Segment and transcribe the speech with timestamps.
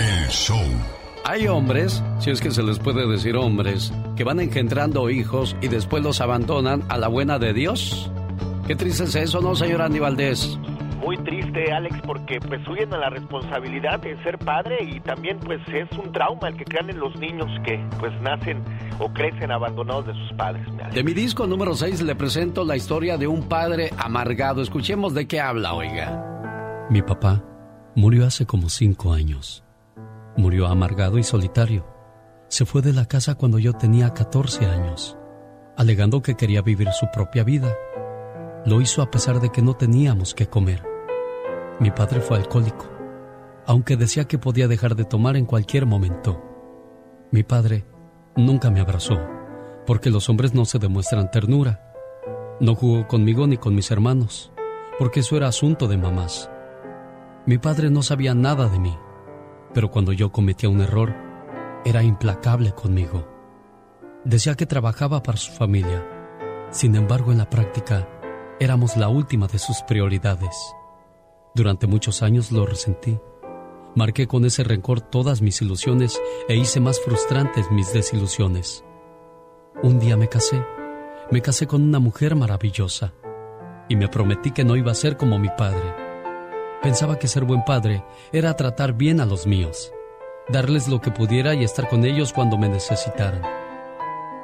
[0.00, 0.56] El show.
[1.26, 5.68] Hay hombres, si es que se les puede decir hombres, que van engendrando hijos y
[5.68, 8.10] después los abandonan a la buena de Dios.
[8.66, 10.58] Qué triste es eso, ¿no, señor Andy Valdés?
[11.00, 15.60] muy triste, Alex, porque pues huyen a la responsabilidad de ser padre y también pues
[15.68, 18.62] es un trauma el que crean en los niños que pues nacen
[18.98, 20.66] o crecen abandonados de sus padres.
[20.92, 24.62] De mi disco número 6 le presento la historia de un padre amargado.
[24.62, 26.86] Escuchemos de qué habla, oiga.
[26.90, 27.42] Mi papá
[27.94, 29.64] murió hace como cinco años.
[30.40, 31.84] Murió amargado y solitario.
[32.48, 35.18] Se fue de la casa cuando yo tenía 14 años,
[35.76, 37.76] alegando que quería vivir su propia vida.
[38.64, 40.82] Lo hizo a pesar de que no teníamos que comer.
[41.78, 42.86] Mi padre fue alcohólico,
[43.66, 46.42] aunque decía que podía dejar de tomar en cualquier momento.
[47.30, 47.84] Mi padre
[48.34, 49.20] nunca me abrazó,
[49.86, 51.92] porque los hombres no se demuestran ternura.
[52.60, 54.52] No jugó conmigo ni con mis hermanos,
[54.98, 56.50] porque eso era asunto de mamás.
[57.44, 58.96] Mi padre no sabía nada de mí,
[59.74, 61.14] pero cuando yo cometía un error,
[61.84, 63.26] era implacable conmigo.
[64.24, 66.06] Decía que trabajaba para su familia.
[66.70, 68.08] Sin embargo, en la práctica,
[68.58, 70.56] éramos la última de sus prioridades.
[71.54, 73.18] Durante muchos años lo resentí.
[73.94, 78.84] Marqué con ese rencor todas mis ilusiones e hice más frustrantes mis desilusiones.
[79.82, 80.62] Un día me casé.
[81.30, 83.12] Me casé con una mujer maravillosa
[83.88, 86.09] y me prometí que no iba a ser como mi padre.
[86.82, 89.92] Pensaba que ser buen padre era tratar bien a los míos,
[90.48, 93.42] darles lo que pudiera y estar con ellos cuando me necesitaran.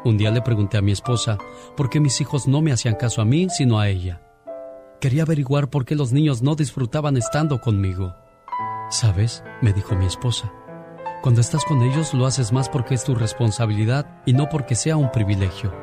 [0.05, 1.39] Un día le pregunté a mi esposa
[1.79, 4.20] por qué mis hijos no me hacían caso a mí, sino a ella.
[5.01, 8.14] Quería averiguar por qué los niños no disfrutaban estando conmigo.
[8.91, 9.42] ¿Sabes?
[9.62, 10.53] me dijo mi esposa.
[11.23, 14.98] Cuando estás con ellos lo haces más porque es tu responsabilidad y no porque sea
[14.98, 15.75] un privilegio.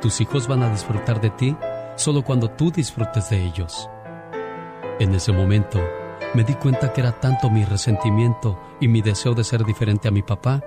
[0.00, 1.54] Tus hijos van a disfrutar de ti
[1.96, 3.88] solo cuando tú disfrutes de ellos.
[5.00, 5.80] En ese momento
[6.34, 10.12] me di cuenta que era tanto mi resentimiento y mi deseo de ser diferente a
[10.12, 10.62] mi papá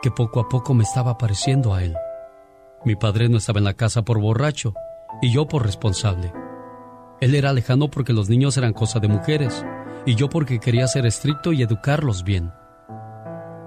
[0.00, 1.94] que poco a poco me estaba pareciendo a él.
[2.86, 4.72] Mi padre no estaba en la casa por borracho
[5.20, 6.32] y yo por responsable.
[7.20, 9.64] Él era lejano porque los niños eran cosa de mujeres
[10.06, 12.52] y yo porque quería ser estricto y educarlos bien.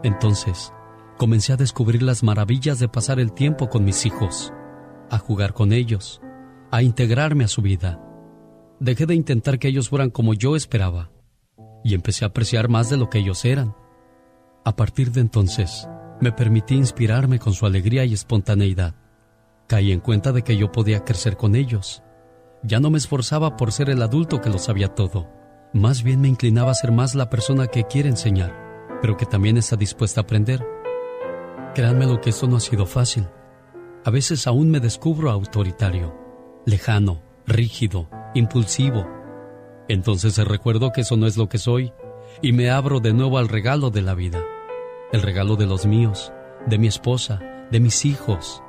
[0.01, 0.73] Entonces,
[1.17, 4.53] comencé a descubrir las maravillas de pasar el tiempo con mis hijos,
[5.11, 6.19] a jugar con ellos,
[6.71, 7.99] a integrarme a su vida.
[8.79, 11.11] Dejé de intentar que ellos fueran como yo esperaba
[11.83, 13.75] y empecé a apreciar más de lo que ellos eran.
[14.65, 15.87] A partir de entonces,
[16.21, 18.95] me permití inspirarme con su alegría y espontaneidad.
[19.67, 22.03] Caí en cuenta de que yo podía crecer con ellos
[22.63, 25.29] ya no me esforzaba por ser el adulto que lo sabía todo.
[25.73, 28.53] Más bien me inclinaba a ser más la persona que quiere enseñar,
[29.01, 30.65] pero que también está dispuesta a aprender.
[31.73, 33.27] Créanme lo que esto no ha sido fácil.
[34.03, 36.15] A veces aún me descubro autoritario,
[36.65, 39.07] lejano, rígido, impulsivo.
[39.87, 41.93] Entonces recuerdo que eso no es lo que soy
[42.41, 44.43] y me abro de nuevo al regalo de la vida.
[45.11, 46.31] El regalo de los míos,
[46.67, 47.39] de mi esposa,
[47.71, 48.63] de mis hijos.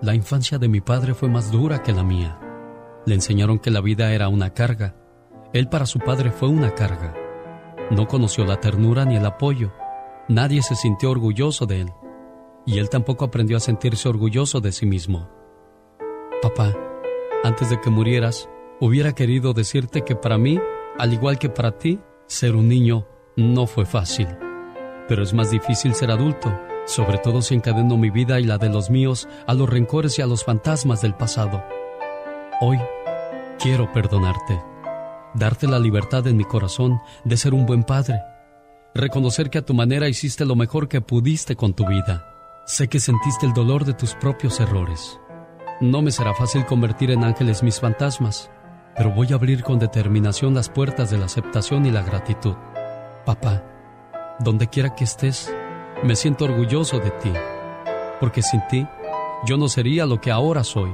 [0.00, 2.38] La infancia de mi padre fue más dura que la mía.
[3.06, 4.94] Le enseñaron que la vida era una carga.
[5.52, 7.14] Él para su padre fue una carga.
[7.90, 9.72] No conoció la ternura ni el apoyo.
[10.28, 11.92] Nadie se sintió orgulloso de él.
[12.66, 15.28] Y él tampoco aprendió a sentirse orgulloso de sí mismo.
[16.40, 16.74] Papá,
[17.42, 18.48] antes de que murieras,
[18.80, 20.58] hubiera querido decirte que para mí,
[20.98, 24.26] al igual que para ti, ser un niño no fue fácil.
[25.06, 28.70] Pero es más difícil ser adulto, sobre todo si encadeno mi vida y la de
[28.70, 31.62] los míos a los rencores y a los fantasmas del pasado.
[32.60, 32.78] Hoy
[33.58, 34.60] quiero perdonarte,
[35.34, 38.20] darte la libertad en mi corazón de ser un buen padre,
[38.94, 42.26] reconocer que a tu manera hiciste lo mejor que pudiste con tu vida.
[42.66, 45.18] Sé que sentiste el dolor de tus propios errores.
[45.80, 48.50] No me será fácil convertir en ángeles mis fantasmas,
[49.00, 52.54] pero voy a abrir con determinación las puertas de la aceptación y la gratitud.
[53.24, 53.64] Papá,
[54.40, 55.50] donde quiera que estés,
[56.02, 57.32] me siento orgulloso de ti,
[58.20, 58.86] porque sin ti
[59.46, 60.90] yo no sería lo que ahora soy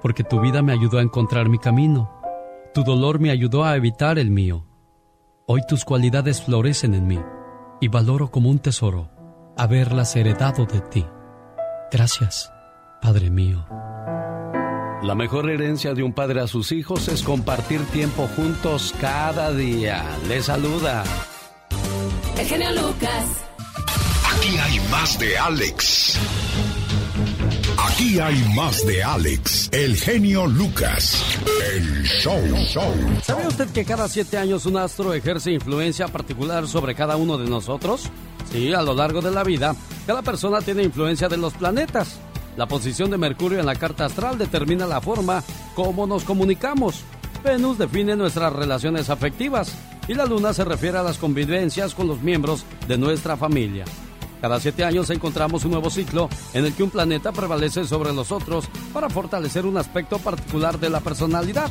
[0.00, 2.22] porque tu vida me ayudó a encontrar mi camino.
[2.72, 4.64] Tu dolor me ayudó a evitar el mío.
[5.46, 7.18] Hoy tus cualidades florecen en mí
[7.80, 9.10] y valoro como un tesoro
[9.56, 11.04] haberlas heredado de ti.
[11.90, 12.48] Gracias,
[13.02, 13.66] Padre mío.
[15.02, 20.04] La mejor herencia de un padre a sus hijos es compartir tiempo juntos cada día.
[20.28, 21.04] Le saluda.
[22.38, 23.24] El genio Lucas.
[24.36, 26.18] Aquí hay más de Alex.
[27.78, 31.22] Aquí hay más de Alex, el genio Lucas,
[31.74, 32.40] el show.
[32.66, 32.92] show.
[33.22, 37.48] ¿Sabe usted que cada siete años un astro ejerce influencia particular sobre cada uno de
[37.48, 38.10] nosotros?
[38.52, 39.74] Sí, a lo largo de la vida,
[40.06, 42.18] cada persona tiene influencia de los planetas.
[42.56, 45.42] La posición de Mercurio en la carta astral determina la forma
[45.74, 47.02] como nos comunicamos.
[47.42, 49.72] Venus define nuestras relaciones afectivas
[50.08, 53.84] y la luna se refiere a las convivencias con los miembros de nuestra familia.
[54.40, 58.32] Cada siete años encontramos un nuevo ciclo en el que un planeta prevalece sobre los
[58.32, 61.70] otros para fortalecer un aspecto particular de la personalidad.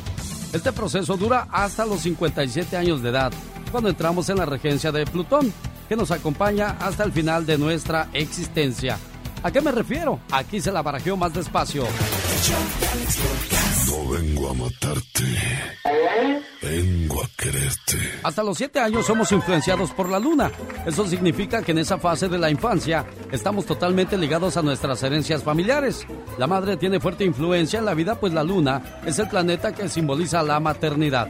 [0.53, 3.31] Este proceso dura hasta los 57 años de edad,
[3.71, 5.51] cuando entramos en la regencia de Plutón,
[5.87, 8.97] que nos acompaña hasta el final de nuestra existencia.
[9.41, 10.19] ¿A qué me refiero?
[10.31, 11.83] Aquí se la barajeó más despacio.
[13.87, 15.23] No vengo a matarte.
[16.61, 18.19] Vengo a quererte.
[18.21, 20.51] Hasta los siete años somos influenciados por la luna.
[20.85, 25.41] Eso significa que en esa fase de la infancia estamos totalmente ligados a nuestras herencias
[25.41, 26.05] familiares.
[26.37, 29.87] La madre tiene fuerte influencia en la vida, pues la luna es el planeta que
[29.87, 31.29] simboliza la maternidad.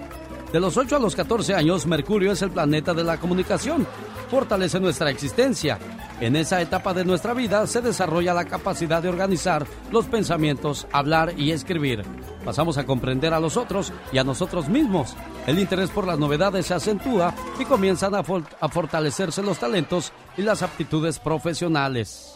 [0.52, 3.86] De los 8 a los 14 años, Mercurio es el planeta de la comunicación.
[4.32, 5.78] Fortalece nuestra existencia.
[6.22, 11.34] En esa etapa de nuestra vida se desarrolla la capacidad de organizar los pensamientos, hablar
[11.38, 12.04] y escribir.
[12.44, 15.16] Pasamos a comprender a los otros y a nosotros mismos.
[15.48, 20.62] El interés por las novedades se acentúa y comienzan a, fortalecerse los talentos y las
[20.62, 22.36] aptitudes profesionales.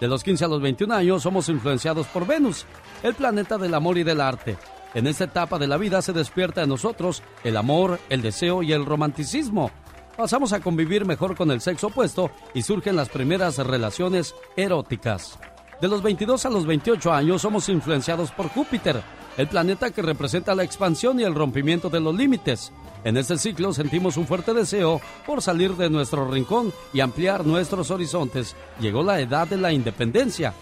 [0.00, 2.64] De los 15 a los 21 años somos influenciados por Venus,
[3.02, 4.56] el planeta del amor y del arte.
[4.94, 8.72] En esta etapa de la vida se despierta en nosotros el amor, el deseo y
[8.72, 9.70] el romanticismo.
[10.18, 15.38] Pasamos a convivir mejor con el sexo opuesto y surgen las primeras relaciones eróticas.
[15.80, 19.00] De los 22 a los 28 años somos influenciados por Júpiter,
[19.36, 22.72] el planeta que representa la expansión y el rompimiento de los límites.
[23.04, 27.92] En este ciclo sentimos un fuerte deseo por salir de nuestro rincón y ampliar nuestros
[27.92, 28.56] horizontes.
[28.80, 30.52] Llegó la edad de la independencia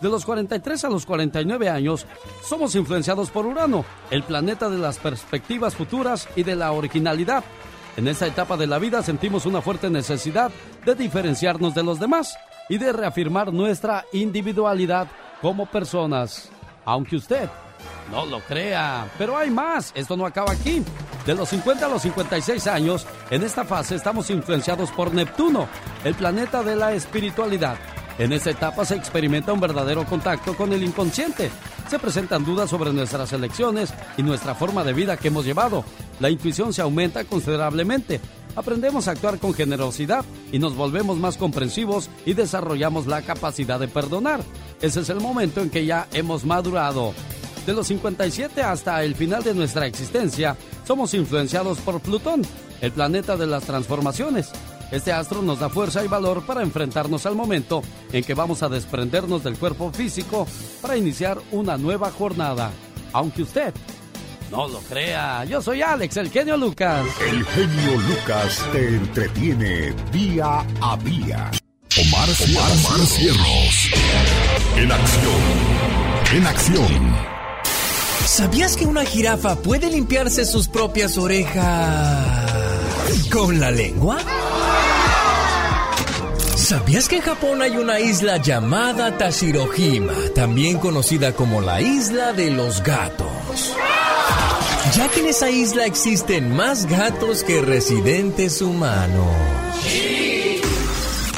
[0.00, 2.04] de los 43 a los 49 años,
[2.42, 7.44] somos influenciados por Urano, el planeta de las perspectivas futuras y de la originalidad.
[7.96, 10.50] En esta etapa de la vida sentimos una fuerte necesidad
[10.84, 12.36] de diferenciarnos de los demás
[12.68, 15.08] y de reafirmar nuestra individualidad
[15.40, 16.50] como personas.
[16.84, 17.48] Aunque usted
[18.10, 20.82] no lo crea, pero hay más, esto no acaba aquí.
[21.24, 25.68] De los 50 a los 56 años, en esta fase estamos influenciados por Neptuno,
[26.04, 27.76] el planeta de la espiritualidad
[28.16, 31.50] en esta etapa se experimenta un verdadero contacto con el inconsciente.
[31.88, 35.84] Se presentan dudas sobre nuestras elecciones y nuestra forma de vida que hemos llevado.
[36.18, 38.20] La intuición se aumenta considerablemente.
[38.56, 43.88] Aprendemos a actuar con generosidad y nos volvemos más comprensivos y desarrollamos la capacidad de
[43.88, 44.40] perdonar.
[44.80, 47.12] Ese es el momento en que ya hemos madurado.
[47.66, 52.42] De los 57 hasta el final de nuestra existencia, somos influenciados por Plutón,
[52.80, 54.50] el planeta de las transformaciones.
[54.94, 57.82] Este astro nos da fuerza y valor para enfrentarnos al momento
[58.12, 60.46] en que vamos a desprendernos del cuerpo físico
[60.80, 62.70] para iniciar una nueva jornada.
[63.12, 63.74] Aunque usted
[64.52, 67.04] no lo crea, yo soy Alex, el genio Lucas.
[67.28, 71.50] El genio Lucas te entretiene día a día.
[72.00, 73.90] Omar, Omar, Cierros.
[74.76, 75.42] En acción.
[76.34, 77.16] En acción.
[78.26, 82.44] ¿Sabías que una jirafa puede limpiarse sus propias orejas
[83.32, 84.18] con la lengua?
[86.64, 92.50] ¿Sabías que en Japón hay una isla llamada Tashirohima, también conocida como la isla de
[92.50, 93.76] los gatos?
[94.96, 99.26] Ya que en esa isla existen más gatos que residentes humanos.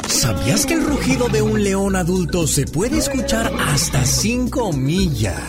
[0.07, 5.41] ¿Sabías que el rugido de un león adulto se puede escuchar hasta 5 millas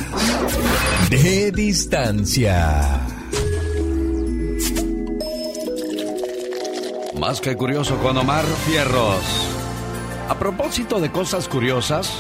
[1.08, 3.00] de distancia?
[7.17, 9.57] Más que curioso con Omar Fierros.
[10.29, 12.13] A propósito de cosas curiosas,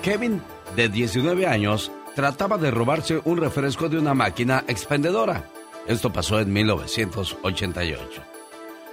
[0.00, 0.40] Kevin,
[0.74, 5.50] de 19 años, trataba de robarse un refresco de una máquina expendedora.
[5.86, 8.22] Esto pasó en 1988.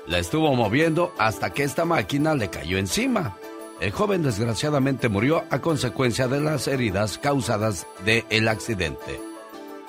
[0.08, 3.38] La estuvo moviendo hasta que esta máquina le cayó encima.
[3.80, 9.22] El joven desgraciadamente murió a consecuencia de las heridas causadas del el accidente.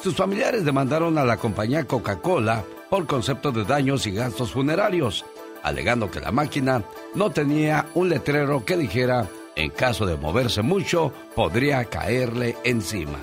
[0.01, 5.25] Sus familiares demandaron a la compañía Coca-Cola por concepto de daños y gastos funerarios
[5.63, 6.83] alegando que la máquina
[7.15, 13.19] no tenía un letrero que dijera en caso de moverse mucho podría caerle encima.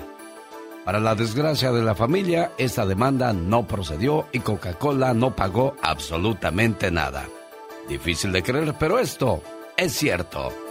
[0.84, 6.90] Para la desgracia de la familia, esta demanda no procedió y Coca-Cola no pagó absolutamente
[6.90, 7.26] nada.
[7.88, 9.42] Difícil de creer, pero esto
[9.76, 10.67] es cierto.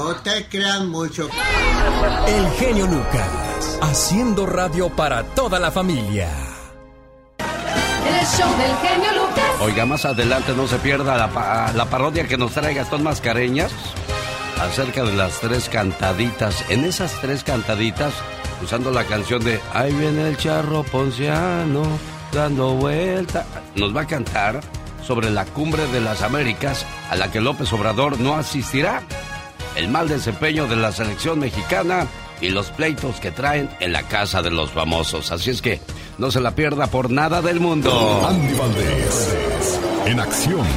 [0.09, 1.29] No te crean mucho.
[2.25, 6.27] El genio Lucas, haciendo radio para toda la familia.
[7.37, 9.45] El show del genio Lucas.
[9.61, 13.71] Oiga, más adelante no se pierda la, la parodia que nos trae Gastón Mascareñas
[14.59, 16.65] acerca de las tres cantaditas.
[16.71, 18.11] En esas tres cantaditas,
[18.63, 21.83] usando la canción de Ahí viene el charro ponciano,
[22.33, 24.59] dando vuelta, nos va a cantar
[25.05, 29.03] sobre la cumbre de las Américas a la que López Obrador no asistirá.
[29.79, 32.05] El mal desempeño de la selección mexicana
[32.41, 35.31] y los pleitos que traen en la casa de los famosos.
[35.31, 35.79] Así es que
[36.17, 38.27] no se la pierda por nada del mundo.
[38.27, 40.67] Andy Valdés, en acción.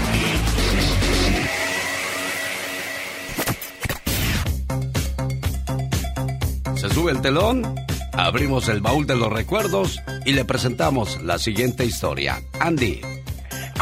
[6.77, 7.75] Se sube el telón,
[8.13, 12.41] abrimos el baúl de los recuerdos y le presentamos la siguiente historia.
[12.61, 13.01] Andy.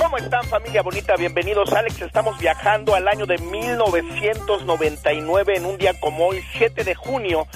[0.00, 1.14] ¿Cómo están familia bonita?
[1.16, 6.94] Bienvenidos Alex, estamos viajando al año de 1999 en un día como hoy, 7 de
[6.94, 7.46] junio.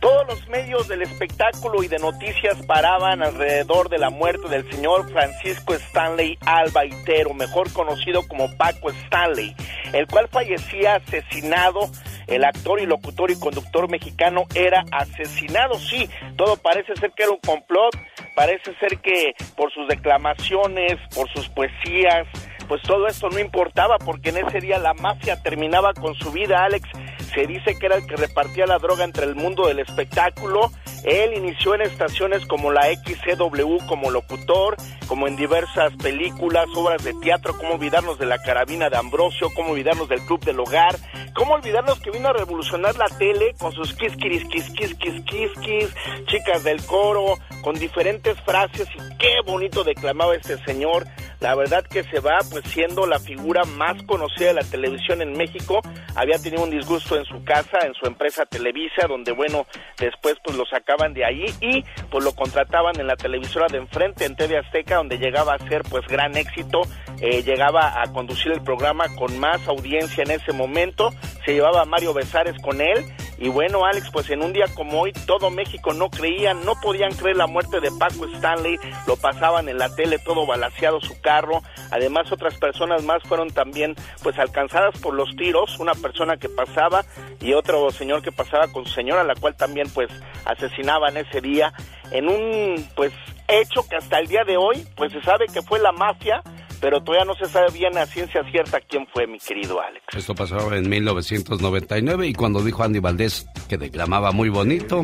[0.00, 5.10] Todos los medios del espectáculo y de noticias paraban alrededor de la muerte del señor
[5.10, 9.56] Francisco Stanley Albaitero, mejor conocido como Paco Stanley,
[9.94, 11.88] el cual fallecía asesinado
[12.26, 15.74] el actor y locutor y conductor mexicano era asesinado.
[15.74, 17.96] Sí, todo parece ser que era un complot,
[18.34, 22.26] parece ser que por sus declamaciones, por sus poesías,
[22.68, 26.64] pues todo esto no importaba porque en ese día la mafia terminaba con su vida,
[26.64, 26.88] Alex.
[27.34, 30.70] Se dice que era el que repartía la droga entre el mundo del espectáculo.
[31.04, 34.76] Él inició en estaciones como la XCW como locutor,
[35.08, 39.72] como en diversas películas, obras de teatro, cómo olvidarnos de la carabina de Ambrosio, cómo
[39.72, 40.96] olvidarnos del Club del Hogar,
[41.34, 45.52] cómo olvidarnos que vino a revolucionar la tele con sus kiss, kiss, kiss, kiss, kiss,
[45.60, 45.94] kiss,
[46.26, 51.04] chicas del coro, con diferentes frases y qué bonito declamaba este señor.
[51.40, 55.32] La verdad que se va pues siendo la figura más conocida de la televisión en
[55.32, 55.80] México.
[56.14, 59.66] Había tenido un disgusto en su casa, en su empresa Televisa, donde bueno,
[59.98, 64.24] después pues lo sacaban de ahí y pues lo contrataban en la televisora de enfrente,
[64.24, 66.82] en TV Azteca, donde llegaba a ser pues gran éxito.
[67.20, 71.10] Eh, llegaba a conducir el programa con más audiencia en ese momento.
[71.44, 73.04] Se llevaba a Mario Besares con él.
[73.38, 77.12] Y bueno, Alex, pues en un día como hoy, todo México no creía, no podían
[77.12, 78.78] creer la muerte de Paco Stanley.
[79.06, 81.62] Lo pasaban en la tele todo balaseado su carro.
[81.90, 85.78] Además, otras personas más fueron también pues alcanzadas por los tiros.
[85.78, 87.04] Una persona que pasaba
[87.40, 90.10] y otro señor que pasaba con su señora, la cual también pues
[90.44, 91.72] asesinaban ese día.
[92.10, 93.12] En un pues
[93.48, 96.42] hecho que hasta el día de hoy pues se sabe que fue la mafia
[96.84, 100.04] pero todavía no se sabe bien a ciencia cierta quién fue mi querido Alex.
[100.14, 105.02] Esto pasó en 1999 y cuando dijo Andy Valdés que declamaba muy bonito,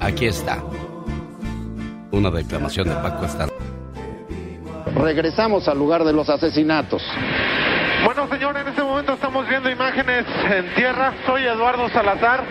[0.00, 0.64] aquí está.
[2.10, 3.50] Una declamación de Paco Estar.
[4.94, 7.02] Regresamos al lugar de los asesinatos.
[8.04, 11.12] Bueno, señor, en este momento estamos viendo imágenes en tierra.
[11.26, 12.42] Soy Eduardo Salazar.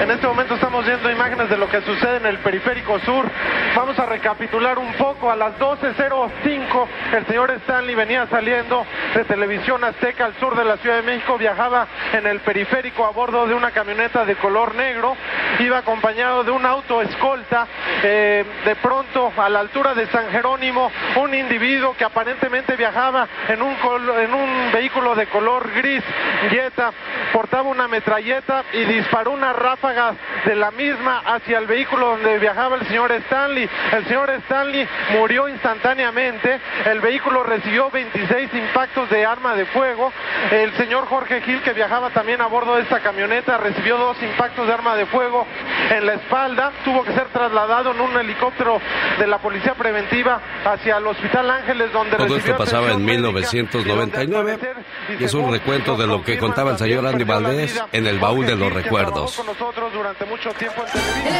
[0.00, 3.28] En este momento estamos viendo imágenes de lo que sucede en el periférico sur.
[3.74, 5.30] Vamos a recapitular un poco.
[5.30, 10.76] A las 12.05 el señor Stanley venía saliendo de Televisión Azteca al sur de la
[10.76, 11.36] Ciudad de México.
[11.36, 15.16] Viajaba en el periférico a bordo de una camioneta de color negro.
[15.58, 17.66] Iba acompañado de un auto escolta.
[18.04, 23.62] Eh, de pronto, a la altura de San Jerónimo, un individuo que aparentemente viajaba en
[23.62, 23.76] un,
[24.20, 26.02] en un vehículo de color gris,
[26.50, 26.92] Jetta,
[27.32, 32.76] portaba una metralleta y disparó una ráfaga de la misma hacia el vehículo donde viajaba
[32.76, 33.68] el señor Stanley.
[33.90, 40.12] El señor Stanley murió instantáneamente, el vehículo recibió 26 impactos de arma de fuego,
[40.50, 44.66] el señor Jorge Gil, que viajaba también a bordo de esta camioneta, recibió dos impactos
[44.66, 45.46] de arma de fuego
[45.90, 48.78] en la espalda, tuvo que ser trasladado en un helicóptero
[49.18, 54.81] de la Policía Preventiva hacia el Hospital Ángeles, donde Todo esto pasaba en 1999
[55.18, 58.46] y es un recuento de lo que contaba el señor Andy Valdés en el baúl
[58.46, 59.38] de los recuerdos.
[59.38, 59.44] El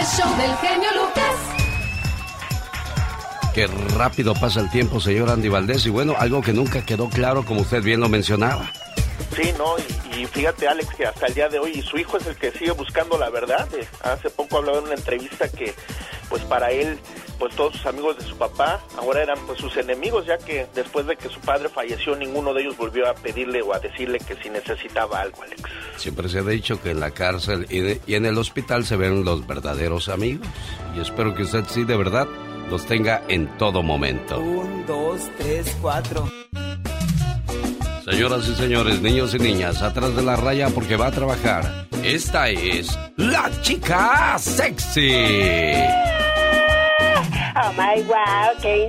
[0.07, 1.63] show del genio Lucas.
[3.55, 5.85] Qué rápido pasa el tiempo, señor Andy Valdés.
[5.85, 8.73] Y bueno, algo que nunca quedó claro, como usted bien lo mencionaba.
[9.37, 9.77] Sí, no,
[10.19, 12.73] y, fíjate Alex que hasta el día de hoy su hijo es el que sigue
[12.73, 13.69] buscando la verdad.
[13.75, 15.75] Eh, hace poco hablaba en una entrevista que
[16.33, 16.99] pues para él
[17.39, 21.07] pues todos sus amigos de su papá ahora eran pues sus enemigos ya que después
[21.07, 24.35] de que su padre falleció ninguno de ellos volvió a pedirle o a decirle que
[24.37, 25.62] si necesitaba algo Alex.
[25.99, 29.47] Siempre se ha dicho que en la cárcel y, en el hospital se ven los
[29.47, 30.47] verdaderos amigos
[30.97, 32.27] y espero que usted sí de verdad
[32.71, 34.41] los tenga en todo momento.
[34.41, 36.27] Un, dos, tres, cuatro.
[38.07, 41.87] Señoras y señores, niños y niñas, atrás de la raya porque va a trabajar.
[42.03, 45.12] Esta es la chica sexy.
[47.54, 48.88] Oh my wow, qué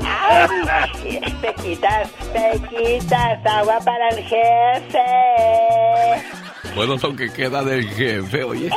[0.00, 4.98] Ay, pequitas, pequitas, agua para el jefe.
[6.74, 8.70] Bueno, lo que queda del jefe, oye.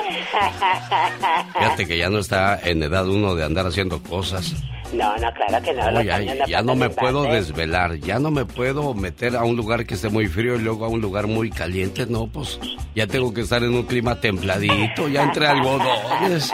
[1.53, 4.53] Fíjate que ya no está en edad uno de andar haciendo cosas.
[4.95, 6.47] No, no, claro que no.
[6.47, 10.09] ya, no me puedo desvelar, ya no me puedo meter a un lugar que esté
[10.09, 12.05] muy frío y luego a un lugar muy caliente.
[12.05, 12.59] No, pues
[12.93, 16.53] ya tengo que estar en un clima templadito, ya entre algodones.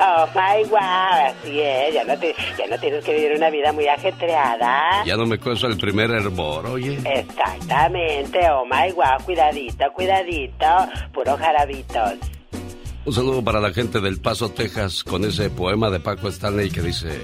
[0.00, 0.78] Oh my wow,
[1.26, 5.04] así es, ya no, ya no tienes que vivir una vida muy ajetreada.
[5.04, 6.98] Ya no me cueso el primer hervor, oye.
[7.04, 10.66] Exactamente, oh my wow, cuidadito, cuidadito,
[11.12, 12.14] puro jarabitos.
[13.04, 16.82] Un saludo para la gente del Paso, Texas, con ese poema de Paco Stanley que
[16.82, 17.20] dice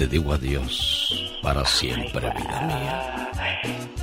[0.00, 3.30] te digo adiós para siempre, vida mía.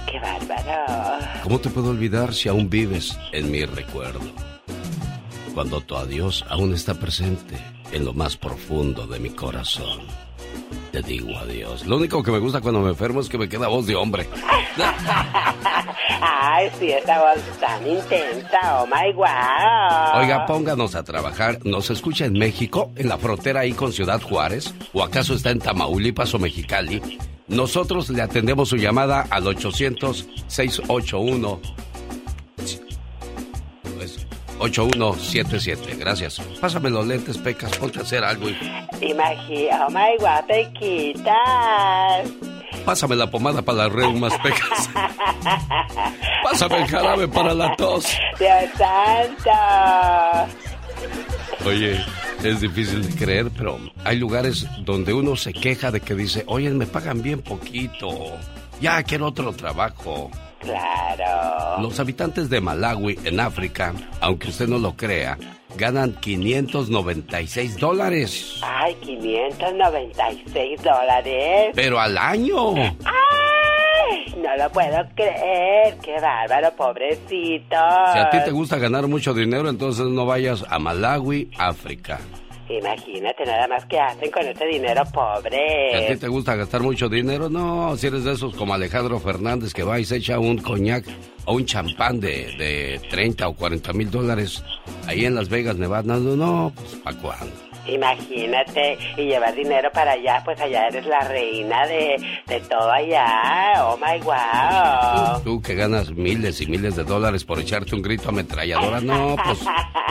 [0.05, 1.41] ¡Qué bárbaro!
[1.41, 4.19] ¿Cómo te puedo olvidar si aún vives en mi recuerdo?
[5.55, 7.57] Cuando tu adiós aún está presente
[7.91, 10.26] en lo más profundo de mi corazón
[10.91, 11.85] te digo adiós.
[11.85, 14.27] Lo único que me gusta cuando me enfermo es que me queda voz de hombre.
[16.21, 20.21] Ay, sí, esa voz tan intensa, oh my wow.
[20.21, 21.59] Oiga, pónganos a trabajar.
[21.63, 24.73] ¿Nos escucha en México, en la frontera ahí con Ciudad Juárez?
[24.93, 27.01] ¿O acaso está en Tamaulipas o Mexicali?
[27.47, 31.59] Nosotros le atendemos su llamada al 800-681
[34.59, 35.95] 8177.
[35.95, 36.39] Gracias.
[36.59, 37.75] Pásame los lentes, Pecas.
[37.77, 38.47] Ponte a hacer algo.
[39.01, 42.29] Imagina, oh my God, te quitas.
[42.85, 44.89] Pásame la pomada para las reumas, Pecas.
[46.43, 48.17] Pásame el jarabe para la tos.
[48.39, 49.51] Dios santo.
[51.65, 51.99] Oye,
[52.43, 56.69] es difícil de creer, pero hay lugares donde uno se queja de que dice, oye,
[56.69, 58.09] me pagan bien poquito.
[58.79, 60.31] Ya quiero otro trabajo.
[60.59, 61.81] Claro.
[61.81, 65.37] Los habitantes de Malawi, en África, aunque usted no lo crea,
[65.75, 68.59] ganan 596 dólares.
[68.63, 71.71] Ay, 596 dólares.
[71.75, 72.75] Pero al año.
[72.75, 75.97] Ay, no lo puedo creer.
[76.01, 77.75] Qué bárbaro, pobrecito.
[78.13, 82.19] Si a ti te gusta ganar mucho dinero, entonces no vayas a Malawi, África.
[82.69, 85.95] Imagínate nada más que hacen con ese dinero pobre.
[85.95, 87.49] ¿A ti te gusta gastar mucho dinero?
[87.49, 91.06] No, si eres de esos como Alejandro Fernández que va y se echa un coñac
[91.45, 94.63] o un champán de, de 30 o 40 mil dólares
[95.08, 96.17] ahí en Las Vegas, Nevada.
[96.17, 97.66] No, no, pues ¿para cuándo?
[97.88, 103.73] Imagínate, y llevar dinero para allá, pues allá eres la reina de, de todo allá.
[103.84, 105.41] Oh my wow.
[105.43, 109.60] Tú que ganas miles y miles de dólares por echarte un grito ametralladora, no, pues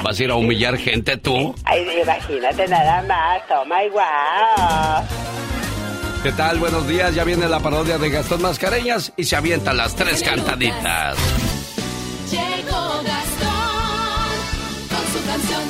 [0.02, 1.54] vas a ir a humillar gente tú.
[1.64, 3.42] Ay, imagínate nada más.
[3.50, 5.26] Oh my wow.
[6.22, 6.58] ¿Qué tal?
[6.58, 7.14] Buenos días.
[7.14, 11.16] Ya viene la parodia de Gastón Mascareñas y se avientan las tres cantaditas.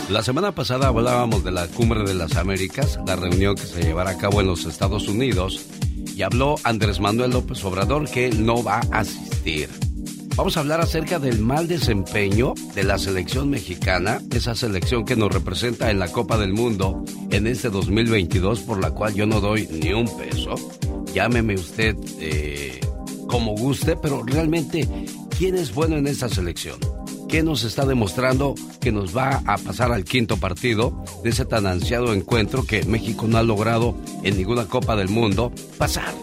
[0.08, 4.10] La semana pasada hablábamos de la Cumbre de las Américas, la reunión que se llevará
[4.10, 5.66] a cabo en los Estados Unidos,
[6.14, 9.68] y habló Andrés Manuel López Obrador que no va a asistir.
[10.36, 15.32] Vamos a hablar acerca del mal desempeño de la selección mexicana, esa selección que nos
[15.32, 19.66] representa en la Copa del Mundo en este 2022, por la cual yo no doy
[19.66, 20.54] ni un peso.
[21.14, 22.80] Llámeme usted eh,
[23.26, 24.88] como guste, pero realmente,
[25.36, 26.78] ¿quién es bueno en esa selección?
[27.36, 31.66] ¿Qué nos está demostrando que nos va a pasar al quinto partido de ese tan
[31.66, 36.14] ansiado encuentro que México no ha logrado en ninguna Copa del Mundo pasar?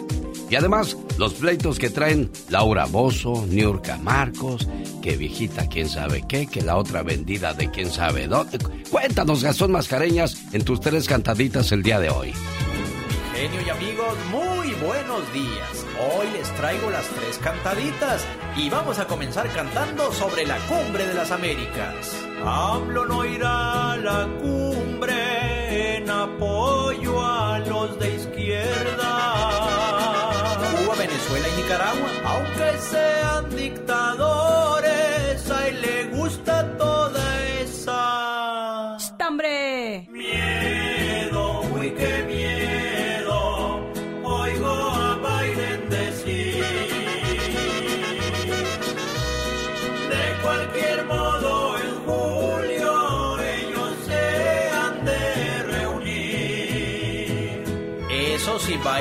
[0.50, 4.66] Y además, los pleitos que traen Laura Bozo, Niurka Marcos,
[5.02, 8.58] que viejita quién sabe qué, que la otra vendida de quién sabe dónde.
[8.90, 12.32] Cuéntanos, Gastón Mascareñas, en tus tres cantaditas el día de hoy.
[13.44, 15.84] Genio y amigos, muy buenos días.
[16.00, 18.24] Hoy les traigo las tres cantaditas
[18.56, 22.24] y vamos a comenzar cantando sobre la cumbre de las Américas.
[22.42, 29.12] AMLO no irá a la cumbre en apoyo a los de izquierda.
[30.78, 34.63] Cuba, Venezuela y Nicaragua, aunque sean dictadores,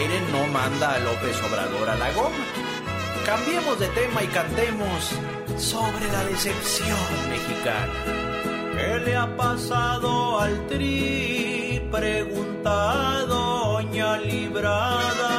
[0.03, 2.45] Biden no manda a López Obrador a la goma.
[3.25, 5.11] Cambiemos de tema y cantemos
[5.57, 7.93] sobre la decepción mexicana.
[8.75, 11.81] ¿Qué le ha pasado al tri?
[11.89, 15.31] Pregunta Doña Librada.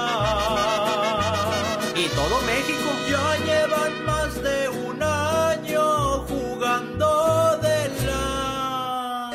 [1.94, 9.30] Y todo México ya llevan más de un año jugando de la.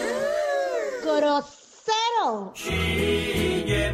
[1.05, 2.51] ¡Grosero!
[2.55, 3.93] Chille,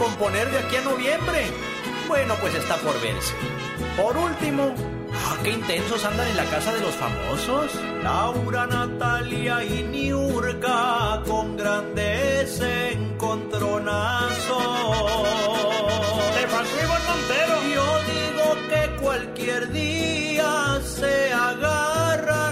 [0.00, 1.46] componer de aquí a noviembre.
[2.08, 3.34] Bueno, pues está por verse.
[3.98, 4.74] Por último,
[5.12, 7.70] ah, qué intensos andan en la casa de los famosos.
[8.02, 12.58] Laura, Natalia y Niurka con grandes
[12.94, 14.38] encontronazos.
[16.34, 17.56] ¡Te pasó Iván Montero!
[17.74, 22.49] Yo digo que cualquier día se agarran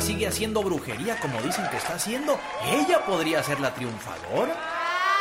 [0.00, 4.54] Sigue haciendo brujería como dicen que está haciendo, ella podría ser la triunfadora.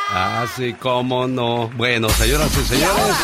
[0.09, 1.69] Ah, sí, cómo no.
[1.75, 3.15] Bueno, señoras y señores.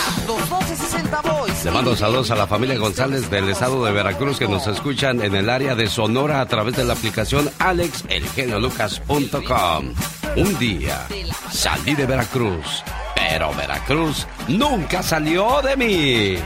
[1.64, 5.36] Le mando saludos a la familia González del estado de Veracruz que nos escuchan en
[5.36, 9.94] el área de Sonora a través de la aplicación alexelgeniolucas.com.
[10.38, 11.06] Un día
[11.52, 12.84] salí de Veracruz,
[13.16, 16.38] pero Veracruz nunca salió de mí.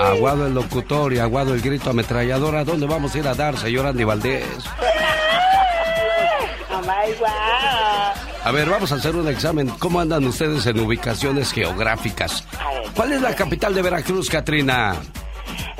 [0.00, 2.56] Aguado el locutor y aguado el grito ametrallador.
[2.56, 4.46] ¿A dónde vamos a ir a dar, señor Andy Valdés?
[8.42, 9.68] A ver, vamos a hacer un examen.
[9.78, 12.44] ¿Cómo andan ustedes en ubicaciones geográficas?
[12.96, 14.96] ¿Cuál es la capital de Veracruz, Katrina?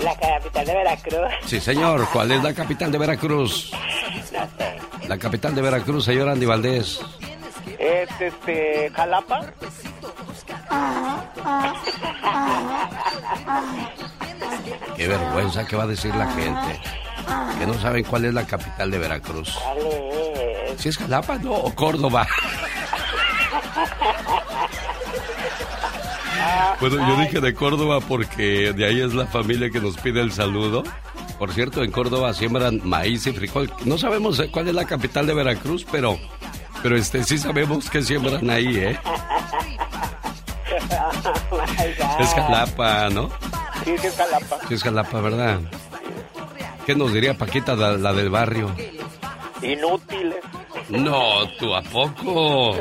[0.03, 1.31] La capital de Veracruz.
[1.47, 2.07] Sí, señor.
[2.13, 3.73] ¿Cuál es la capital de Veracruz?
[4.33, 5.09] No sé.
[5.09, 7.01] La capital de Veracruz, señor Andy Valdés.
[7.79, 8.91] Es este.
[8.95, 9.41] Jalapa.
[14.96, 16.81] Qué vergüenza que va a decir la gente.
[17.59, 19.57] Que no saben cuál es la capital de Veracruz.
[20.76, 22.26] Si es Jalapa, no, o Córdoba.
[26.81, 30.33] Bueno, yo dije de Córdoba porque de ahí es la familia que nos pide el
[30.33, 30.83] saludo.
[31.38, 33.72] Por cierto, en Córdoba siembran maíz y frijol.
[33.85, 36.18] No sabemos cuál es la capital de Veracruz, pero,
[36.83, 38.98] pero este sí sabemos que siembran ahí, ¿eh?
[42.20, 43.31] Es Jalapa, ¿no?
[43.85, 44.59] Sí, sí es Jalapa.
[44.68, 45.61] Sí es Jalapa, ¿verdad?
[46.87, 48.70] ¿Qué nos diría Paquita, la, la del barrio?
[49.62, 50.38] Inútiles.
[50.88, 52.76] No, tú a poco.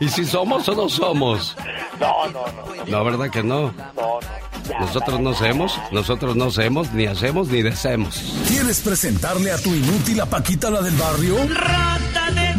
[0.00, 1.56] ¿Y si somos o no somos?
[2.00, 2.84] No, no, no.
[2.86, 3.72] No, ¿verdad que no?
[3.72, 4.80] No, no.
[4.80, 8.16] Nosotros no hacemos, nosotros no hacemos, ni hacemos, ni deseamos.
[8.48, 11.36] ¿Quieres presentarle a tu inútil a Paquita la del barrio?
[11.48, 12.53] Rata de.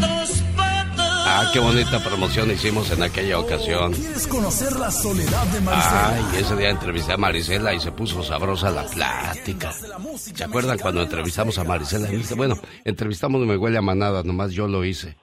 [1.38, 3.92] Ah, qué bonita promoción hicimos en aquella ocasión.
[3.92, 6.16] ¿Quieres conocer la soledad de Marcela?
[6.16, 9.74] Ay, ese día entrevisté a Marisela y se puso sabrosa la plática.
[10.16, 12.10] ¿Se acuerdan cuando entrevistamos a Marisela?
[12.10, 15.18] Y dice, bueno, entrevistamos Me Huele a Manada, nomás yo lo hice.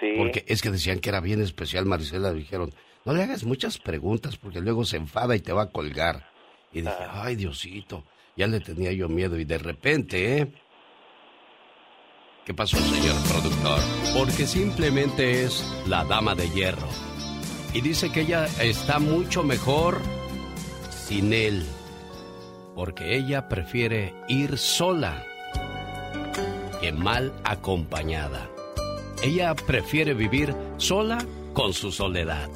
[0.00, 0.06] Sí.
[0.16, 2.32] Porque es que decían que era bien especial Marisela.
[2.32, 2.72] Dijeron,
[3.04, 6.30] no le hagas muchas preguntas porque luego se enfada y te va a colgar.
[6.72, 8.04] Y dije, ay, Diosito,
[8.38, 9.38] ya le tenía yo miedo.
[9.38, 10.52] Y de repente, ¿eh?
[12.48, 13.78] ¿Qué pasó, señor productor?
[14.16, 16.88] Porque simplemente es la dama de hierro.
[17.74, 20.00] Y dice que ella está mucho mejor
[20.90, 21.66] sin él.
[22.74, 25.26] Porque ella prefiere ir sola
[26.80, 28.48] que mal acompañada.
[29.22, 31.18] Ella prefiere vivir sola
[31.52, 32.48] con su soledad.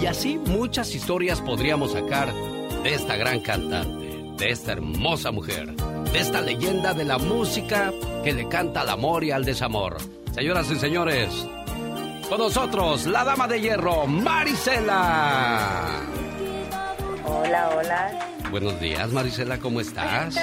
[0.00, 2.32] Y así muchas historias podríamos sacar
[2.84, 4.05] de esta gran cantante,
[4.38, 9.24] de esta hermosa mujer, de esta leyenda de la música que le canta al amor
[9.24, 9.96] y al desamor.
[10.34, 11.46] Señoras y señores,
[12.28, 15.60] con nosotros la dama de hierro, Marisela.
[17.24, 18.28] Hola, hola.
[18.50, 20.38] Buenos días, Marisela, ¿cómo estás?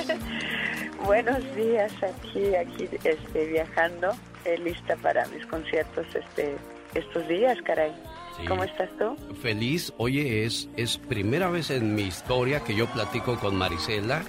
[1.05, 6.55] Buenos días, aquí, aquí, este, viajando, eh, lista para mis conciertos, este,
[6.95, 7.91] estos días, caray.
[8.37, 8.45] Sí.
[8.47, 9.15] ¿Cómo estás tú?
[9.41, 14.23] Feliz, oye, es, es primera vez en mi historia que yo platico con Marisela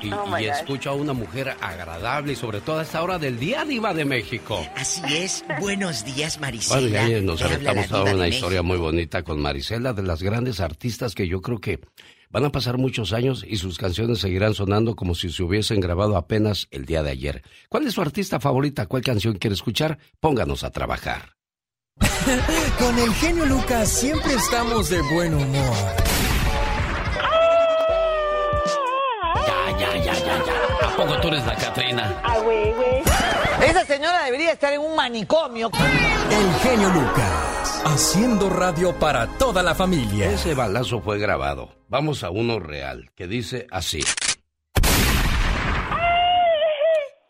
[0.00, 3.38] y, Oh, y escucho a una mujer agradable y sobre todo a esta hora del
[3.40, 4.64] día diva de México.
[4.76, 5.44] Así es.
[5.60, 6.80] Buenos días, Marisela.
[6.80, 8.36] Bueno, ya nos aventamos de una México.
[8.36, 11.80] historia muy bonita con Marisela, de las grandes artistas que yo creo que
[12.30, 16.16] van a pasar muchos años y sus canciones seguirán sonando como si se hubiesen grabado
[16.16, 17.42] apenas el día de ayer.
[17.68, 18.86] ¿Cuál es su artista favorita?
[18.86, 19.98] ¿Cuál canción quiere escuchar?
[20.20, 21.37] Pónganos a trabajar.
[22.78, 25.76] Con el genio Lucas siempre estamos de buen humor.
[29.46, 30.88] Ya, ya, ya, ya, ya.
[30.88, 32.20] ¿A poco tú eres la Catrina?
[32.22, 33.02] Ah, güey, güey.
[33.66, 35.70] Esa señora debería estar en un manicomio.
[36.30, 40.30] El genio Lucas, haciendo radio para toda la familia.
[40.30, 41.74] Ese balazo fue grabado.
[41.88, 44.00] Vamos a uno real, que dice así.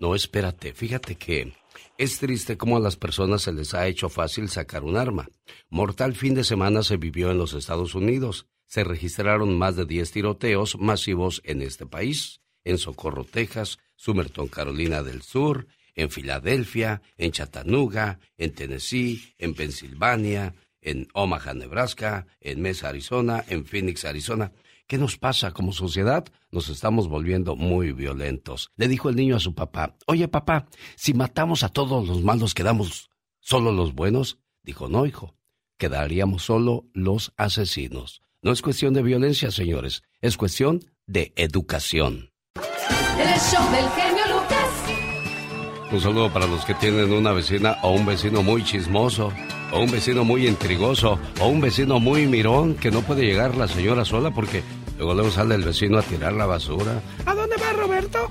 [0.00, 1.52] No, espérate, fíjate que
[1.98, 5.28] Es triste cómo a las personas se les ha hecho fácil sacar un arma.
[5.68, 8.46] Mortal fin de semana se vivió en los Estados Unidos.
[8.66, 15.02] Se registraron más de 10 tiroteos masivos en este país, en Socorro, Texas, Sumerton, Carolina
[15.02, 22.90] del Sur, en Filadelfia, en Chattanooga, en Tennessee, en Pensilvania, en Omaha, Nebraska, en Mesa,
[22.90, 24.52] Arizona, en Phoenix, Arizona.
[24.88, 26.24] ¿Qué nos pasa como sociedad?
[26.50, 28.70] Nos estamos volviendo muy violentos.
[28.74, 32.54] Le dijo el niño a su papá, oye papá, si matamos a todos los malos,
[32.54, 34.38] ¿quedamos solo los buenos?
[34.62, 35.36] Dijo, no, hijo,
[35.76, 38.22] quedaríamos solo los asesinos.
[38.40, 42.30] No es cuestión de violencia, señores, es cuestión de educación.
[42.54, 45.92] El show del genio Lucas.
[45.92, 49.34] Un saludo para los que tienen una vecina o un vecino muy chismoso,
[49.70, 53.68] o un vecino muy intrigoso, o un vecino muy mirón que no puede llegar la
[53.68, 54.62] señora sola porque
[54.98, 57.00] luego luego sale el vecino a tirar la basura.
[57.24, 58.30] ¿A dónde va Roberto?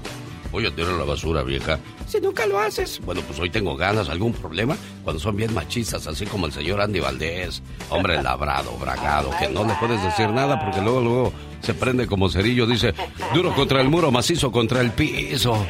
[0.51, 1.79] Voy a tirar la basura, vieja.
[2.07, 3.01] Si nunca lo haces.
[3.03, 4.09] Bueno, pues hoy tengo ganas.
[4.09, 4.77] ¿Algún problema?
[5.03, 7.61] Cuando son bien machistas, así como el señor Andy Valdés.
[7.89, 12.29] Hombre labrado, bragado, que no le puedes decir nada porque luego, luego se prende como
[12.29, 12.65] cerillo.
[12.65, 12.93] Dice,
[13.33, 15.65] duro contra el muro, macizo contra el piso.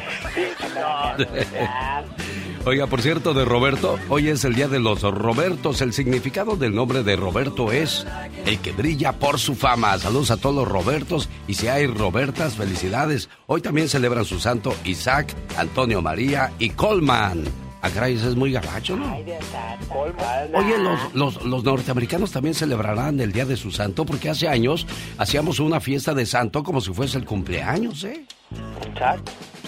[2.64, 5.80] Oiga, por cierto, de Roberto, hoy es el día de los Robertos.
[5.80, 8.06] El significado del nombre de Roberto es
[8.44, 9.98] el que brilla por su fama.
[9.98, 13.30] Saludos a todos los Robertos y si hay Robertas, felicidades.
[13.46, 17.67] Hoy también celebran su santo Isaac, Antonio María y Colman.
[17.80, 19.16] Ah, es muy gabacho, ¿no?
[20.54, 20.78] Oye,
[21.14, 24.86] los, los, norteamericanos también celebrarán el Día de su Santo porque hace años
[25.16, 28.24] hacíamos una fiesta de santo como si fuese el cumpleaños, ¿eh?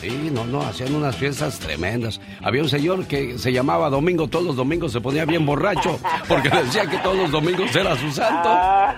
[0.01, 2.21] Sí, no, no, hacían unas fiestas tremendas.
[2.43, 6.49] Había un señor que se llamaba Domingo, todos los domingos se ponía bien borracho, porque
[6.49, 8.49] decía que todos los domingos era su santo.
[8.49, 8.97] Ah,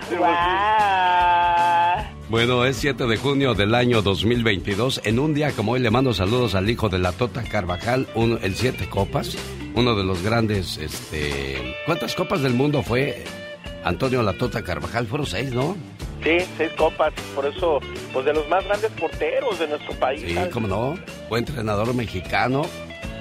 [2.32, 5.02] bueno, es 7 de junio del año 2022.
[5.04, 8.54] En un día como hoy le mando saludos al hijo de la Tota Carvajal, el
[8.54, 9.36] Siete Copas,
[9.74, 11.76] uno de los grandes, este...
[11.84, 13.22] ¿Cuántas copas del mundo fue
[13.84, 15.06] Antonio La Tota Carvajal?
[15.08, 15.76] Fueron seis, ¿no?
[16.24, 17.80] Sí, seis copas, por eso,
[18.14, 20.22] pues de los más grandes porteros de nuestro país.
[20.26, 20.94] Sí, cómo no,
[21.28, 22.62] fue entrenador mexicano,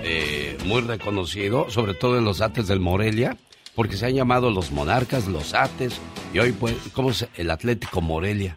[0.04, 3.36] eh, muy reconocido, sobre todo en los Ates del Morelia,
[3.76, 6.00] porque se han llamado los Monarcas, los Ates,
[6.34, 8.56] y hoy pues, ¿cómo es el Atlético Morelia?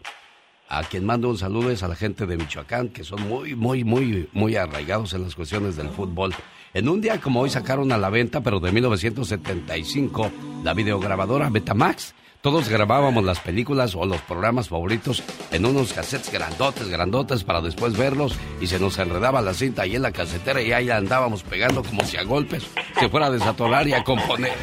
[0.67, 3.83] A quien mando un saludo es a la gente de Michoacán, que son muy, muy,
[3.83, 6.33] muy, muy arraigados en las cuestiones del fútbol.
[6.73, 10.31] En un día como hoy sacaron a la venta, pero de 1975,
[10.63, 16.87] la videograbadora Betamax todos grabábamos las películas o los programas favoritos en unos cassettes grandotes,
[16.89, 20.71] grandotes para después verlos y se nos enredaba la cinta ahí en la casetera y
[20.71, 22.67] ahí andábamos pegando como si a golpes
[22.99, 24.53] se fuera a desatorar y a componer.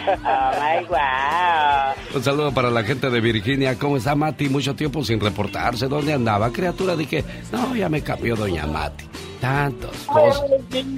[0.00, 1.92] Oh my wow.
[2.14, 3.78] Un saludo para la gente de Virginia.
[3.78, 4.48] ¿Cómo está Mati?
[4.48, 5.88] Mucho tiempo sin reportarse.
[5.88, 6.50] ¿Dónde andaba?
[6.50, 9.04] Criatura, dije, no, ya me cambió doña Mati.
[9.42, 10.42] Tantos cosas.
[10.72, 10.96] y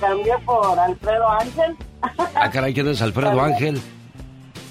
[0.00, 1.76] cambió por Alfredo Ángel.
[2.34, 3.80] Ah, caray, ¿quién es Alfredo Ángel?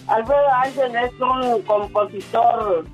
[0.08, 2.86] Alfredo Ángel es un compositor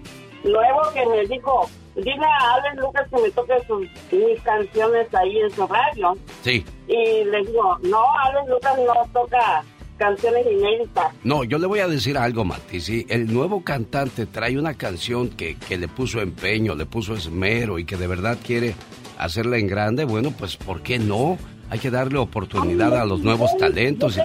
[0.43, 5.39] nuevo que me dijo, dile a Alex Lucas que me toque sus, mis canciones ahí
[5.39, 6.17] en su radio.
[6.41, 6.65] Sí.
[6.87, 9.63] Y le digo, no, Alex Lucas no toca
[9.97, 11.13] canciones inéditas.
[11.23, 12.81] No, yo le voy a decir algo, Mati.
[12.81, 17.77] Si el nuevo cantante trae una canción que, que le puso empeño, le puso esmero
[17.79, 18.75] y que de verdad quiere
[19.17, 21.37] hacerla en grande, bueno, pues ¿por qué no?
[21.73, 24.19] Hay que darle oportunidad a los nuevos talentos.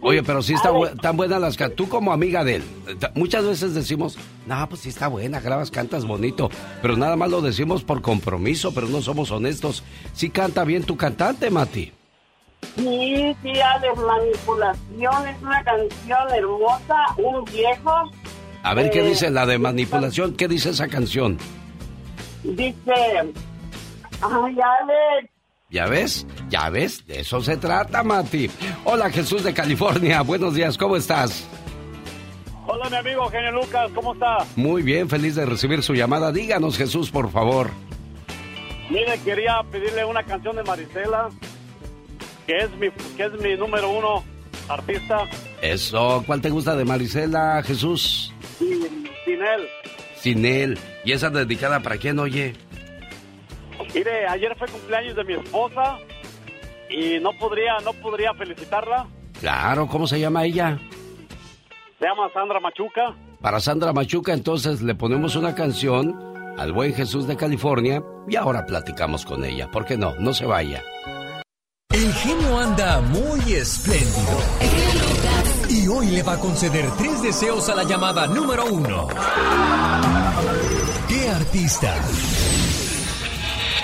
[0.00, 0.70] Oye, pero sí está
[1.02, 1.76] tan buena las canciones.
[1.76, 2.62] Tú como amiga de él,
[3.14, 6.48] muchas veces decimos, no, pues sí está buena, grabas, cantas bonito.
[6.80, 9.84] Pero nada más lo decimos por compromiso, pero no somos honestos.
[10.14, 11.92] Sí canta bien tu cantante, Mati.
[12.74, 15.28] Sí, sí, de manipulación.
[15.28, 18.10] Es una canción hermosa, un viejo.
[18.62, 20.34] A ver, ¿qué eh, dice la de manipulación?
[20.34, 21.36] ¿Qué dice esa canción?
[22.42, 22.74] Dice,
[24.22, 25.31] ay, Alex,
[25.72, 26.26] ¿Ya ves?
[26.50, 27.06] ¿Ya ves?
[27.06, 28.50] De eso se trata, Mati.
[28.84, 30.20] Hola, Jesús de California.
[30.26, 31.48] Buenos días, ¿cómo estás?
[32.66, 34.38] Hola, mi amigo Genio Lucas, ¿cómo está?
[34.54, 36.30] Muy bien, feliz de recibir su llamada.
[36.30, 37.70] Díganos, Jesús, por favor.
[38.90, 41.30] Mire, quería pedirle una canción de Marisela,
[42.46, 44.22] que es mi, que es mi número uno
[44.68, 45.24] artista.
[45.62, 48.34] Eso, ¿cuál te gusta de Marisela, Jesús?
[48.58, 49.68] Sin, sin él.
[50.16, 50.78] Sin él.
[51.04, 52.54] ¿Y esa dedicada para quién, oye?
[53.94, 55.98] Mire, ayer fue cumpleaños de mi esposa
[56.88, 59.06] y no podría, no podría felicitarla.
[59.40, 60.78] Claro, ¿cómo se llama ella?
[61.98, 63.14] Se llama Sandra Machuca.
[63.40, 68.64] Para Sandra Machuca, entonces le ponemos una canción al buen Jesús de California y ahora
[68.66, 69.70] platicamos con ella.
[69.70, 70.14] ¿Por qué no?
[70.16, 70.82] No se vaya.
[71.90, 74.38] El genio anda muy espléndido.
[75.68, 79.08] Y hoy le va a conceder tres deseos a la llamada número uno.
[81.08, 81.94] ¿Qué artista?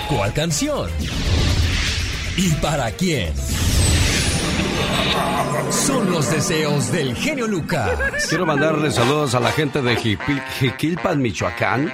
[0.09, 0.89] ¿Cuál canción?
[2.35, 3.31] ¿Y para quién?
[5.69, 7.91] Son los deseos del genio Lucas.
[8.27, 11.93] Quiero mandarle saludos a la gente de Jiquilpan, Michoacán.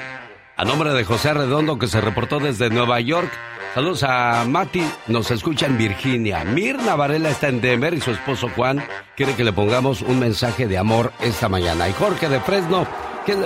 [0.55, 3.29] A nombre de José Redondo que se reportó desde Nueva York.
[3.73, 6.45] Saludos a Mati, nos escucha en Virginia.
[6.45, 8.81] Mirna Varela está en Denver y su esposo Juan
[9.17, 11.89] quiere que le pongamos un mensaje de amor esta mañana.
[11.89, 12.87] Y Jorge de Fresno,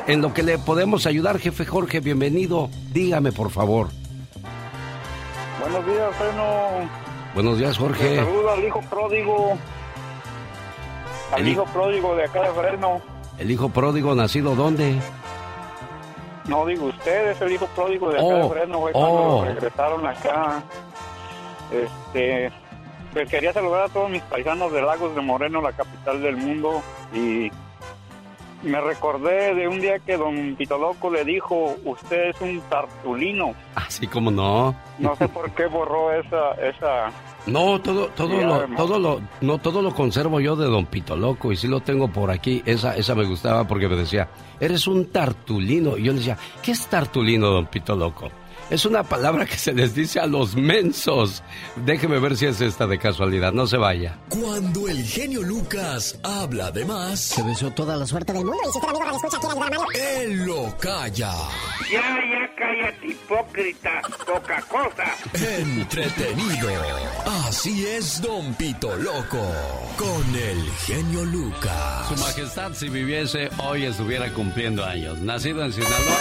[0.05, 2.69] en lo que le podemos ayudar, jefe Jorge, bienvenido.
[2.93, 3.98] Dígame, por favor.
[5.59, 6.89] Buenos días, Fresno.
[7.33, 8.15] Buenos días, Jorge.
[8.15, 9.57] Saludos al hijo pródigo.
[11.31, 13.01] Al hijo pródigo de acá de Fresno.
[13.37, 14.95] ¿El hijo pródigo nacido dónde?
[16.47, 19.45] No, digo, usted es el hijo pródigo de acá de oh, Fresno, cuando oh.
[19.45, 20.63] regresaron acá.
[21.71, 22.51] Este,
[23.13, 26.81] pues quería saludar a todos mis paisanos de Lagos de Moreno, la capital del mundo,
[27.13, 27.51] y
[28.63, 33.53] me recordé de un día que don Pito Loco le dijo, usted es un tartulino.
[33.75, 34.75] Así como no.
[34.97, 37.11] No sé por qué borró esa, esa,
[37.45, 41.51] no, todo, todo lo, todo lo, no, todo lo conservo yo de Don Pito Loco
[41.51, 42.61] y sí lo tengo por aquí.
[42.65, 44.27] Esa, esa me gustaba porque me decía,
[44.59, 45.97] eres un tartulino.
[45.97, 48.29] Y yo le decía, ¿qué es tartulino, Don Pito Loco?
[48.69, 51.41] Es una palabra que se les dice a los mensos.
[51.75, 53.51] Déjeme ver si es esta de casualidad.
[53.51, 54.19] No se vaya.
[54.29, 57.19] Cuando el genio Lucas habla de más.
[57.19, 59.79] Se deseo toda la suerte del mundo y si usted, amigo, escucha, quiere ayudar a
[59.79, 60.01] Mario.
[60.19, 61.33] Él lo calla.
[61.91, 64.01] Ya, ya, cállate, hipócrita.
[64.27, 65.15] Poca cosa.
[65.33, 66.69] Entretenido.
[67.47, 69.51] Así es, Don Pito Loco.
[69.97, 72.07] Con el genio Lucas.
[72.07, 75.17] Su Majestad, si viviese hoy, estuviera cumpliendo años.
[75.17, 76.17] Nacido en Sinaloa.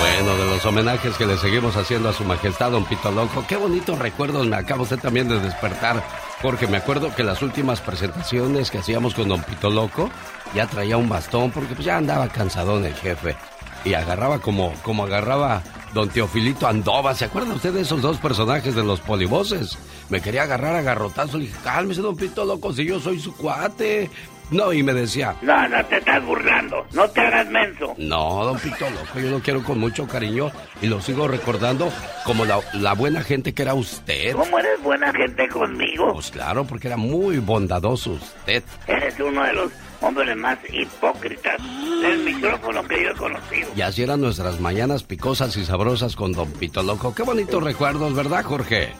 [0.00, 3.44] Bueno, de los homenajes que le seguimos haciendo a su majestad, don Pito Loco.
[3.46, 6.02] Qué bonitos recuerdos me acaba usted también de despertar,
[6.40, 10.10] porque me acuerdo que las últimas presentaciones que hacíamos con don Pito Loco,
[10.54, 13.36] ya traía un bastón, porque pues ya andaba cansadón el jefe.
[13.84, 17.14] Y agarraba como, como agarraba don Teofilito Andova.
[17.14, 19.76] ¿Se acuerda usted de esos dos personajes de los polivoces?
[20.08, 21.36] Me quería agarrar a garrotazo.
[21.36, 24.10] Le dije, cálmese, don Pito Loco, si yo soy su cuate.
[24.52, 25.34] No, y me decía.
[25.40, 26.86] No, no te estás burlando.
[26.92, 27.94] No te hagas menso.
[27.96, 31.90] No, don Pito Loco, yo lo quiero con mucho cariño y lo sigo recordando
[32.24, 34.34] como la, buena gente que era usted.
[34.34, 36.12] ¿Cómo eres buena gente conmigo?
[36.12, 38.62] Pues claro, porque era muy bondadoso usted.
[38.86, 41.58] Eres uno de los hombres más hipócritas
[42.02, 43.68] del micrófono que yo he conocido.
[43.74, 47.14] Y así eran nuestras mañanas picosas y sabrosas con don Pito Loco.
[47.14, 48.92] Qué bonitos recuerdos, ¿verdad, Jorge?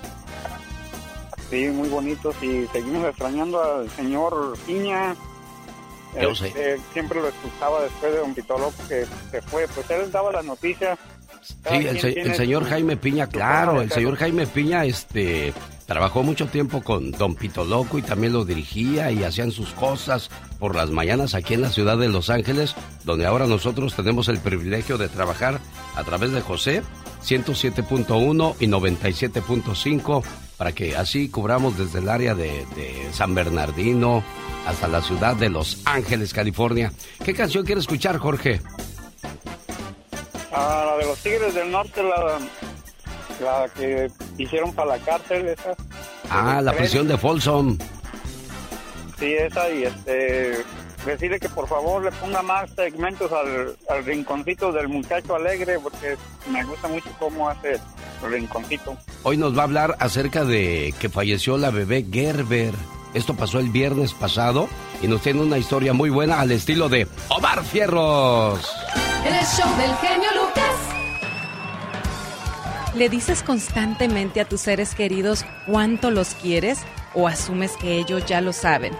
[1.51, 5.15] Sí, muy bonitos y seguimos extrañando al señor Piña
[6.21, 6.49] yo sé.
[6.49, 9.67] Este, siempre lo escuchaba después de Don Pitolo que se fue.
[9.69, 10.99] Pues él daba las noticias.
[11.43, 15.53] Sí, el, señor Jaime Piña, claro, el señor Jaime Piña, este,
[15.87, 20.31] trabajó mucho tiempo con Don Pito Loco y también lo dirigía y hacían sus cosas
[20.61, 24.39] por las mañanas aquí en la ciudad de Los Ángeles, donde ahora nosotros tenemos el
[24.39, 25.59] privilegio de trabajar
[25.97, 26.83] a través de José
[27.25, 30.23] 107.1 y 97.5
[30.63, 34.23] para que así cubramos desde el área de, de San Bernardino,
[34.65, 36.93] hasta la ciudad de Los Ángeles, California.
[37.25, 38.61] ¿Qué canción quiere escuchar, Jorge?
[40.53, 42.39] Ah, la de los Tigres del Norte, la,
[43.41, 45.75] la que hicieron para la cárcel, esa.
[46.31, 47.77] Ah, la prisión de Folsom.
[49.19, 50.59] Sí, esa, y este.
[51.07, 56.17] Decirle que por favor le ponga más segmentos al, al rinconcito del muchacho alegre, porque
[56.51, 57.81] me gusta mucho cómo hace
[58.25, 58.97] el rinconcito.
[59.25, 62.73] Hoy nos va a hablar acerca de que falleció la bebé Gerber.
[63.15, 64.69] Esto pasó el viernes pasado
[65.03, 68.73] y nos tiene una historia muy buena al estilo de Omar Fierros.
[69.25, 70.63] El show del genio Lucas.
[72.95, 76.81] ¿Le dices constantemente a tus seres queridos cuánto los quieres
[77.15, 78.93] o asumes que ellos ya lo saben?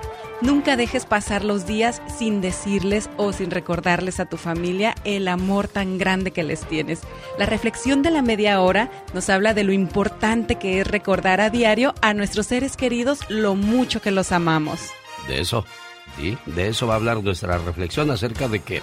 [0.43, 5.69] Nunca dejes pasar los días sin decirles o sin recordarles a tu familia el amor
[5.69, 7.03] tan grande que les tienes.
[7.39, 11.49] La reflexión de la media hora nos habla de lo importante que es recordar a
[11.49, 14.81] diario a nuestros seres queridos lo mucho que los amamos.
[15.29, 15.65] De eso,
[16.17, 18.83] sí, de eso va a hablar nuestra reflexión acerca de que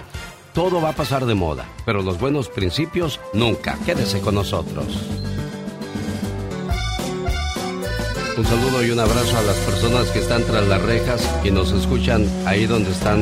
[0.54, 3.78] todo va a pasar de moda, pero los buenos principios nunca.
[3.86, 4.88] Quédese con nosotros.
[8.40, 11.74] Un saludo y un abrazo a las personas que están tras las rejas y nos
[11.74, 13.20] escuchan ahí donde están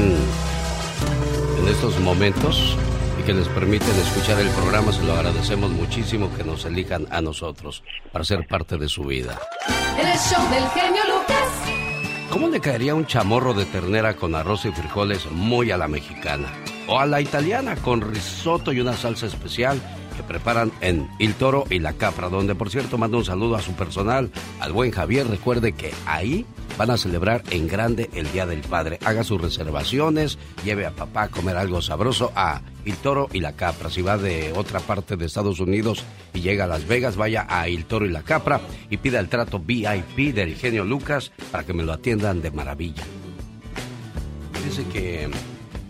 [1.60, 2.78] en estos momentos
[3.20, 4.94] y que les permiten escuchar el programa.
[4.94, 9.40] Se lo agradecemos muchísimo que nos elijan a nosotros para ser parte de su vida.
[10.00, 12.30] El show del genio Lucas.
[12.30, 16.48] ¿Cómo le caería un chamorro de ternera con arroz y frijoles muy a la mexicana?
[16.88, 19.82] O a la italiana con risotto y una salsa especial
[20.18, 23.62] que preparan en El Toro y La Capra, donde por cierto mando un saludo a
[23.62, 25.28] su personal, al buen Javier.
[25.28, 26.46] Recuerde que ahí
[26.78, 29.00] van a celebrar en grande el Día del Padre.
[29.06, 33.54] Haga sus reservaciones, lleve a papá a comer algo sabroso a El Toro y la
[33.54, 33.90] Capra.
[33.90, 36.04] Si va de otra parte de Estados Unidos
[36.34, 39.30] y llega a Las Vegas, vaya a El Toro y la Capra y pida el
[39.30, 43.04] trato VIP del genio Lucas para que me lo atiendan de maravilla.
[44.66, 45.30] Dice que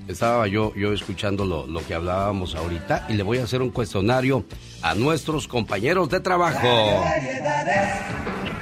[0.08, 3.70] estaba yo, yo escuchando lo, lo, que hablábamos ahorita y le voy a hacer un
[3.70, 4.46] cuestionario
[4.82, 6.68] a nuestros compañeros de trabajo.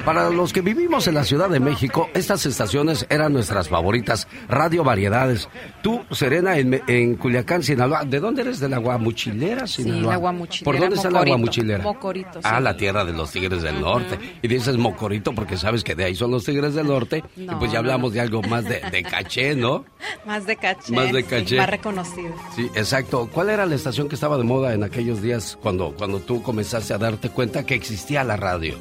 [0.05, 4.84] Para los que vivimos en la Ciudad de México, estas estaciones eran nuestras favoritas, Radio
[4.84, 5.49] Variedades.
[5.82, 8.59] Tú, Serena, en, en Culiacán, Sinaloa, ¿de dónde eres?
[8.59, 10.01] ¿De la Guamuchilera, Sinaloa?
[10.01, 10.66] Sí, la Guamuchilera.
[10.66, 11.84] ¿Por dónde está la Guamuchilera?
[11.84, 12.34] Mocorito.
[12.34, 12.39] Sí.
[12.43, 14.20] Ah, la tierra de los Tigres del Norte.
[14.43, 17.24] Y dices Mocorito porque sabes que de ahí son los Tigres del Norte.
[17.36, 19.86] No, y pues ya hablamos de algo más de, de, caché, ¿no?
[20.28, 20.93] Más de caché.
[20.93, 21.47] Más de caché.
[21.47, 22.32] Sí, más reconocido.
[22.55, 23.28] Sí, exacto.
[23.34, 26.93] ¿Cuál era la estación que estaba de moda en aquellos días cuando, cuando tú comenzaste
[26.93, 28.76] a darte cuenta que existía la radio?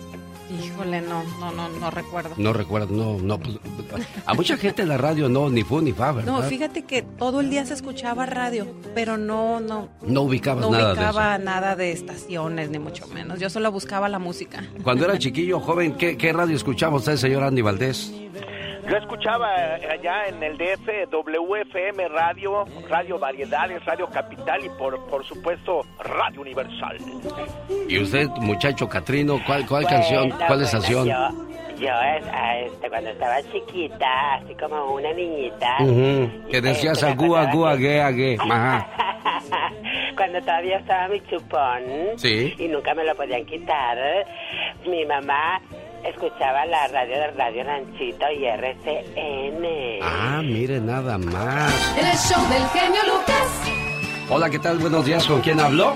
[0.63, 2.35] Híjole, no, no, no, no recuerdo.
[2.37, 3.39] No recuerdo, no, no.
[3.41, 3.59] Pues,
[4.27, 6.33] a mucha gente en la radio no, ni fu ni fa, ¿verdad?
[6.33, 9.89] No, fíjate que todo el día se escuchaba radio, pero no, no.
[10.03, 13.41] No ubicabas no nada ubicaba de nada de estaciones, ni mucho menos.
[13.41, 14.63] Yo solo buscaba la música.
[14.83, 18.13] Cuando era chiquillo, joven, ¿qué, qué radio escuchaba usted, señor Andy Valdés?
[18.89, 19.49] Yo escuchaba
[19.91, 26.43] allá en el DF WFM Radio, Radio Variedades, Radio Capital y por, por supuesto Radio
[26.43, 26.99] Universal.
[27.89, 31.09] ¿Y usted, muchacho Catrino, cuál, cuál bueno, canción, cuál bueno, estación?
[31.09, 31.29] Yo,
[31.79, 31.93] yo
[32.67, 35.77] este, cuando estaba chiquita, así como una niñita.
[35.81, 36.49] Uh -huh.
[36.49, 38.37] Que decías este, agú, agú, agué, agué.
[38.39, 38.87] Ajá.
[40.17, 41.83] cuando todavía estaba mi chupón
[42.17, 42.55] sí.
[42.59, 43.99] y nunca me lo podían quitar,
[44.87, 45.61] mi mamá
[46.05, 49.65] escuchaba la radio del Radio Ranchito y RCN.
[50.03, 51.73] Ah, mire nada más.
[51.97, 53.75] El show del genio Lucas.
[54.31, 54.79] Hola, ¿qué tal?
[54.79, 55.95] Buenos días, ¿con quién habló?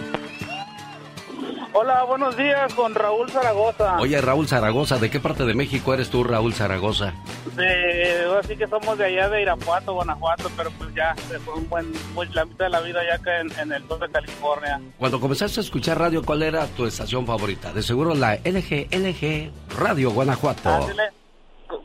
[1.80, 4.00] Hola, buenos días, con Raúl Zaragoza.
[4.00, 7.14] Oye, Raúl Zaragoza, ¿de qué parte de México eres tú, Raúl Zaragoza?
[7.54, 11.14] De, así que somos de allá de Irapuato, Guanajuato, pero pues ya,
[11.44, 14.00] fue un buen, pues, la mitad de la vida ya acá en, en el sur
[14.00, 14.80] de California.
[14.98, 17.72] Cuando comenzaste a escuchar radio, ¿cuál era tu estación favorita?
[17.72, 20.68] De seguro la LG, LG Radio Guanajuato.
[20.68, 20.80] Ah,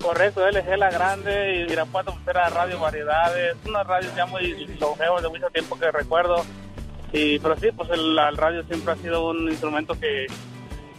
[0.02, 5.22] correcto, LG La Grande y Irapuato pues era Radio Variedades, una radio ya muy longeva
[5.22, 6.44] de mucho tiempo que recuerdo.
[7.14, 10.26] Y, pero sí, pues el, radio siempre ha sido un instrumento que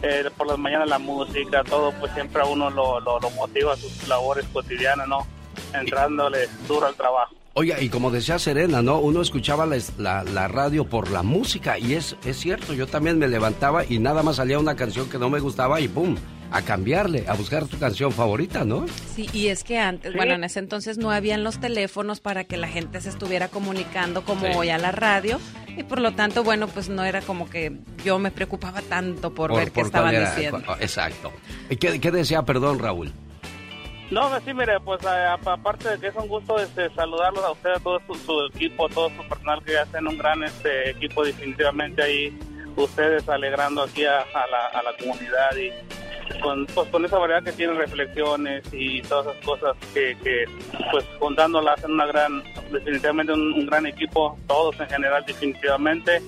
[0.01, 3.73] eh, por las mañanas la música, todo, pues siempre a uno lo, lo, lo motiva
[3.73, 5.27] a sus labores cotidianas, ¿no?
[5.73, 7.35] Entrándole duro al trabajo.
[7.57, 8.99] Oiga, y como decía Serena, ¿no?
[8.99, 13.17] Uno escuchaba la, la, la, radio por la música y es, es cierto, yo también
[13.17, 16.17] me levantaba y nada más salía una canción que no me gustaba y ¡pum!
[16.51, 18.85] a cambiarle, a buscar tu canción favorita, ¿no?
[19.15, 20.17] Sí, y es que antes, ¿Sí?
[20.17, 24.25] bueno, en ese entonces no habían los teléfonos para que la gente se estuviera comunicando
[24.25, 24.51] como sí.
[24.53, 25.39] hoy a la radio
[25.77, 27.71] y por lo tanto, bueno, pues no era como que
[28.03, 30.61] yo me preocupaba tanto por, por ver qué estaban era, diciendo.
[30.81, 31.31] Exacto.
[31.69, 33.13] ¿Qué, ¿Qué decía, perdón, Raúl?
[34.11, 37.79] No, sí, mire, pues aparte de que es un gusto este, saludarlos a ustedes, a
[37.79, 42.37] todo su, su, equipo, todo su personal que hacen un gran este, equipo definitivamente ahí,
[42.75, 45.71] ustedes alegrando aquí a, la, a la comunidad y
[46.39, 50.45] con, pues, con esa variedad que tienen reflexiones y todas esas cosas que, que
[50.91, 56.21] pues juntándolas hacen una gran, definitivamente un gran equipo, todos en general definitivamente.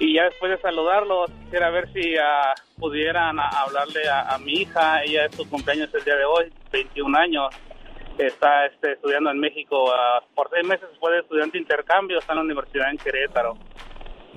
[0.00, 5.04] Y ya después de saludarlos, quisiera ver si uh, pudieran hablarle a, mi hija.
[5.04, 7.54] Ella es su cumpleaños el día de hoy, 21 años.
[8.16, 9.84] Está este, estudiando en México.
[9.84, 12.18] Uh, por seis meses fue de estudiante de intercambio.
[12.18, 13.58] Está en la universidad en Querétaro.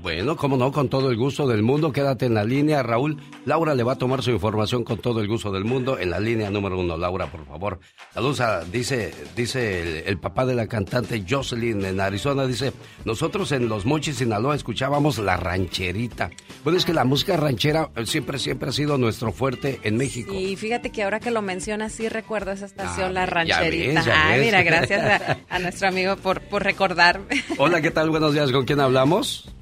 [0.04, 1.94] Bueno, cómo no, con todo el gusto del mundo.
[1.94, 3.22] Quédate en la línea, Raúl.
[3.46, 6.20] Laura le va a tomar su información con todo el gusto del mundo en la
[6.20, 6.98] línea número uno.
[6.98, 7.80] Laura, por favor.
[8.14, 12.74] Saludos a, dice, dice el, el, papá de la cantante Jocelyn en Arizona, dice,
[13.06, 16.32] nosotros en Los Mochis, Sinaloa, escuchábamos la rancherita.
[16.66, 20.34] Bueno, es que la música ranchera siempre, siempre ha sido nuestro fuerte en México.
[20.34, 23.94] Y fíjate que ahora que lo mencionas, sí recuerdo esa estación, ah, La Rancherita.
[23.94, 27.42] Ya ves, ya ah, mira, gracias a, a nuestro amigo por, por recordarme.
[27.58, 28.10] Hola, ¿qué tal?
[28.10, 29.54] Buenos días, ¿con quién hablamos?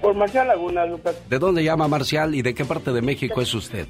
[0.00, 1.28] Por Marcial Laguna, Lucas.
[1.28, 3.86] ¿De dónde llama Marcial y de qué parte de México es usted?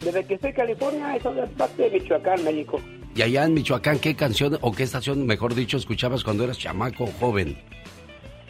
[0.00, 1.22] Desde que estoy en California, es
[1.56, 2.80] parte de Michoacán, México.
[3.14, 7.04] Y allá en Michoacán, ¿qué canción o qué estación, mejor dicho, escuchabas cuando eras chamaco
[7.04, 7.58] o joven?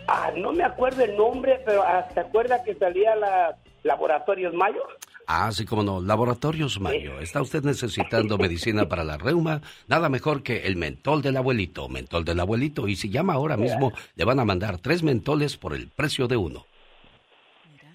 [0.07, 1.83] Ah, no me acuerdo el nombre, pero
[2.15, 4.83] ¿te acuerdas que salía la Laboratorios Mayo?
[5.27, 6.01] Ah, sí, como no.
[6.01, 7.21] Laboratorios Mayo.
[7.21, 9.61] ¿Está usted necesitando medicina para la reuma?
[9.89, 11.89] Nada mejor que el mentol del abuelito.
[11.89, 12.89] Mentol del abuelito.
[12.89, 16.37] Y si llama ahora mismo, le van a mandar tres mentoles por el precio de
[16.37, 16.67] uno.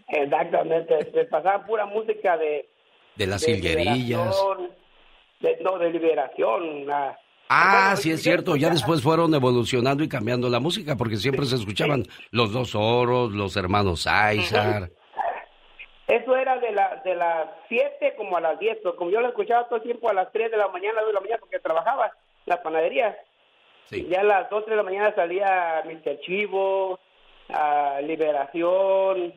[0.07, 1.11] Exactamente.
[1.11, 2.69] Se pasaba pura música de...
[3.15, 4.35] De las hilguerillas.
[5.41, 6.85] De, no, de liberación.
[6.85, 7.17] La,
[7.49, 11.55] Ah, sí es cierto, ya después fueron evolucionando y cambiando la música porque siempre se
[11.55, 14.89] escuchaban los dos oros, los hermanos Aizar.
[16.07, 19.29] Eso era de, la, de las 7 como a las 10, pero como yo lo
[19.29, 21.59] escuchaba todo el tiempo a las 3 de la mañana, 2 de la mañana, porque
[21.59, 22.11] trabajaba en
[22.45, 23.17] la panadería.
[23.89, 26.19] Ya a las 2 de la mañana salía Mr.
[26.19, 26.99] Chivo,
[27.49, 29.33] a Liberación,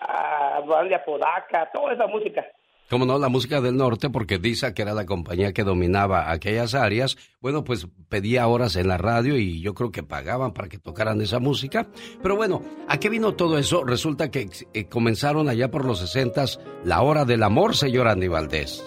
[0.00, 2.44] a Banda Podaca, toda esa música.
[2.88, 6.74] Como no, la música del norte, porque Disa, que era la compañía que dominaba aquellas
[6.74, 10.78] áreas, bueno, pues pedía horas en la radio y yo creo que pagaban para que
[10.78, 11.88] tocaran esa música.
[12.22, 13.82] Pero bueno, ¿a qué vino todo eso?
[13.82, 18.84] Resulta que eh, comenzaron allá por los sesentas la hora del amor, señor Andy Valdés.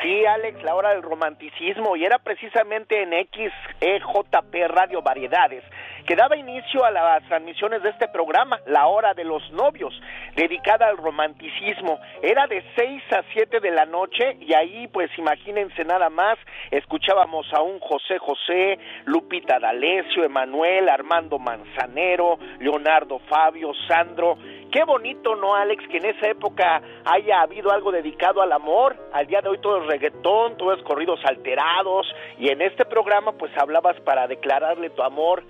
[0.00, 5.64] Sí, Alex, la hora del romanticismo, y era precisamente en XEJP Radio Variedades
[6.06, 9.98] que daba inicio a las transmisiones de este programa, La Hora de los Novios,
[10.36, 11.98] dedicada al romanticismo.
[12.22, 16.38] Era de 6 a 7 de la noche y ahí, pues imagínense nada más,
[16.70, 24.36] escuchábamos a un José José, Lupita D'Alessio, Emanuel, Armando Manzanero, Leonardo Fabio, Sandro.
[24.70, 25.86] Qué bonito, ¿no, Alex?
[25.88, 28.96] Que en esa época haya habido algo dedicado al amor.
[29.12, 32.12] Al día de hoy todo es reggaetón, todo es corridos alterados.
[32.38, 35.44] Y en este programa, pues hablabas para declararle tu amor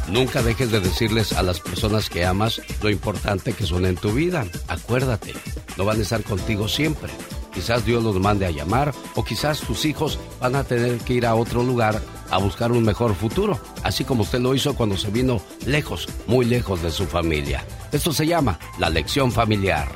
[0.08, 4.12] Nunca dejes de decirles a las personas que amas lo importante que son en tu
[4.12, 4.46] vida.
[4.68, 5.34] Acuérdate,
[5.76, 7.10] no van a estar contigo siempre.
[7.52, 11.26] Quizás Dios los mande a llamar o quizás tus hijos van a tener que ir
[11.26, 15.10] a otro lugar a buscar un mejor futuro, así como usted lo hizo cuando se
[15.10, 17.64] vino lejos, muy lejos de su familia.
[17.90, 19.88] Esto se llama la lección familiar.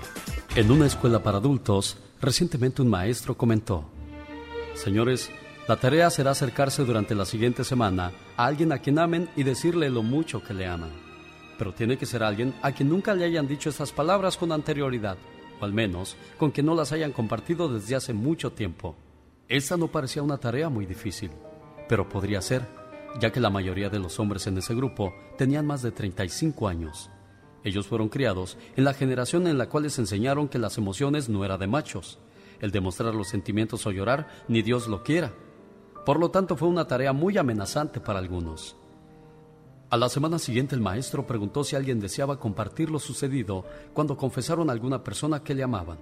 [0.54, 3.88] En una escuela para adultos, Recientemente un maestro comentó,
[4.74, 5.30] Señores,
[5.68, 9.90] la tarea será acercarse durante la siguiente semana a alguien a quien amen y decirle
[9.90, 10.90] lo mucho que le aman.
[11.58, 15.18] Pero tiene que ser alguien a quien nunca le hayan dicho estas palabras con anterioridad,
[15.60, 18.96] o al menos con que no las hayan compartido desde hace mucho tiempo.
[19.48, 21.30] Esta no parecía una tarea muy difícil,
[21.88, 22.66] pero podría ser,
[23.20, 27.10] ya que la mayoría de los hombres en ese grupo tenían más de 35 años.
[27.64, 31.44] Ellos fueron criados en la generación en la cual les enseñaron que las emociones no
[31.44, 32.18] era de machos,
[32.60, 35.32] el demostrar los sentimientos o llorar, ni Dios lo quiera.
[36.04, 38.76] Por lo tanto, fue una tarea muy amenazante para algunos.
[39.90, 44.68] A la semana siguiente el maestro preguntó si alguien deseaba compartir lo sucedido cuando confesaron
[44.68, 45.98] a alguna persona que le amaban.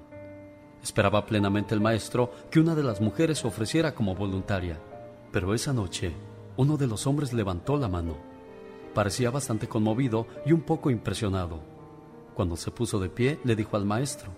[0.83, 4.81] Esperaba plenamente el maestro que una de las mujeres ofreciera como voluntaria,
[5.33, 6.13] pero esa noche
[6.57, 8.36] uno de los hombres levantó la mano.
[8.97, 11.61] Parecía bastante conmovido y un poco impresionado.
[12.35, 14.31] Cuando se puso de pie, le dijo al maestro,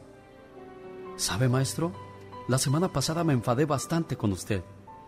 [1.14, 1.92] ¿Sabe, maestro?
[2.48, 4.64] La semana pasada me enfadé bastante con usted.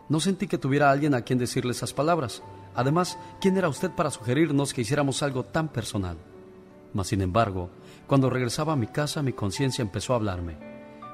[0.08, 2.44] No sentí que tuviera alguien a quien decirle esas palabras.
[2.76, 6.16] Además, ¿quién era usted para sugerirnos que hiciéramos algo tan personal?
[6.94, 7.70] Mas, sin embargo,
[8.06, 10.58] cuando regresaba a mi casa, mi conciencia empezó a hablarme.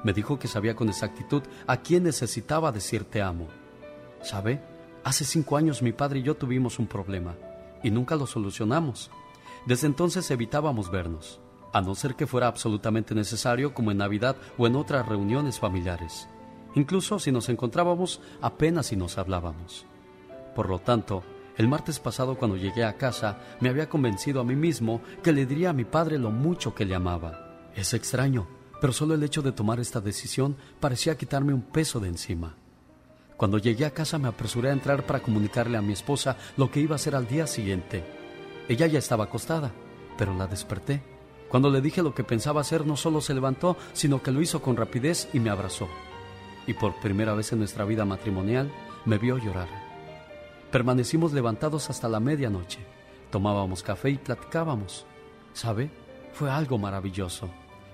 [0.03, 3.47] Me dijo que sabía con exactitud a quién necesitaba decir te amo.
[4.21, 4.61] ¿Sabe?
[5.03, 7.35] Hace cinco años mi padre y yo tuvimos un problema
[7.83, 9.11] y nunca lo solucionamos.
[9.65, 11.39] Desde entonces evitábamos vernos,
[11.73, 16.27] a no ser que fuera absolutamente necesario como en Navidad o en otras reuniones familiares.
[16.75, 19.85] Incluso si nos encontrábamos apenas si nos hablábamos.
[20.55, 21.23] Por lo tanto,
[21.57, 25.45] el martes pasado cuando llegué a casa me había convencido a mí mismo que le
[25.45, 27.69] diría a mi padre lo mucho que le amaba.
[27.75, 28.47] Es extraño,
[28.79, 32.55] pero solo el hecho de tomar esta decisión parecía quitarme un peso de encima.
[33.37, 36.79] Cuando llegué a casa me apresuré a entrar para comunicarle a mi esposa lo que
[36.79, 38.03] iba a hacer al día siguiente.
[38.67, 39.71] Ella ya estaba acostada,
[40.17, 41.03] pero la desperté.
[41.47, 44.61] Cuando le dije lo que pensaba hacer, no solo se levantó, sino que lo hizo
[44.61, 45.87] con rapidez y me abrazó.
[46.65, 48.71] Y por primera vez en nuestra vida matrimonial,
[49.05, 49.69] me vio llorar.
[50.71, 52.79] Permanecimos levantados hasta la medianoche.
[53.29, 55.05] Tomábamos café y platicábamos.
[55.53, 55.91] ¿Sabe?
[56.33, 57.49] Fue algo maravilloso.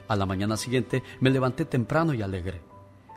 [0.07, 2.72] A la mañana siguiente me levanté temprano y alegre.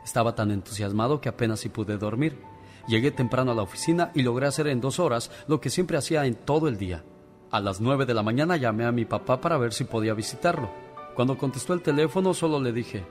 [0.07, 2.39] Estaba tan entusiasmado que apenas si pude dormir.
[2.87, 6.25] Llegué temprano a la oficina y logré hacer en dos horas lo que siempre hacía
[6.25, 7.03] en todo el día.
[7.51, 10.69] A las nueve de la mañana llamé a mi papá para ver si podía visitarlo.
[11.13, 13.05] Cuando contestó el teléfono solo le dije,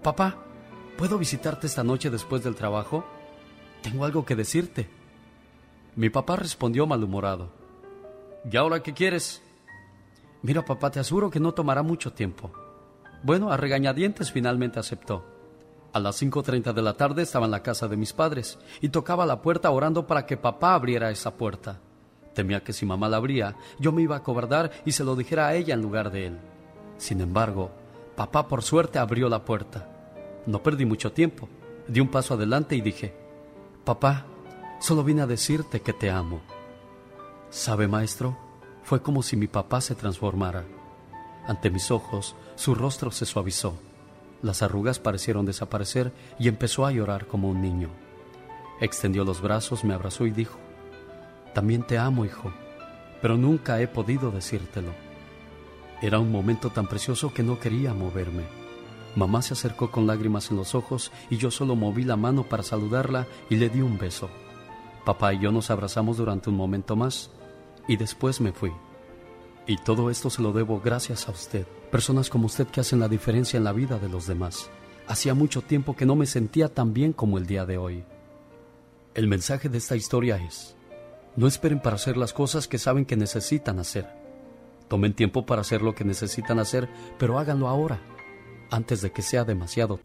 [0.00, 0.36] Papá,
[0.96, 3.04] ¿puedo visitarte esta noche después del trabajo?
[3.82, 4.88] Tengo algo que decirte.
[5.96, 7.50] Mi papá respondió malhumorado.
[8.48, 9.42] ¿Y ahora qué quieres?
[10.42, 12.52] Mira, papá, te aseguro que no tomará mucho tiempo.
[13.24, 15.37] Bueno, a regañadientes finalmente aceptó.
[15.98, 19.26] A las 5.30 de la tarde estaba en la casa de mis padres y tocaba
[19.26, 21.80] la puerta orando para que papá abriera esa puerta.
[22.34, 25.48] Temía que si mamá la abría, yo me iba a cobardar y se lo dijera
[25.48, 26.38] a ella en lugar de él.
[26.98, 27.72] Sin embargo,
[28.14, 29.88] papá por suerte abrió la puerta.
[30.46, 31.48] No perdí mucho tiempo.
[31.88, 33.16] Di un paso adelante y dije,
[33.84, 34.24] Papá,
[34.78, 36.42] solo vine a decirte que te amo.
[37.50, 38.38] ¿Sabe, maestro?
[38.84, 40.64] Fue como si mi papá se transformara.
[41.48, 43.87] Ante mis ojos, su rostro se suavizó.
[44.42, 47.88] Las arrugas parecieron desaparecer y empezó a llorar como un niño.
[48.80, 50.58] Extendió los brazos, me abrazó y dijo,
[51.54, 52.52] También te amo, hijo,
[53.20, 54.92] pero nunca he podido decírtelo.
[56.00, 58.44] Era un momento tan precioso que no quería moverme.
[59.16, 62.62] Mamá se acercó con lágrimas en los ojos y yo solo moví la mano para
[62.62, 64.30] saludarla y le di un beso.
[65.04, 67.30] Papá y yo nos abrazamos durante un momento más
[67.88, 68.70] y después me fui.
[69.66, 73.08] Y todo esto se lo debo gracias a usted, personas como usted que hacen la
[73.08, 74.70] diferencia en la vida de los demás.
[75.06, 78.04] Hacía mucho tiempo que no me sentía tan bien como el día de hoy.
[79.14, 80.76] El mensaje de esta historia es,
[81.36, 84.06] no esperen para hacer las cosas que saben que necesitan hacer.
[84.88, 88.00] Tomen tiempo para hacer lo que necesitan hacer, pero háganlo ahora,
[88.70, 90.00] antes de que sea demasiado.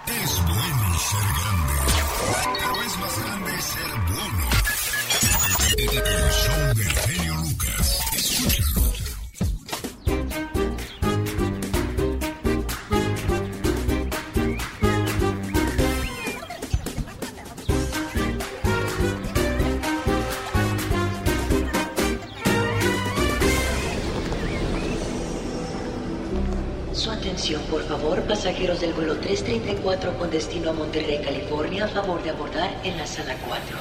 [28.44, 33.08] Pasajeros del vuelo 334 con destino a Monterrey, California, a favor de abordar en la
[33.08, 33.78] sala 4.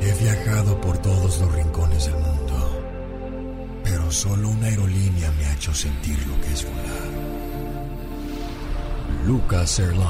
[0.00, 2.82] He viajado por todos los rincones del mundo,
[3.82, 7.08] pero solo una aerolínea me ha hecho sentir lo que es volar.
[9.26, 10.06] Lucas Airlines.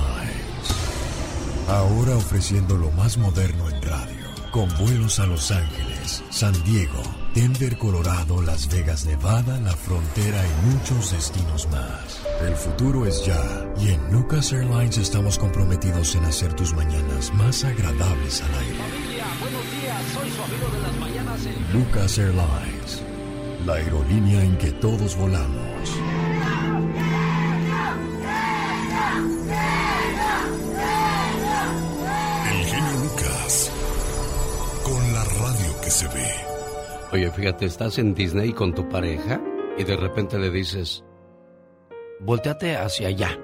[1.68, 7.02] Ahora ofreciendo lo más moderno en radio, con vuelos a Los Ángeles, San Diego,
[7.36, 12.22] Denver, Colorado, Las Vegas, Nevada, la frontera y muchos destinos más.
[12.40, 13.38] El futuro es ya
[13.78, 18.78] y en Lucas Airlines estamos comprometidos en hacer tus mañanas más agradables al aire.
[19.38, 21.40] Buenos días, soy su amigo de las mañanas.
[21.74, 23.02] Lucas Airlines,
[23.66, 25.90] la aerolínea en que todos volamos.
[37.12, 39.40] Oye, fíjate, estás en Disney con tu pareja
[39.78, 41.04] y de repente le dices,
[42.20, 43.38] volteate hacia allá.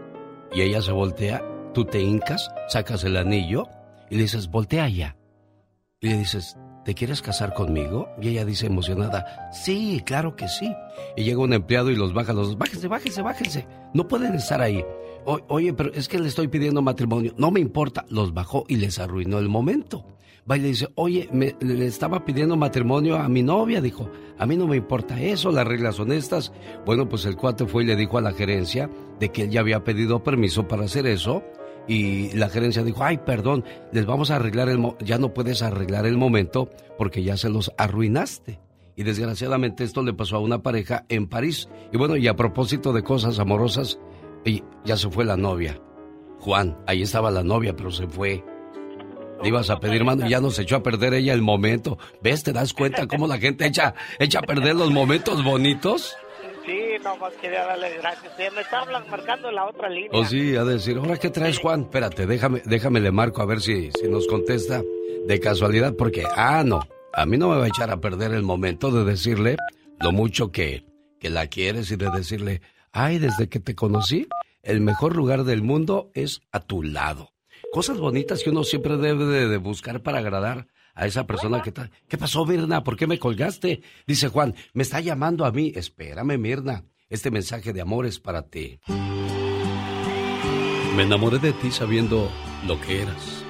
[0.53, 1.43] Y ella se voltea,
[1.73, 3.69] tú te hincas, sacas el anillo
[4.11, 5.17] y le dices, voltea allá.
[6.01, 8.09] Y le dices, ¿te quieres casar conmigo?
[8.21, 10.75] Y ella dice emocionada, sí, claro que sí.
[11.17, 13.67] Y llega un empleado y los baja, los dos, bájense, bájense, bájense.
[13.95, 14.85] No pueden estar ahí.
[15.25, 17.33] Oye, pero es que le estoy pidiendo matrimonio.
[17.37, 18.05] No me importa.
[18.09, 20.05] Los bajó y les arruinó el momento.
[20.51, 23.81] Va y le dice, oye, me, le estaba pidiendo matrimonio a mi novia.
[23.81, 26.53] Dijo, a mí no me importa eso, las reglas son estas.
[26.85, 28.91] Bueno, pues el cuate fue y le dijo a la gerencia
[29.21, 31.45] de que él ya había pedido permiso para hacer eso.
[31.87, 34.81] Y la gerencia dijo, ay, perdón, les vamos a arreglar el...
[35.01, 36.69] ya no puedes arreglar el momento
[36.99, 38.61] porque ya se los arruinaste.
[38.97, 41.69] Y desgraciadamente esto le pasó a una pareja en París.
[41.93, 43.99] Y bueno, y a propósito de cosas amorosas,
[44.85, 45.81] ya se fue la novia.
[46.41, 48.45] Juan, ahí estaba la novia, pero se fue.
[49.43, 51.99] Le ibas a pedir mano y ya nos echó a perder ella el momento.
[52.23, 52.43] ¿Ves?
[52.45, 56.17] ¿Te das cuenta cómo la gente echa, echa a perder los momentos bonitos?
[56.65, 58.33] Sí, nomás quería darle gracias.
[58.37, 60.11] Sí, me está hablan- marcando la otra línea.
[60.13, 61.83] O sí, a decir, ¿ahora qué traes, Juan?
[61.83, 64.81] Espérate, déjame, déjame le marco a ver si, si nos contesta
[65.27, 68.43] de casualidad, porque, ah, no, a mí no me va a echar a perder el
[68.45, 69.57] momento de decirle
[69.99, 70.85] lo mucho que,
[71.19, 72.63] que la quieres y de decirle,
[72.93, 74.29] ay, desde que te conocí,
[74.63, 77.32] el mejor lugar del mundo es a tu lado.
[77.73, 81.71] Cosas bonitas que uno siempre debe de, de buscar para agradar a esa persona que
[81.71, 81.91] está...
[82.07, 82.85] ¿Qué pasó, Mirna?
[82.85, 83.81] ¿Por qué me colgaste?
[84.07, 85.73] Dice Juan, me está llamando a mí.
[85.75, 86.85] Espérame, Mirna.
[87.09, 88.79] Este mensaje de amor es para ti.
[90.95, 92.31] Me enamoré de ti sabiendo
[92.67, 93.43] lo que eras.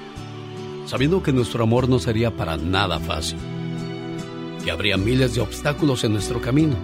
[0.85, 3.39] Sabiendo que nuestro amor no sería para nada fácil.
[4.63, 6.77] Que habría miles de obstáculos en nuestro camino.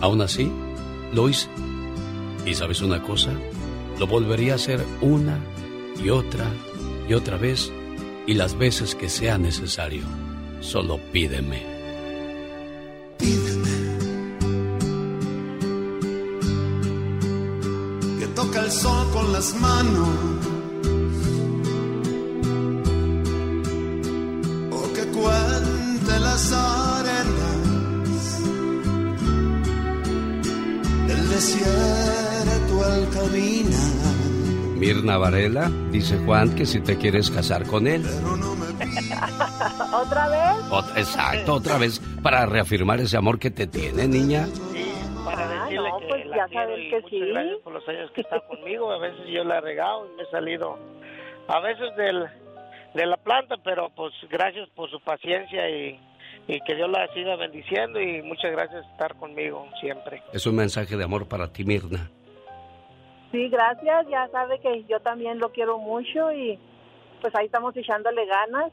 [0.00, 0.50] Aún así,
[1.12, 1.50] lo hice.
[2.46, 3.34] ¿Y sabes una cosa?
[3.98, 5.38] Lo volvería a hacer una
[6.02, 6.50] y otra
[7.08, 7.72] y otra vez
[8.26, 10.02] y las veces que sea necesario.
[10.60, 11.62] Solo pídeme.
[13.18, 13.70] Pídeme.
[18.18, 20.59] Que toca el sol con las manos.
[35.00, 38.02] Mirna Varela, dice Juan que si te quieres casar con él.
[39.94, 40.70] ¿Otra vez?
[40.70, 44.46] Ot- exacto, otra vez para reafirmar ese amor que te tiene, niña.
[45.26, 47.18] Ah, no, pues ya saben que sí.
[47.18, 48.92] Gracias por los años que está conmigo.
[48.92, 50.78] A veces yo la he regado y me he salido
[51.48, 52.26] a veces del,
[52.94, 55.98] de la planta, pero pues gracias por su paciencia y,
[56.46, 60.22] y que Dios la siga bendiciendo y muchas gracias por estar conmigo siempre.
[60.34, 62.10] Es un mensaje de amor para ti, Mirna.
[63.32, 64.06] Sí, gracias.
[64.08, 66.58] Ya sabe que yo también lo quiero mucho y
[67.20, 68.72] pues ahí estamos echándole ganas.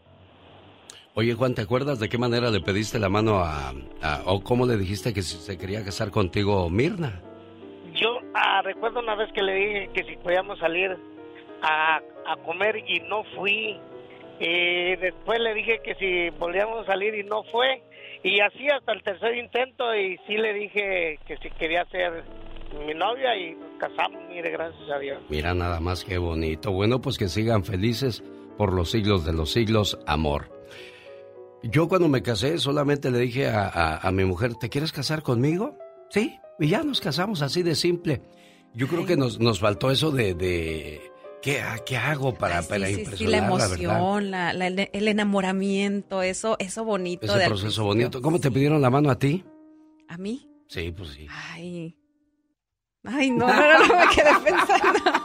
[1.13, 3.69] Oye, Juan, ¿te acuerdas de qué manera le pediste la mano a,
[4.01, 7.21] a- o cómo le dijiste que se quería casar contigo, Mirna?
[7.95, 10.95] Yo ah, recuerdo una vez que le dije que si podíamos salir
[11.63, 11.97] a,
[12.27, 13.79] a comer y no fui.
[14.39, 17.81] Y después le dije que si volvíamos a salir y no fue.
[18.23, 22.23] Y así hasta el tercer intento y sí le dije que si quería ser
[22.85, 25.19] mi novia y nos casamos, mire, gracias a Dios.
[25.29, 26.71] Mira nada más qué bonito.
[26.71, 28.23] Bueno, pues que sigan felices
[28.57, 30.51] por los siglos de los siglos, amor.
[31.63, 35.23] Yo cuando me casé solamente le dije a, a- a mi mujer, ¿te quieres casar
[35.23, 35.77] conmigo?
[36.09, 38.21] Sí, y ya nos casamos así de simple.
[38.73, 41.01] Yo creo que nos, nos faltó eso de, de
[41.41, 45.07] ¿qué, ha- qué hago para, para Sí, sí, sí, impresionar, la emoción, la- la- el
[45.07, 47.25] enamoramiento, eso, eso bonito.
[47.25, 48.21] Ese proceso bonito.
[48.21, 49.43] ¿Cómo te pidieron la mano a ti?
[50.07, 50.47] ¿A mí?
[50.67, 51.27] Sí, pues sí.
[51.29, 51.95] Ay.
[53.05, 53.53] Ay, no, no,
[53.87, 54.99] no, me quedé pensando.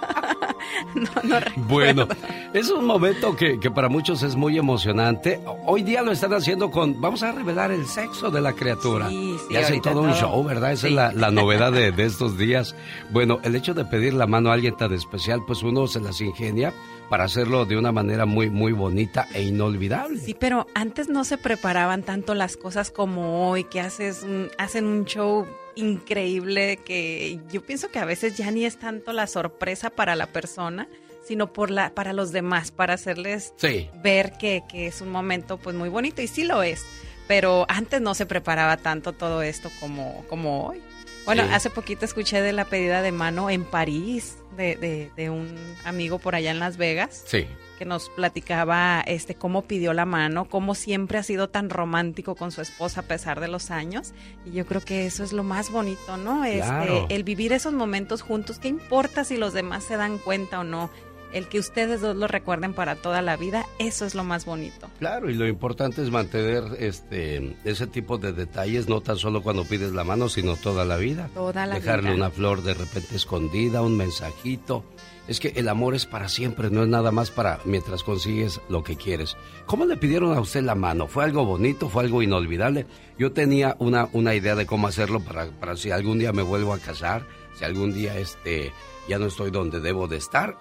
[0.95, 1.65] No, no recuerdo.
[1.69, 2.07] Bueno,
[2.53, 5.41] es un momento que, que para muchos es muy emocionante.
[5.67, 9.09] Hoy día lo están haciendo con, vamos a revelar el sexo de la criatura.
[9.09, 10.73] Sí, sí, y hacen todo un show, ¿verdad?
[10.73, 10.89] Esa Sí.
[10.89, 12.75] es la, la novedad de, de estos días.
[13.11, 16.21] Bueno, el hecho de pedir la mano a alguien tan especial, pues uno se las
[16.21, 16.73] ingenia
[17.09, 20.19] para hacerlo de una manera muy, muy bonita e inolvidable.
[20.21, 24.87] Sí, pero antes no se preparaban tanto las cosas como hoy, que haces un- hacen
[24.87, 25.47] un show
[25.77, 30.27] increíble que yo pienso que a veces ya ni es tanto la sorpresa para la
[30.27, 30.89] persona,
[31.25, 33.89] sino por la, para los demás, para hacerles Sí.
[34.03, 36.85] ver que, que es un momento pues muy bonito y sí lo es,
[37.29, 40.83] pero antes no se preparaba tanto todo esto como, como hoy.
[41.25, 41.51] Bueno, Sí.
[41.53, 45.55] hace poquito escuché de la pedida de mano en París de, de, de un
[45.85, 47.47] amigo por allá en Las Vegas Sí.
[47.83, 52.53] Que nos platicaba este cómo pidió la mano, cómo siempre ha sido tan romántico con
[52.53, 54.13] su esposa a pesar de los años.
[54.47, 56.45] Y yo creo que eso es lo más bonito, ¿no?
[56.45, 57.07] Este, Claro.
[57.09, 60.91] el vivir esos momentos juntos, ¿qué importa si los demás se dan cuenta o no?
[61.33, 64.89] El que ustedes dos lo recuerden para toda la vida, eso es lo más bonito.
[65.01, 69.65] Claro, y lo importante es mantener este ese tipo de detalles, no tan solo cuando
[69.65, 71.31] pides la mano, sino toda la vida.
[71.35, 72.17] Toda la Dejarle vida.
[72.27, 74.85] una flor de repente escondida, un mensajito.
[75.33, 78.83] Es que el amor es para siempre, no es nada más para mientras consigues lo
[78.85, 79.35] que quieres.
[79.65, 81.07] ¿Cómo le pidieron a usted la mano?
[81.07, 81.89] ¿Fue algo bonito?
[81.89, 82.85] ¿Fue algo inolvidable?
[83.19, 86.75] Yo tenía una, una idea de cómo hacerlo para, para si algún día me vuelvo
[86.75, 87.27] a casar,
[87.59, 88.73] si algún día este
[89.09, 90.59] ya no estoy donde debo de estar.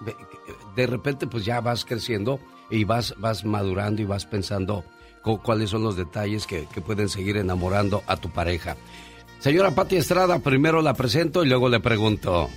[0.78, 4.86] De- repente pues ya vas creciendo y vas, vas madurando y vas pensando
[5.22, 8.78] cu- cuáles son los detalles que, que pueden seguir enamorando a tu pareja.
[9.39, 12.47] Señora Pati Estrada, primero la presento y luego le pregunto.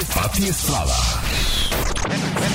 [0.00, 0.94] Pati, Estrada.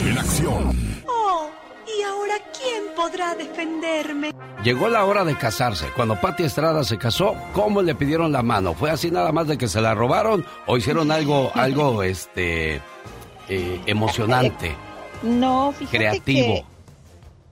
[0.03, 1.03] En acción.
[1.07, 1.49] Oh,
[1.87, 4.31] ¿y ahora quién podrá defenderme?
[4.63, 5.85] Llegó la hora de casarse.
[5.95, 8.73] Cuando Pati Estrada se casó, ¿cómo le pidieron la mano?
[8.73, 12.81] ¿Fue así nada más de que se la robaron o hicieron algo, algo, este,
[13.49, 14.75] eh, emocionante,
[15.21, 16.55] No, fíjate creativo?
[16.55, 16.65] que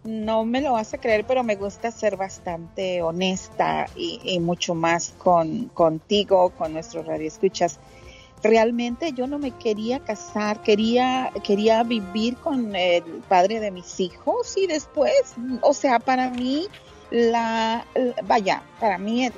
[0.04, 4.76] no me lo vas a creer, pero me gusta ser bastante honesta y, y mucho
[4.76, 7.80] más con contigo, con nuestros radioescuchas.
[8.48, 14.56] Realmente yo no me quería casar, quería quería vivir con el padre de mis hijos
[14.56, 15.14] y después,
[15.62, 16.68] o sea, para mí
[17.12, 17.86] la,
[18.26, 19.30] vaya, para mí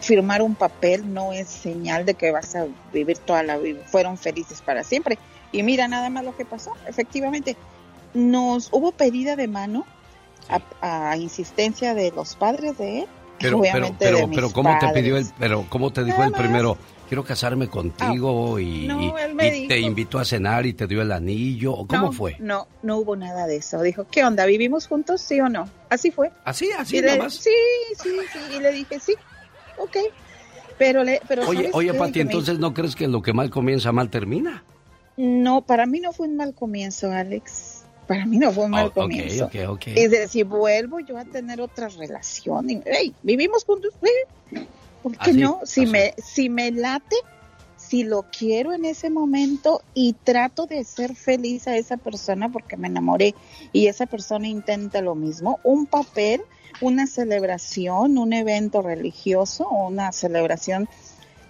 [0.00, 4.18] firmar un papel no es señal de que vas a vivir toda la vida, fueron
[4.18, 5.18] felices para siempre.
[5.50, 7.56] Y mira nada más lo que pasó, efectivamente,
[8.14, 9.86] nos hubo pedida de mano
[10.48, 13.06] a, a insistencia de los padres de él,
[13.38, 16.76] Pero, pero, obviamente pero, pero, ¿cómo te pidió el, pero, cómo te dijo el primero?
[17.12, 21.74] Quiero casarme contigo y, no, y- te invitó a cenar y te dio el anillo.
[21.74, 22.36] ¿o ¿Cómo no, fue?
[22.38, 23.82] No, no hubo nada de eso.
[23.82, 24.46] Dijo, ¿qué onda?
[24.46, 25.20] ¿Vivimos juntos?
[25.20, 25.68] ¿Sí o no?
[25.90, 26.30] Así fue.
[26.46, 27.34] Así, así Y le- nomás.
[27.34, 27.50] Sí,
[28.02, 28.38] sí, sí.
[28.56, 29.14] Y le dije, sí,
[29.76, 29.94] ok.
[30.78, 31.92] Pero, le, pero Oye, ¿sabes oye?
[31.92, 34.64] Pati, me- entonces no crees que lo que mal comienza mal termina?
[35.18, 37.82] No, para mí no fue un mal comienzo, Alex.
[38.08, 39.44] Para mí no fue un mal Oh, comienzo.
[39.44, 39.82] ok, ok, ok.
[39.88, 42.70] Es decir, vuelvo yo a tener otra relación.
[42.70, 43.92] y, hey, vivimos juntos.
[45.02, 45.60] ¿Por qué Así, no?
[45.64, 47.16] Si me, si me late,
[47.76, 52.76] si lo quiero en ese momento y trato de ser feliz a esa persona porque
[52.76, 53.34] me enamoré
[53.72, 56.42] y esa persona intenta lo mismo, un papel,
[56.80, 60.88] una celebración, un evento religioso o una celebración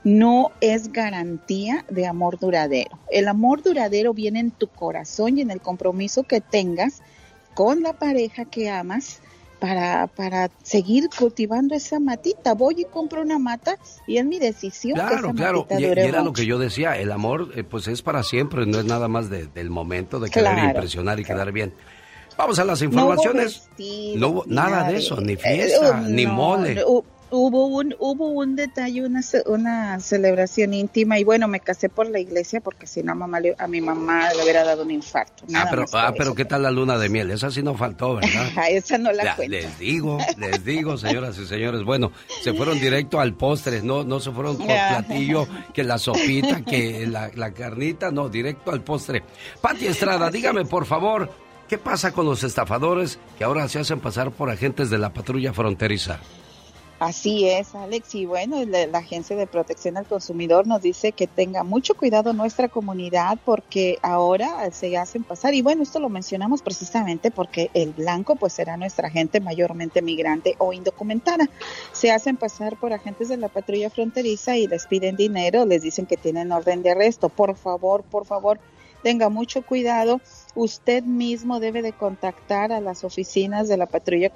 [0.05, 2.99] no es garantía de amor duradero.
[3.11, 7.03] El amor duradero viene en tu corazón y en el compromiso que tengas
[7.55, 9.21] con la pareja que amas
[9.63, 12.53] para, para seguir cultivando esa matita.
[12.55, 15.67] Voy y compro una mata y es mi decisión que Claro, esa claro.
[15.79, 18.85] Y, era lo que yo decía, el amor eh, pues es para siempre, no es
[18.87, 21.73] nada más de- del momento de querer Claro, impresionar y quedar bien.
[22.37, 23.69] Vamos a las No hubo informaciones.
[23.69, 26.83] vestido, No hubo nada de eso, ni Eh, fiesta, uh, ni no, mole.
[27.35, 32.21] Hubo un, hubo un detalle, una, una celebración íntima y bueno, me casé por la
[32.21, 35.45] iglesia porque si no a, mamá le- a mi mamá le hubiera dado un infarto.
[35.55, 36.15] Ah, pero, ah, eso.
[36.19, 37.31] pero ¿qué tal la luna de miel?
[37.31, 38.53] Esa sí no faltó, ¿verdad?
[38.71, 39.51] Esa no la cuento.
[39.51, 41.85] les digo, les digo, señoras y señores.
[41.85, 42.13] Bueno,
[42.43, 44.89] se fueron directo al postre, no, no se fueron por Ya.
[45.07, 49.23] platillo, que la sopita, que la, la carnita, no, directo al postre.
[49.63, 51.31] Pati Estrada, dígame por favor,
[51.67, 55.55] ¿qué pasa con los estafadores que ahora se hacen pasar por agentes de la patrulla
[55.55, 56.21] fronteriza?
[57.03, 58.15] Así es, Alex.
[58.15, 62.69] Y bueno, la, Agencia de Protección al Consumidor nos dice que tenga mucho cuidado nuestra
[62.69, 65.53] comunidad porque ahora se hacen pasar.
[65.53, 70.55] Y bueno, esto lo mencionamos precisamente porque el blanco pues será nuestra gente mayormente migrante
[70.59, 71.51] o indocumentada.
[71.91, 76.07] Se hacen pasar por agentes de la patrulla fronteriza y les piden dinero, les dicen
[76.07, 77.31] que tienen orden de arresto.
[77.31, 78.61] Por favor, por favor,
[79.03, 80.21] tenga mucho cuidado.
[80.55, 84.31] Usted mismo debe de contactar a las oficinas de la patrulla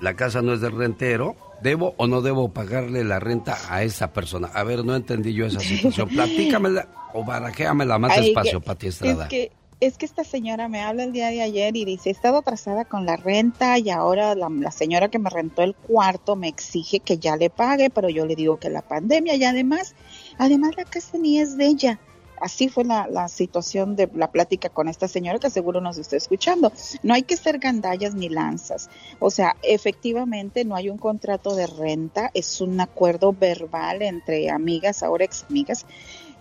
[0.00, 1.36] La casa no es del rentero.
[1.60, 4.48] ¿Debo o no debo pagarle la renta a esa persona?
[4.54, 6.08] A ver, no entendí yo esa situación.
[6.14, 9.24] Platícamela o barajéamela más Ay, despacio, que- Pati Estrada.
[9.24, 9.50] Es que,
[9.80, 12.84] es que esta señora me habla el día de ayer y dice, he estado atrasada
[12.84, 17.00] con la renta y ahora la, la señora que me rentó el cuarto me exige
[17.00, 19.94] que ya le pague, pero yo le digo que la pandemia y además,
[20.38, 22.00] además la casa ni es de ella.
[22.40, 26.72] Así fue la, situación de la plática con esta señora que seguro nos está escuchando.
[27.02, 28.90] No hay que ser gandallas ni lanzas.
[29.18, 35.02] O sea, efectivamente no hay un contrato de renta, es un acuerdo verbal entre amigas,
[35.02, 35.86] ahora ex amigas,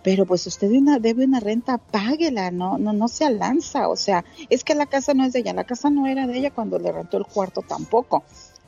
[0.07, 3.97] pero pues usted debe una, debe una renta, páguela, no, no, no sea lanza, o
[3.97, 6.51] sea, es que la casa no es de ella, la casa no era de ella
[6.51, 8.23] cuando le rentó el cuarto tampoco.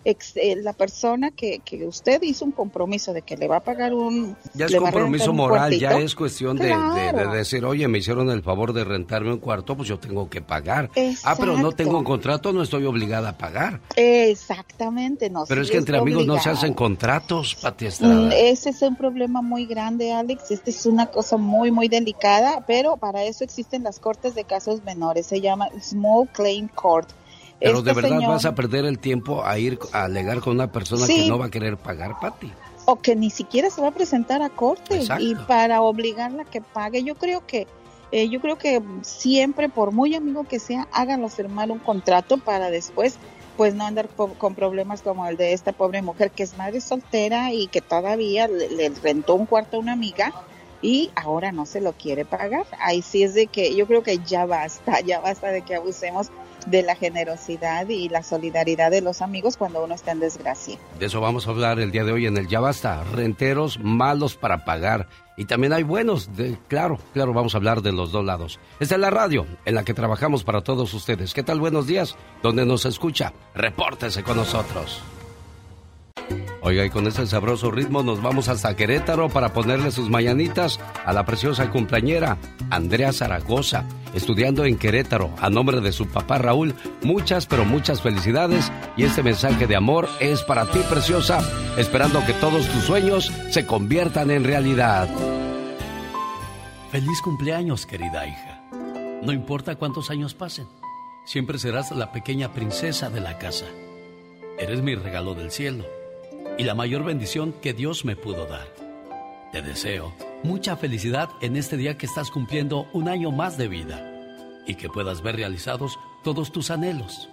[0.05, 3.59] Ex- eh, la persona que, que usted hizo un compromiso de que le va a
[3.63, 4.35] pagar un...
[4.53, 8.71] Ya es compromiso moral, ya es cuestión de, de- decir, oye, me hicieron el favor
[8.73, 10.89] de rentarme un cuarto, pues yo tengo que pagar.
[11.23, 13.81] Ah, pero no tengo un contrato, no estoy obligada a pagar.
[13.95, 15.45] Exactamente, no.
[15.47, 18.35] Pero sí es que entre amigos no se hacen contratos, Pati Mm, Estrada.
[18.35, 20.51] Ese es un problema muy grande, Alex.
[20.51, 24.83] Esta es una cosa muy, muy delicada, pero para eso existen las cortes de casos
[24.83, 25.25] menores.
[25.27, 27.09] Se llama Small Claim Court.
[27.59, 30.53] Pero de Este verdad señor- vas a perder el tiempo a ir a alegar con
[30.55, 31.23] una persona Sí.
[31.23, 32.51] que no va a querer pagar, Pati.
[32.85, 35.23] o que ni siquiera se va a presentar a corte Exacto.
[35.23, 37.03] y para obligarla a que pague.
[37.03, 37.67] Yo creo que
[38.11, 42.71] eh, yo creo que siempre, por muy amigo que sea, háganlo firmar un contrato para
[42.71, 43.17] después
[43.55, 46.79] pues no andar po- con problemas como el de esta pobre mujer que es madre
[46.81, 50.33] soltera y que todavía le, le rentó un cuarto a una amiga
[50.81, 52.65] y ahora no se lo quiere pagar.
[52.79, 56.29] Ahí sí es de que yo creo que ya basta, ya basta de que abusemos
[56.67, 60.77] de la generosidad y la solidaridad de los amigos cuando uno está en desgracia.
[60.99, 63.03] De eso vamos a hablar el día de hoy en el Ya Basta.
[63.03, 65.07] Renteros malos para pagar.
[65.37, 66.35] Y también hay buenos.
[66.35, 68.59] De, claro, claro, vamos a hablar de los dos lados.
[68.79, 71.33] Esta es la radio en la que trabajamos para todos ustedes.
[71.33, 71.59] ¿Qué tal?
[71.59, 72.17] Buenos días.
[72.43, 75.01] Donde nos escucha, repórtese con nosotros.
[76.61, 81.13] Oiga, y con ese sabroso ritmo nos vamos hasta Querétaro para ponerle sus mañanitas a
[81.13, 82.37] la preciosa cumpleañera
[82.69, 85.33] Andrea Zaragoza, estudiando en Querétaro.
[85.39, 88.71] A nombre de su papá Raúl, muchas, pero muchas felicidades.
[88.97, 91.39] Y este mensaje de amor es para ti, preciosa,
[91.77, 95.07] esperando que todos tus sueños se conviertan en realidad.
[96.91, 98.63] Feliz cumpleaños, querida hija.
[99.23, 100.67] No importa cuántos años pasen,
[101.25, 103.65] siempre serás la pequeña princesa de la casa.
[104.57, 105.85] Eres mi regalo del cielo
[106.59, 108.67] y la mayor bendición que Dios me pudo dar.
[109.53, 114.05] Te deseo mucha felicidad en este día que estás cumpliendo un año más de vida
[114.67, 117.29] y que puedas ver realizados todos tus anhelos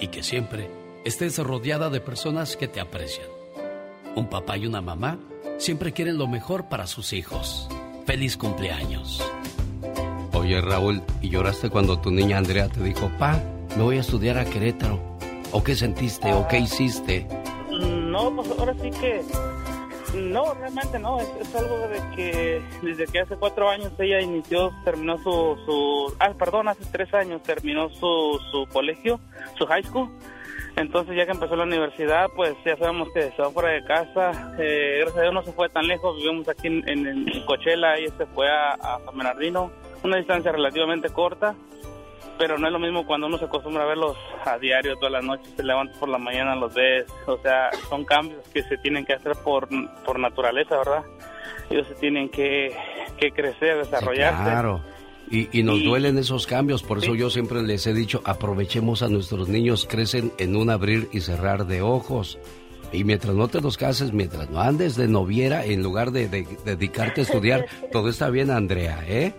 [0.00, 0.70] y que siempre
[1.04, 3.26] estés rodeada de personas que te aprecian.
[4.16, 5.18] Un papá y una mamá
[5.58, 7.68] siempre quieren lo mejor para sus hijos.
[8.06, 9.22] Feliz cumpleaños.
[10.32, 13.38] Oye Raúl, ¿y lloraste cuando tu niña Andrea te dijo, pa,
[13.76, 14.98] me voy a estudiar a Querétaro?
[15.52, 16.32] ¿O qué sentiste?
[16.32, 17.28] ¿O qué hiciste?
[17.88, 19.22] No, pues ahora sí que...
[20.14, 21.18] No, realmente no.
[21.20, 25.56] Es, algo de que desde que hace cuatro años ella inició, terminó su...
[25.64, 29.20] su ah, perdón, hace tres años terminó su, su colegio,
[29.56, 30.10] su high school.
[30.76, 34.54] Entonces ya que empezó la universidad, pues ya sabemos que se va fuera de casa.
[34.58, 36.16] Eh, gracias a Dios no se fue tan lejos.
[36.16, 39.70] Vivimos aquí en, en, Coachella, ella se fue a, a San Bernardino.
[40.02, 41.54] Una distancia relativamente corta
[42.42, 45.22] pero no es lo mismo cuando uno se acostumbra a verlos a diario todas las
[45.22, 49.04] noches, te levantas por la mañana, los ves, o sea, son cambios que se tienen
[49.04, 49.68] que hacer por,
[50.04, 51.04] por naturaleza, ¿verdad?
[51.70, 52.76] Ellos se tienen que,
[53.16, 54.42] que crecer, desarrollarse.
[54.42, 54.80] claro.
[55.30, 59.08] Y, y, nos duelen esos cambios, por eso yo siempre les he dicho, aprovechemos a
[59.08, 62.40] nuestros niños, crecen en un abrir y cerrar de ojos.
[62.92, 66.44] Y mientras no te los cases, mientras no andes de noviera, en lugar de, de
[66.64, 69.32] dedicarte a estudiar, todo está bien, Andrea, ¿eh?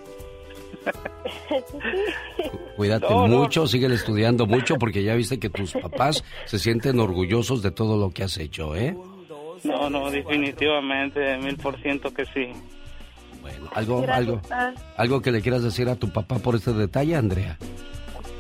[2.76, 7.72] Cuídate mucho, sigue estudiando mucho porque ya viste que tus papás se sienten orgullosos de
[7.72, 8.98] todo lo que has hecho, ¿eh?
[9.64, 12.52] No, no, definitivamente, mil por ciento que sí.
[13.42, 14.42] Bueno, algo, algo,
[14.98, 17.58] algo que le quieras decir a tu papá por este detalle, Andrea.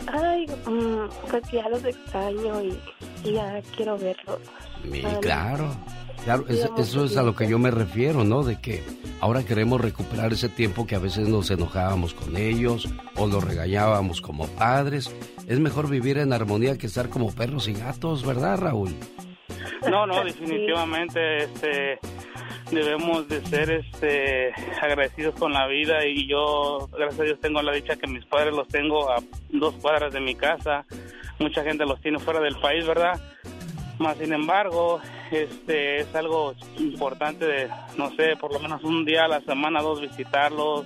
[0.07, 4.39] Ay, mm, pues ya los extraño y, ya quiero verlos.
[5.21, 5.75] claro.
[6.23, 8.43] Claro, eso es a lo que yo me refiero, ¿no?
[8.43, 8.81] De que
[9.19, 14.21] ahora queremos recuperar ese tiempo que a veces nos enojábamos con ellos o los regañábamos
[14.21, 15.13] como padres.
[15.47, 18.95] Es mejor vivir en armonía que estar como perros y gatos, ¿verdad, Raúl?
[19.89, 21.99] No, no, definitivamente, este,
[22.71, 27.73] debemos de ser, este, agradecidos con la vida y yo, gracias a Dios, tengo la
[27.73, 29.17] dicha que mis padres los tengo a
[29.49, 30.85] dos cuadras de mi casa.
[31.39, 33.19] Mucha gente los tiene fuera del país, ¿verdad?
[33.99, 34.99] Más sin embargo,
[35.31, 39.81] este es algo importante de, no sé, por lo menos un día a la semana,
[39.81, 40.85] dos visitarlos,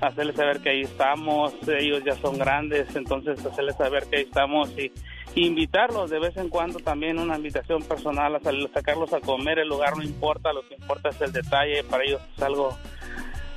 [0.00, 4.70] hacerles saber que ahí estamos, ellos ya son grandes, entonces hacerles saber que ahí estamos
[4.76, 4.92] y
[5.34, 8.40] invitarlos de vez en cuando también una invitación personal a
[8.72, 12.20] sacarlos a comer, el lugar no importa, lo que importa es el detalle, para ellos
[12.36, 12.76] es algo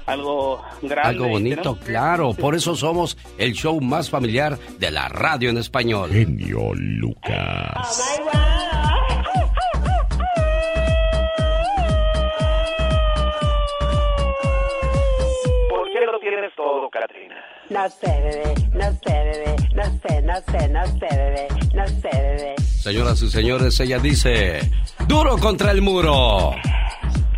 [0.08, 1.10] algo grande.
[1.10, 2.34] Algo bonito, claro.
[2.34, 6.10] Por eso somos el show más familiar de la radio en español.
[6.12, 8.04] Genio Lucas.
[15.70, 17.36] ¿Por qué lo tienes todo, Katrina?
[17.70, 22.10] No sé, bebé, no sé, bebé, no sé, no sé, no sé, bebé, no sé,
[22.14, 22.56] bebé.
[22.62, 24.62] Señoras y señores, ella dice,
[25.06, 26.54] duro contra el muro.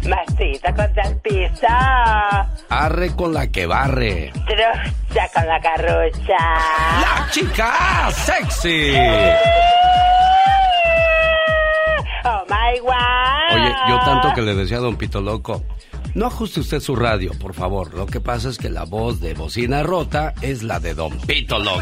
[0.08, 1.68] Masita contra el piso.
[2.70, 4.32] Arre con la que barre.
[4.34, 6.38] Trucha con la carrucha.
[7.02, 8.94] La chica sexy.
[12.26, 13.56] Oh my god.
[13.56, 15.64] Oye, yo tanto que le decía a Don Pito Loco.
[16.16, 17.94] No ajuste usted su radio, por favor.
[17.94, 21.60] Lo que pasa es que la voz de bocina rota es la de Don Pito
[21.60, 21.82] Loco.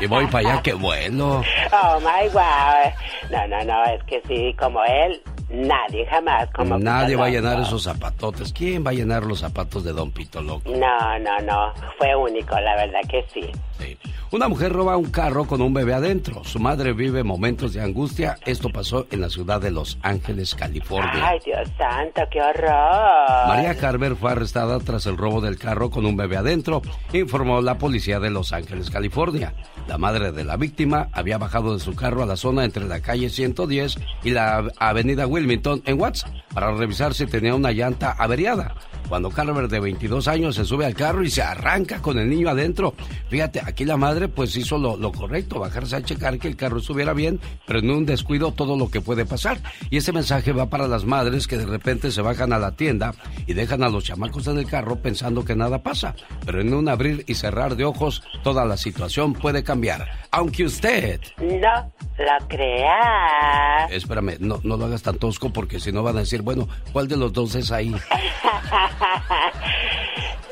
[0.00, 1.42] Y voy para allá que vuelo.
[1.72, 2.92] Oh my god.
[3.30, 5.20] No, no, no, es que sí, como él,
[5.52, 6.48] Nadie, jamás.
[6.54, 8.52] Como Nadie va a llenar esos zapatotes.
[8.54, 10.70] ¿Quién va a llenar los zapatos de Don Pito Loco?
[10.70, 11.74] No, no, no.
[11.98, 13.50] Fue único, la verdad que sí.
[13.82, 13.98] Sí.
[14.30, 16.42] Una mujer roba un carro con un bebé adentro.
[16.44, 18.38] Su madre vive momentos de angustia.
[18.46, 21.28] Esto pasó en la ciudad de Los Ángeles, California.
[21.28, 23.48] Ay, Dios santo, qué horror.
[23.48, 26.80] María Carver fue arrestada tras el robo del carro con un bebé adentro,
[27.12, 29.52] informó la policía de Los Ángeles, California.
[29.86, 33.00] La madre de la víctima había bajado de su carro a la zona entre la
[33.00, 38.74] calle 110 y la avenida Wilmington en Watts para revisar si tenía una llanta averiada.
[39.08, 42.48] Cuando Carver de 22 años se sube al carro y se arranca con el niño
[42.48, 42.94] adentro.
[43.28, 46.78] Fíjate, aquí la madre pues hizo lo, lo, correcto, bajarse a checar que el carro
[46.78, 49.58] estuviera bien, pero en un descuido todo lo que puede pasar.
[49.90, 53.14] Y ese mensaje va para las madres que de repente se bajan a la tienda
[53.46, 56.14] y dejan a los chamacos en el carro pensando que nada pasa.
[56.46, 60.08] Pero en un abrir y cerrar de ojos, toda la situación puede cambiar.
[60.30, 61.20] Aunque usted...
[61.38, 63.86] No lo crea.
[63.90, 67.08] Espérame, no, no lo hagas tan tosco porque si no van a decir, bueno, ¿cuál
[67.08, 67.94] de los dos es ahí?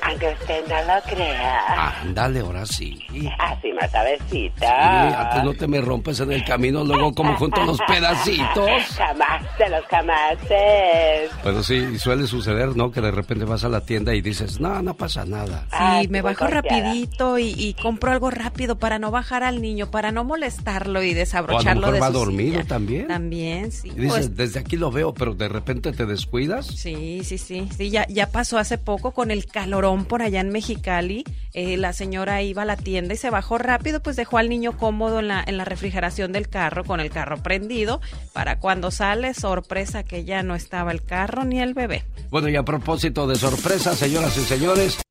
[0.02, 2.00] Aunque usted no lo crea.
[2.02, 2.98] Ándale, ahora sí.
[3.38, 4.54] Así más suavecito.
[4.60, 8.70] Sí, antes no te me rompes en el camino, luego como junto los pedacitos.
[8.96, 11.30] Jamás de los jamases.
[11.42, 12.90] Pero sí, suele suceder, ¿no?
[12.90, 15.66] Que de repente vas a la tienda y dices, no, no pasa nada.
[16.00, 20.12] Sí, me bajo rapidito y, y compro algo rápido para no bajar al niño, para
[20.12, 22.64] no molestarlo y desabrocharlo o a lo de va su dormido silla.
[22.68, 23.08] también.
[23.08, 23.88] También, sí.
[23.88, 26.66] Y dices, pues, desde aquí lo veo, pero de repente te descuidas.
[26.66, 30.50] Sí, sí, sí, sí, ya, ya pasó hace poco con el calorón por allá en
[30.50, 31.24] Mexicali.
[31.52, 34.76] Eh, la señora iba a la tienda y se bajó rápido, pues dejó al niño
[34.78, 38.00] cómodo en la, en la refrigeración del carro con el carro prendido.
[38.32, 42.04] Para cuando sale, sorpresa que ya no estaba el carro ni el bebé.
[42.30, 45.02] Bueno, y a propósito de sorpresa, señoras y señores,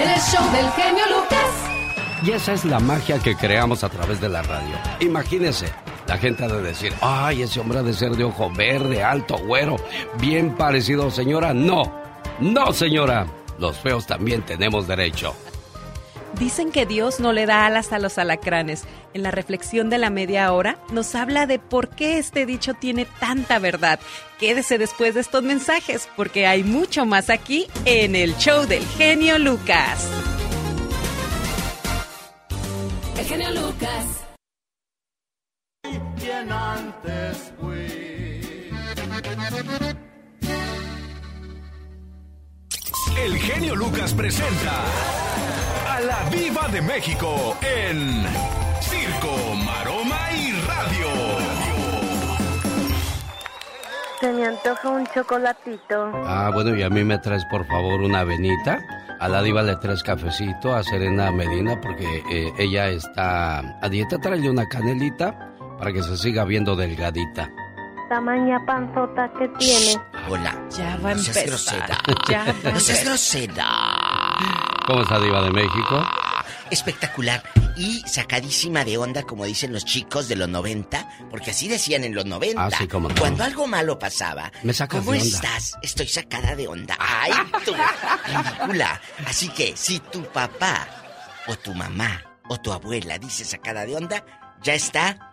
[0.00, 1.46] El show del genio Lucas.
[2.24, 4.76] y esa es la magia que creamos a través de la radio.
[5.00, 5.66] Imagínense,
[6.06, 9.36] la gente ha de decir, ay, ese hombre ha de ser de ojo verde, alto,
[9.38, 9.76] güero,
[10.20, 11.52] bien parecido, señora.
[11.52, 11.82] No,
[12.38, 13.26] no, señora.
[13.58, 15.34] Los feos también tenemos derecho.
[16.38, 18.84] Dicen que Dios no le da alas a los alacranes.
[19.14, 23.06] En la reflexión de la media hora nos habla de por qué este dicho tiene
[23.20, 24.00] tanta verdad.
[24.38, 29.38] Quédese después de estos mensajes porque hay mucho más aquí en el show del genio
[29.38, 30.08] Lucas.
[33.18, 34.06] El genio Lucas.
[36.18, 38.02] Quien antes fui.
[43.16, 44.72] El genio Lucas presenta
[45.88, 48.24] a la Viva de México en
[48.80, 51.08] Circo, Maroma y Radio.
[54.18, 56.12] Se me antoja un chocolatito.
[56.24, 58.80] Ah, bueno, y a mí me traes por favor una avenita.
[59.20, 64.18] A la diva le traes cafecito, a Serena Medina, porque eh, ella está a dieta.
[64.18, 67.50] Tráele una canelita para que se siga viendo delgadita.
[68.16, 69.98] Tamaña panzota que tiene.
[70.28, 70.54] Hola.
[70.76, 71.46] Ya va a No seas empezar.
[71.46, 71.98] grosera.
[72.28, 73.04] Ya va No seas empezar.
[73.06, 73.68] grosera.
[74.86, 76.06] ¿Cómo está diva de México?
[76.70, 77.42] Espectacular.
[77.74, 82.14] Y sacadísima de onda, como dicen los chicos de los 90, porque así decían en
[82.14, 82.62] los 90.
[82.62, 83.14] Ah, sí, cómo no.
[83.14, 84.52] Cuando algo malo pasaba.
[84.62, 85.34] Me sacas ¿Cómo de onda.
[85.34, 85.78] estás?
[85.80, 86.94] Estoy sacada de onda.
[86.98, 87.32] ¡Ay,
[87.64, 87.72] tú!
[88.26, 89.00] Ridícula.
[89.26, 90.86] Así que, si tu papá,
[91.46, 94.22] o tu mamá, o tu abuela dice sacada de onda,
[94.62, 95.30] ya está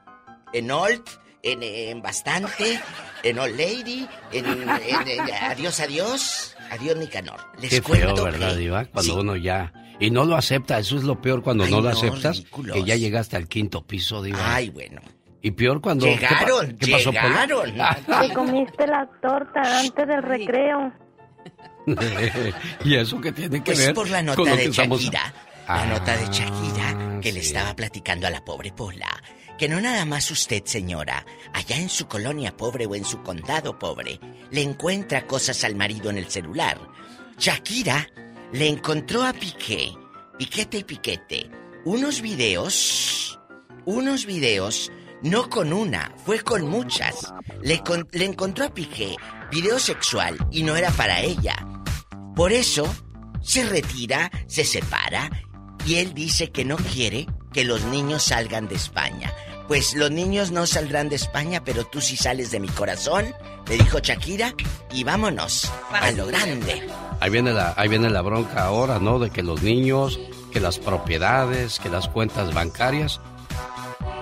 [0.53, 1.03] en old,
[1.43, 2.79] en, en bastante,
[3.23, 7.39] en old lady, en, en- en- adiós, adiós, adiós, Nicanor.
[7.61, 8.85] Les Qué cuento feo, ¿verdad, que- diva?
[8.85, 9.19] Cuando Sí.
[9.19, 9.73] uno ya...
[10.01, 12.75] Y no lo acepta, eso es lo peor cuando Ay, no lo no, aceptas, ridículos.
[12.77, 14.39] que ya llegaste al quinto piso, diva.
[14.55, 15.01] Ay, bueno.
[15.41, 16.05] Y peor cuando...
[16.05, 17.21] ¿qué pa- Llegaron, ¿Qué, pasó, Pola?
[17.45, 17.73] llegaron.
[18.27, 20.93] Te comiste la torta antes del recreo.
[22.85, 25.01] ¿Y eso qué tiene que Pues ver por la con nota lo de que estamos-
[25.01, 25.33] Shakira.
[25.67, 29.07] Ah, La nota de Shakira que le estaba platicando a la pobre Pola.
[29.59, 33.77] Que no nada más usted, señora, allá en su colonia pobre o en su condado
[33.77, 34.17] pobre,
[34.51, 36.79] le encuentra cosas al marido en el celular.
[37.37, 38.07] Shakira
[38.53, 39.93] le encontró a Piqué,
[40.37, 41.51] Piquete y Piquete,
[41.83, 43.37] unos videos,
[43.85, 44.91] unos videos,
[45.23, 47.33] no con una, fue con muchas.
[47.61, 49.17] Le, con- le encontró a Piqué
[49.51, 51.57] video sexual y no era para ella.
[52.33, 52.87] Por eso
[53.41, 55.29] se retira, se separa
[55.85, 59.33] y él dice que no quiere que los niños salgan de España.
[59.69, 63.35] Pues los niños no saldrán de España, pero tú sí sales de mi corazón,
[63.67, 64.55] le dijo Shakira,
[64.91, 66.81] y vámonos a lo grande.
[67.19, 69.19] Ahí viene, la, ahí viene la bronca ahora, ¿no?
[69.19, 70.19] De que los niños,
[70.51, 73.21] que las propiedades, que las cuentas bancarias.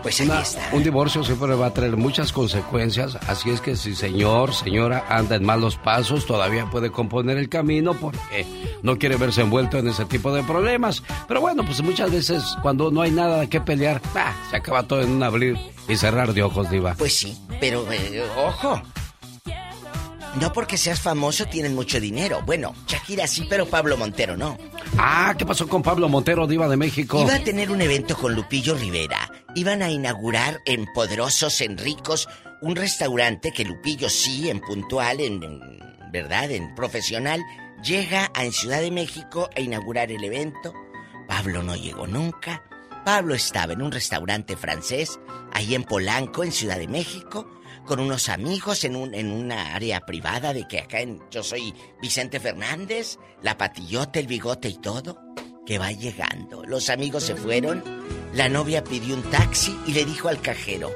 [0.04, 0.70] Pues ahí Una- está.
[0.74, 5.36] un divorcio siempre va a traer muchas consecuencias, así es que si señor, señora anda
[5.36, 8.46] en malos pasos, todavía puede componer el camino porque
[8.84, 11.04] no quiere verse envuelto en ese tipo de problemas.
[11.28, 15.02] Pero bueno, pues muchas veces cuando no hay nada que pelear, bah, se acaba todo
[15.02, 15.58] en un abrir
[15.90, 16.96] y cerrar de ojos, diva.
[16.98, 18.82] Pues sí, pero eh, ojo.
[20.40, 22.42] No porque seas famoso tienen mucho dinero.
[22.46, 24.56] Bueno, Shakira sí, pero Pablo Montero no.
[24.96, 27.20] Ah, ¿qué pasó con Pablo Montero, diva de México?
[27.24, 29.27] Iba a tener un evento con Lupillo Rivera.
[29.58, 32.30] Iban a inaugurar en Poderosos, en Ricos,
[32.62, 35.42] un restaurante que Lupillo sí, en puntual, en,
[36.12, 37.42] verdad, en profesional,
[37.84, 40.76] llega a en Ciudad de México a inaugurar el evento.
[41.28, 42.62] Pablo no llegó nunca.
[43.04, 45.20] Pablo estaba en un restaurante francés,
[45.52, 47.50] ahí en Polanco, en Ciudad de México,
[47.84, 51.00] con unos amigos en, un, en una área privada de que acá
[51.32, 55.18] yo soy Vicente Fernández, la patillota, el bigote y todo,
[55.66, 56.64] que va llegando.
[56.64, 57.84] Los amigos se fueron,
[58.34, 60.92] la novia pidió un taxi y le dijo al cajero,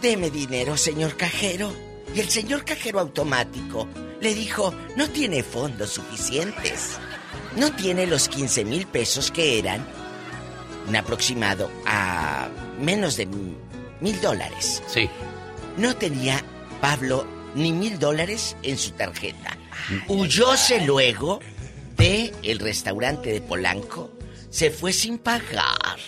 [0.00, 1.72] deme dinero, señor cajero.
[2.14, 3.88] Y el señor cajero automático
[4.20, 6.98] le dijo, no tiene fondos suficientes.
[7.56, 9.86] No tiene los 15 mil pesos que eran
[10.88, 12.48] un aproximado a
[12.78, 13.26] menos de
[14.00, 14.82] mil dólares.
[14.86, 15.08] Sí.
[15.76, 16.44] No tenía
[16.80, 19.56] Pablo ni mil dólares en su tarjeta.
[20.08, 21.40] Huyóse luego
[21.96, 24.10] de el restaurante de Polanco
[24.54, 25.98] se fue sin pagar.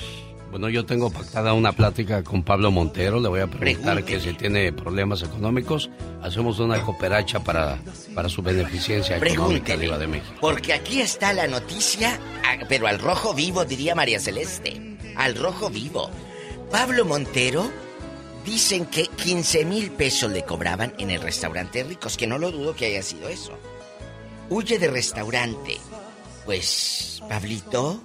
[0.52, 3.18] Bueno, yo tengo pactada una plática con Pablo Montero.
[3.18, 5.90] Le voy a preguntar que si tiene problemas económicos,
[6.22, 7.80] hacemos una cooperacha para,
[8.14, 10.36] para su beneficencia económica, Diva de México.
[10.40, 14.96] Porque aquí está la noticia, ah, pero al rojo vivo, diría María Celeste.
[15.16, 16.08] Al rojo vivo.
[16.70, 17.68] Pablo Montero
[18.44, 22.76] dicen que 15 mil pesos le cobraban en el restaurante Ricos, que no lo dudo
[22.76, 23.58] que haya sido eso.
[24.50, 25.78] Huye de restaurante.
[26.44, 28.00] Pues, Pablito,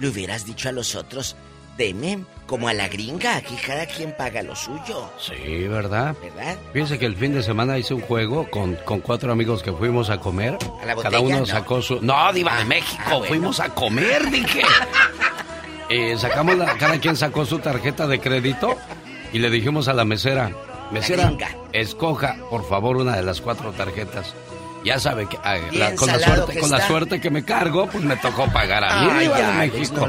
[0.00, 1.36] le hubieras dicho a los otros,
[1.76, 5.08] deme como a la gringa, aquí cada quien paga lo suyo.
[5.18, 6.16] Sí, ¿verdad?
[6.20, 6.58] ¿Verdad?
[6.72, 10.10] Fíjense que el fin de semana hice un juego con, con cuatro amigos que fuimos
[10.10, 10.58] a comer.
[11.00, 12.00] cada uno sacó su...
[12.02, 14.62] No, Diva de México, ah, fuimos a comer, dije.
[15.92, 16.78] Eh, sacamos la...
[16.78, 18.76] Cada quien sacó su tarjeta de crédito
[19.32, 20.52] y le dijimos a la mesera,
[20.92, 21.32] mesera,
[21.72, 24.32] escoja por favor una de las cuatro tarjetas.
[24.84, 25.58] Ya sabe que ah,
[25.96, 29.26] con, la suerte, con la suerte que me cargo, pues me tocó pagar a mí,
[29.26, 30.08] de México.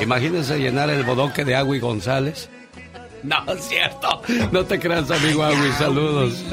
[0.00, 2.50] Imagínense llenar el bodoque de Agui González.
[3.22, 4.20] No, es cierto.
[4.52, 6.44] No te creas, amigo Agui, saludos.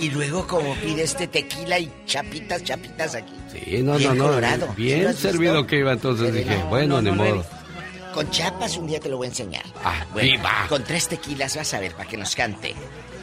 [0.00, 3.32] Y, luego como pide este tequila y chapitas, chapitas aquí.
[3.52, 4.74] Sí, no, no, no.
[4.76, 7.44] Bien servido que iba, entonces dije, bueno, ni modo.
[8.12, 9.64] Con chapas un día te lo voy a enseñar.
[9.84, 12.74] Ah, bueno, Con tres tequilas vas a ver para que nos cante.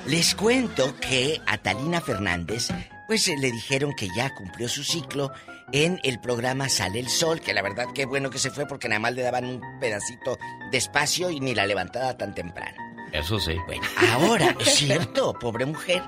[0.07, 2.69] Les cuento que a Talina Fernández,
[3.10, 5.31] pues eh, le dijeron que ya cumplió su ciclo
[5.72, 8.88] en el programa Sale el Sol, que la verdad qué bueno que se fue porque
[8.88, 10.38] nada más le daban un pedacito
[10.72, 12.77] de espacio y ni la levantada tan temprano.
[13.11, 13.56] Eso sí.
[13.65, 13.81] Bueno,
[14.11, 16.03] ahora, es cierto, pobre mujer.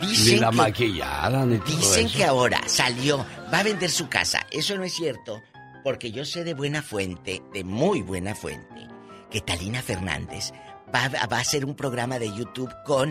[0.00, 4.46] Dicen ni la maquillada, ni todo Dicen que ahora salió, va a vender su casa.
[4.52, 5.42] Eso no es cierto,
[5.82, 8.86] porque yo sé de buena fuente, de muy buena fuente,
[9.28, 10.52] que Talina Fernández
[10.94, 13.10] va, a hacer un programa de YouTube con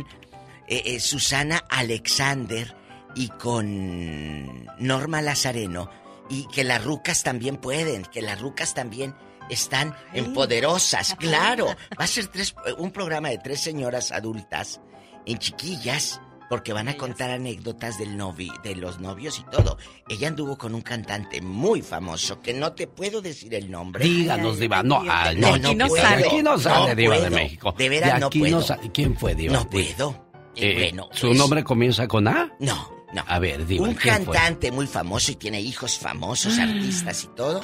[0.70, 2.77] eh, eh, Susana Alexander
[3.18, 5.90] y con Norma Lazareno
[6.30, 9.16] y que las rucas también pueden, que las rucas también
[9.50, 11.68] están empoderosas, claro.
[12.00, 14.82] Va a ser tres, un programa de tres señoras adultas
[15.26, 19.78] en chiquillas porque van a contar anécdotas del novi, de los novios y todo.
[20.08, 24.06] Ella anduvo con un cantante muy famoso que no te puedo decir el nombre.
[24.06, 24.84] Díganos, Diva.
[24.84, 26.28] No, ah, no, aquí no, sale.
[26.28, 27.74] Aquí no sale, Diva de México.
[27.78, 28.64] De veras no puedo.
[28.94, 29.54] ¿Quién fue, Diva?
[29.54, 30.28] No puedo.
[30.56, 32.52] Eh, bueno, ¿Su pues nombre comienza con A?
[32.60, 33.24] No, no.
[33.28, 33.88] A ver, Diva.
[33.88, 37.64] Un cantante muy famoso y tiene hijos famosos, artistas y todo.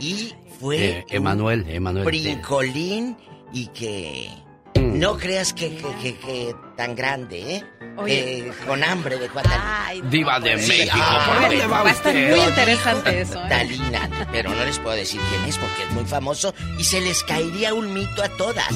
[0.00, 0.98] Y fue.
[0.98, 2.04] Eh, Emanuel, Emanuel.
[2.04, 3.16] Brincolín
[3.52, 4.30] y que
[4.76, 4.98] Mm.
[4.98, 7.64] No creas que, que, tan grande, ¿eh?
[8.06, 9.92] eh con hambre de Guatemala.
[10.10, 13.42] Diva de México, va, a estar muy interesante eso.
[13.42, 13.48] ¿eh?
[13.48, 17.22] Talina, pero no les puedo decir quién es porque es muy famoso y se les
[17.24, 18.72] caería un mito a todas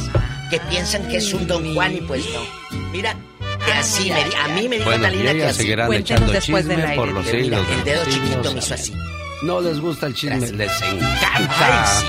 [0.50, 2.80] que piensan que es un Don Juan y pues no.
[2.92, 3.14] Mira,
[3.72, 5.74] así me, a mí me dijo Talina que así.
[5.74, 7.66] Cuéntenos después de la por los siglos.
[7.70, 8.94] El dedo chiquito me hizo así.
[9.42, 12.02] No les gusta el chisme, les encanta.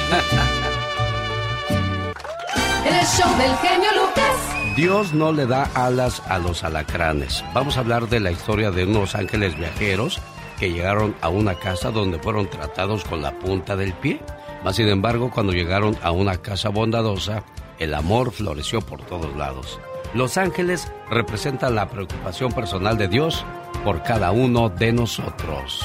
[2.86, 4.76] El show del genio Lucas.
[4.76, 7.44] Dios no le da alas a los alacranes.
[7.54, 10.20] Vamos a hablar de la historia de unos ángeles viajeros
[10.60, 14.20] que llegaron a una casa donde fueron tratados con la punta del pie.
[14.64, 17.44] Mas sin embargo, cuando llegaron a una casa bondadosa,
[17.80, 19.80] el amor floreció por todos lados.
[20.14, 23.46] Los ángeles representan la preocupación personal de Dios
[23.86, 25.82] por cada uno de nosotros.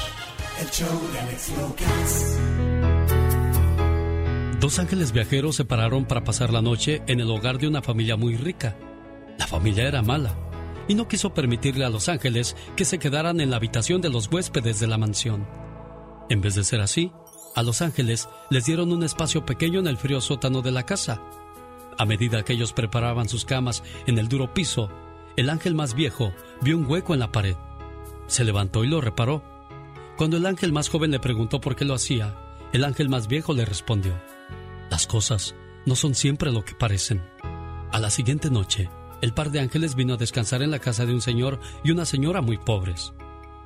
[0.59, 2.39] El show de Alex Lucas.
[4.59, 8.17] Dos ángeles viajeros se pararon para pasar la noche en el hogar de una familia
[8.17, 8.75] muy rica.
[9.37, 10.35] La familia era mala
[10.89, 14.29] y no quiso permitirle a los ángeles que se quedaran en la habitación de los
[14.29, 15.47] huéspedes de la mansión.
[16.29, 17.13] En vez de ser así,
[17.55, 21.21] a los ángeles les dieron un espacio pequeño en el frío sótano de la casa.
[21.97, 24.89] A medida que ellos preparaban sus camas en el duro piso,
[25.35, 27.55] el ángel más viejo vio un hueco en la pared.
[28.27, 29.43] Se levantó y lo reparó.
[30.17, 32.35] Cuando el ángel más joven le preguntó por qué lo hacía,
[32.73, 34.13] el ángel más viejo le respondió,
[34.89, 35.55] las cosas
[35.85, 37.23] no son siempre lo que parecen.
[37.91, 38.89] A la siguiente noche,
[39.21, 42.05] el par de ángeles vino a descansar en la casa de un señor y una
[42.05, 43.13] señora muy pobres.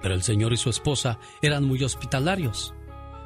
[0.02, 2.74] Pero el señor y su esposa eran muy hospitalarios.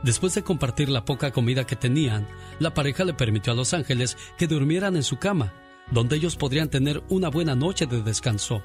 [0.05, 2.27] Después de compartir la poca comida que tenían,
[2.59, 5.51] la pareja le permitió a los ángeles que durmieran en su cama,
[5.89, 8.61] donde ellos podrían tener una buena noche de descanso.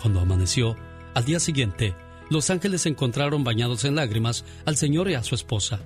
[0.00, 0.76] Cuando amaneció,
[1.14, 1.96] al día siguiente,
[2.30, 5.80] los ángeles encontraron bañados en lágrimas al señor y a su esposa.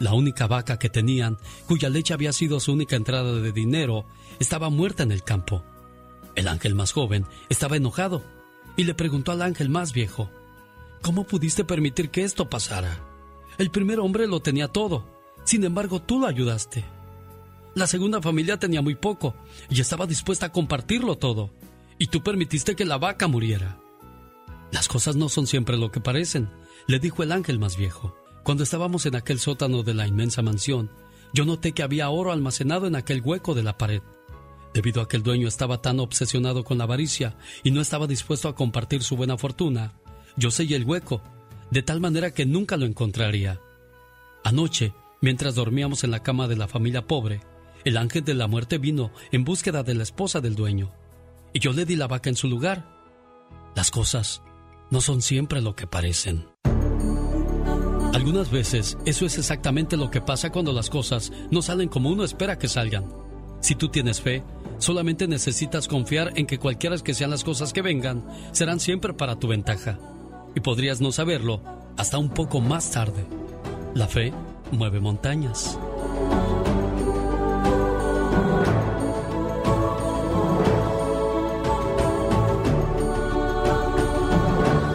[0.00, 1.38] La única vaca que tenían,
[1.68, 4.06] cuya leche había sido su única entrada de dinero,
[4.40, 5.62] estaba muerta en el campo.
[6.34, 8.24] El ángel más joven estaba enojado
[8.76, 10.28] y le preguntó al ángel más viejo,
[11.00, 13.09] ¿Cómo pudiste permitir que esto pasara?
[13.60, 15.04] El primer hombre lo tenía todo,
[15.44, 16.82] sin embargo tú lo ayudaste.
[17.74, 19.34] La segunda familia tenía muy poco
[19.68, 21.50] y estaba dispuesta a compartirlo todo,
[21.98, 23.78] y tú permitiste que la vaca muriera.
[24.72, 26.48] Las cosas no son siempre lo que parecen,
[26.86, 28.16] le dijo el ángel más viejo.
[28.44, 30.90] Cuando estábamos en aquel sótano de la inmensa mansión,
[31.34, 34.00] yo noté que había oro almacenado en aquel hueco de la pared.
[34.72, 38.48] Debido a que el dueño estaba tan obsesionado con la avaricia y no estaba dispuesto
[38.48, 40.00] a compartir su buena fortuna,
[40.38, 41.20] yo sellé el hueco,
[41.70, 43.60] de tal manera que nunca lo encontraría.
[44.44, 47.40] Anoche, mientras dormíamos en la cama de la familia pobre,
[47.84, 50.92] el ángel de la muerte vino en búsqueda de la esposa del dueño,
[51.52, 52.86] y yo le di la vaca en su lugar.
[53.74, 54.42] Las cosas
[54.90, 56.46] no son siempre lo que parecen.
[58.12, 62.24] Algunas veces eso es exactamente lo que pasa cuando las cosas no salen como uno
[62.24, 63.08] espera que salgan.
[63.60, 64.42] Si tú tienes fe,
[64.78, 69.38] solamente necesitas confiar en que cualquiera que sean las cosas que vengan, serán siempre para
[69.38, 69.98] tu ventaja.
[70.54, 71.60] Y podrías no saberlo
[71.96, 73.24] hasta un poco más tarde.
[73.94, 74.32] La fe
[74.72, 75.78] mueve montañas.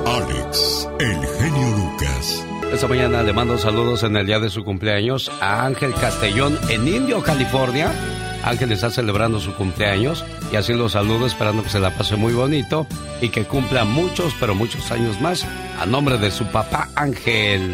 [0.06, 2.46] Alex, el genio Lucas.
[2.72, 6.88] Esta mañana le mando saludos en el día de su cumpleaños a Ángel Castellón en
[6.88, 8.15] Indio, California.
[8.46, 12.32] Ángel está celebrando su cumpleaños y así lo saludo esperando que se la pase muy
[12.34, 12.86] bonito
[13.20, 15.44] y que cumpla muchos, pero muchos años más
[15.80, 17.74] a nombre de su papá Ángel.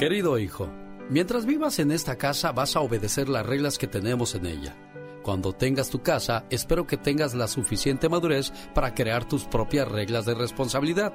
[0.00, 0.68] Querido hijo,
[1.08, 4.76] mientras vivas en esta casa vas a obedecer las reglas que tenemos en ella.
[5.22, 10.24] Cuando tengas tu casa, espero que tengas la suficiente madurez para crear tus propias reglas
[10.24, 11.12] de responsabilidad.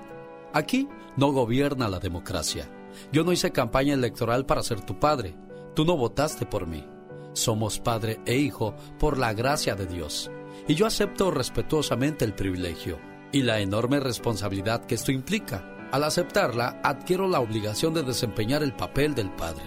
[0.54, 2.70] Aquí no gobierna la democracia.
[3.12, 5.36] Yo no hice campaña electoral para ser tu padre.
[5.76, 6.86] Tú no votaste por mí.
[7.34, 10.30] Somos padre e hijo por la gracia de Dios.
[10.68, 13.00] Y yo acepto respetuosamente el privilegio
[13.32, 15.90] y la enorme responsabilidad que esto implica.
[15.92, 19.64] Al aceptarla, adquiero la obligación de desempeñar el papel del padre.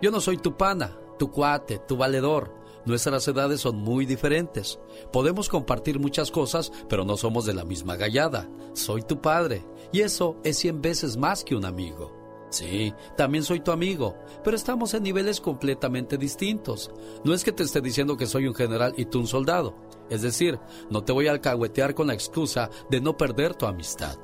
[0.00, 2.54] Yo no soy tu pana, tu cuate, tu valedor.
[2.84, 4.80] Nuestras edades son muy diferentes.
[5.12, 8.48] Podemos compartir muchas cosas, pero no somos de la misma gallada.
[8.72, 12.21] Soy tu padre, y eso es cien veces más que un amigo.
[12.52, 14.14] Sí, también soy tu amigo,
[14.44, 16.90] pero estamos en niveles completamente distintos.
[17.24, 19.74] No es que te esté diciendo que soy un general y tú un soldado.
[20.10, 20.60] Es decir,
[20.90, 24.18] no te voy a alcahuetear con la excusa de no perder tu amistad.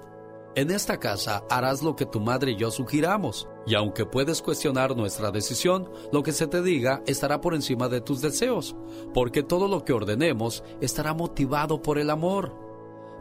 [0.56, 4.94] En esta casa harás lo que tu madre y yo sugiramos, y aunque puedes cuestionar
[4.94, 8.76] nuestra decisión, lo que se te diga estará por encima de tus deseos,
[9.14, 12.67] porque todo lo que ordenemos estará motivado por el amor.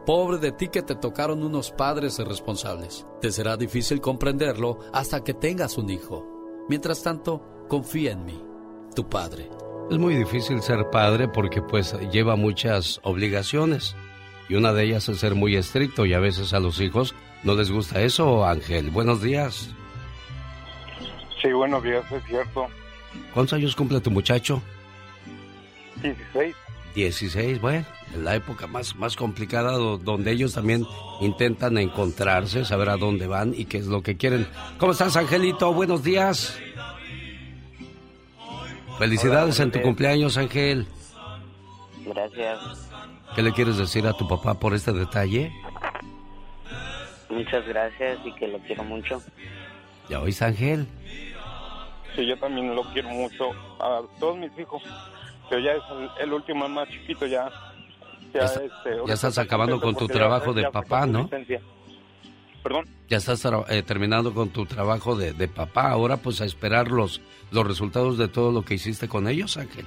[0.07, 3.05] Pobre de ti que te tocaron unos padres irresponsables.
[3.19, 6.25] Te será difícil comprenderlo hasta que tengas un hijo.
[6.69, 8.41] Mientras tanto, confía en mí,
[8.95, 9.49] tu padre.
[9.91, 13.97] Es muy difícil ser padre porque pues lleva muchas obligaciones
[14.47, 17.13] y una de ellas es ser muy estricto y a veces a los hijos
[17.43, 18.91] no les gusta eso, Ángel.
[18.91, 19.75] Buenos días.
[21.41, 22.67] Sí, buenos días, es cierto.
[23.33, 24.61] ¿Cuántos años cumple tu muchacho?
[26.01, 26.55] 16.
[26.95, 30.85] 16, bueno, en la época más, más complicada donde ellos también
[31.21, 34.47] intentan encontrarse, saber a dónde van y qué es lo que quieren.
[34.77, 35.73] ¿Cómo estás, Angelito?
[35.73, 36.59] Buenos días.
[38.97, 40.87] Felicidades en tu cumpleaños, Ángel.
[42.05, 42.89] Gracias.
[43.35, 45.51] ¿Qué le quieres decir a tu papá por este detalle?
[47.29, 49.21] Muchas gracias y que lo quiero mucho.
[50.09, 50.87] ¿Ya oís, Ángel?
[52.15, 53.51] Sí, yo también lo quiero mucho.
[53.79, 54.81] A todos mis hijos.
[55.49, 55.83] Pero ya es
[56.19, 57.49] el, último, el más chiquito, ya.
[58.33, 61.29] Ya, este, ya estás acabando con tu trabajo de papá, ¿no?
[62.63, 62.85] Perdón.
[63.07, 65.89] Ya estás eh, terminando con tu trabajo de, de, papá.
[65.89, 67.21] Ahora, pues a esperar los,
[67.51, 69.85] los resultados de todo lo que hiciste con ellos, Ángel.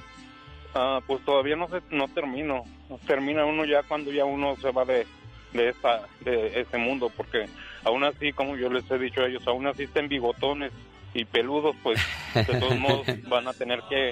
[0.73, 2.63] Ah, pues todavía no se, no termino.
[3.05, 5.05] Termina uno ya cuando ya uno se va de,
[5.53, 7.45] de, esta, de ese mundo, porque
[7.83, 10.71] aún así, como yo les he dicho a ellos, aún así estén bigotones
[11.13, 11.99] y peludos, pues
[12.33, 14.11] de todos modos van a tener que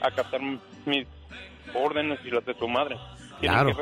[0.00, 0.40] acatar
[0.84, 1.06] mis
[1.74, 2.96] órdenes y las de su madre.
[3.44, 3.76] Claro.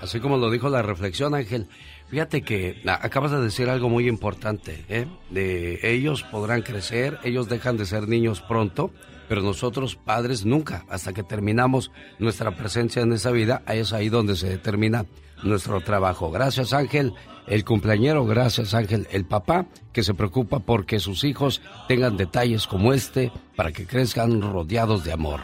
[0.00, 1.68] Así como lo dijo la reflexión, Ángel.
[2.08, 5.06] Fíjate que acabas de decir algo muy importante, ¿eh?
[5.30, 8.90] De ellos podrán crecer, ellos dejan de ser niños pronto,
[9.28, 14.36] pero nosotros padres nunca, hasta que terminamos nuestra presencia en esa vida, es ahí donde
[14.36, 15.06] se determina
[15.42, 16.30] nuestro trabajo.
[16.30, 17.14] Gracias Ángel,
[17.46, 22.92] el cumpleañero, gracias Ángel, el papá que se preocupa porque sus hijos tengan detalles como
[22.92, 25.40] este para que crezcan rodeados de amor.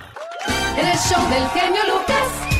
[0.76, 2.59] El show del genio Lucas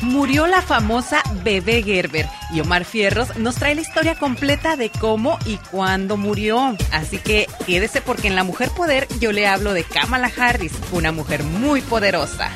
[0.00, 5.38] murió la famosa bebé Gerber y Omar Fierros nos trae la historia completa de cómo
[5.46, 6.76] y cuándo murió.
[6.92, 11.12] Así que quédese porque en La Mujer Poder yo le hablo de Kamala Harris, una
[11.12, 12.50] mujer muy poderosa.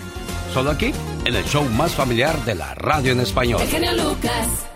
[0.53, 0.93] Solo aquí,
[1.25, 3.61] en el show más familiar de la radio en español.
[3.61, 4.74] El Lucas.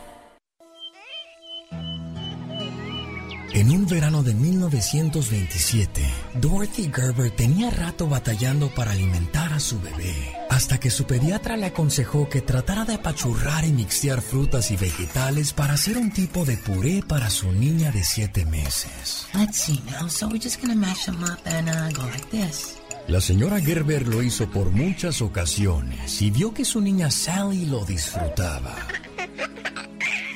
[3.54, 6.02] En un verano de 1927,
[6.34, 10.14] Dorothy Gerber tenía rato batallando para alimentar a su bebé
[10.50, 15.52] hasta que su pediatra le aconsejó que tratara de apachurrar y mixear frutas y vegetales
[15.52, 19.26] para hacer un tipo de puré para su niña de siete meses.
[19.34, 20.08] Let's see now.
[20.08, 22.74] So we're just gonna mash them up and uh, go like this.
[23.06, 27.84] La señora Gerber lo hizo por muchas ocasiones y vio que su niña Sally lo
[27.84, 28.74] disfrutaba.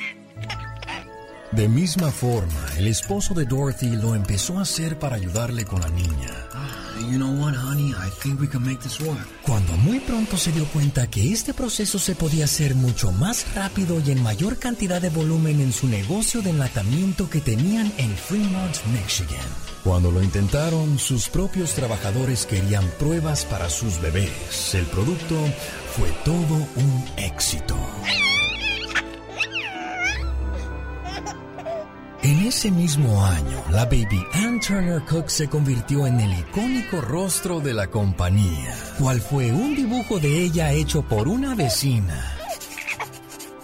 [1.55, 5.89] De misma forma, el esposo de Dorothy lo empezó a hacer para ayudarle con la
[5.89, 6.31] niña.
[9.43, 14.01] Cuando muy pronto se dio cuenta que este proceso se podía hacer mucho más rápido
[14.03, 18.75] y en mayor cantidad de volumen en su negocio de enlatamiento que tenían en Fremont,
[18.91, 19.45] Michigan.
[19.83, 24.73] Cuando lo intentaron, sus propios trabajadores querían pruebas para sus bebés.
[24.73, 25.35] El producto
[25.95, 27.77] fue todo un éxito.
[32.23, 37.59] En ese mismo año, la baby Ann Turner Cook se convirtió en el icónico rostro
[37.59, 42.37] de la compañía, cual fue un dibujo de ella hecho por una vecina.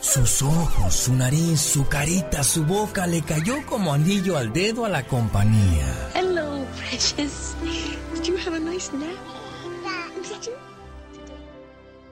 [0.02, 4.90] Sus ojos, su nariz, su carita, su boca le cayó como anillo al dedo a
[4.90, 6.12] la compañía.
[6.14, 7.56] Hello, precious.
[8.14, 9.29] Did you have a nice nap?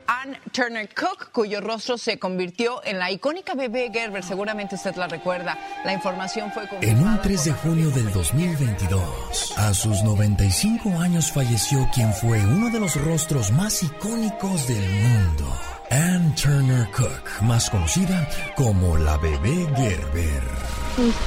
[0.08, 5.08] Ann Turner Cook, cuyo rostro se convirtió en la icónica bebé Gerber, seguramente usted la
[5.08, 5.58] recuerda.
[5.84, 11.90] La información fue En un 3 de junio del 2022, a sus 95 años falleció
[11.94, 15.46] quien fue uno de los rostros más icónicos del mundo.
[15.92, 20.42] Ann Turner Cook, más conocida como la bebé Gerber.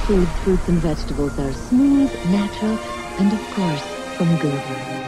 [0.07, 2.77] Food, fruits and vegetables are smooth, natural,
[3.19, 3.83] and of course,
[4.17, 5.00] from Gerber.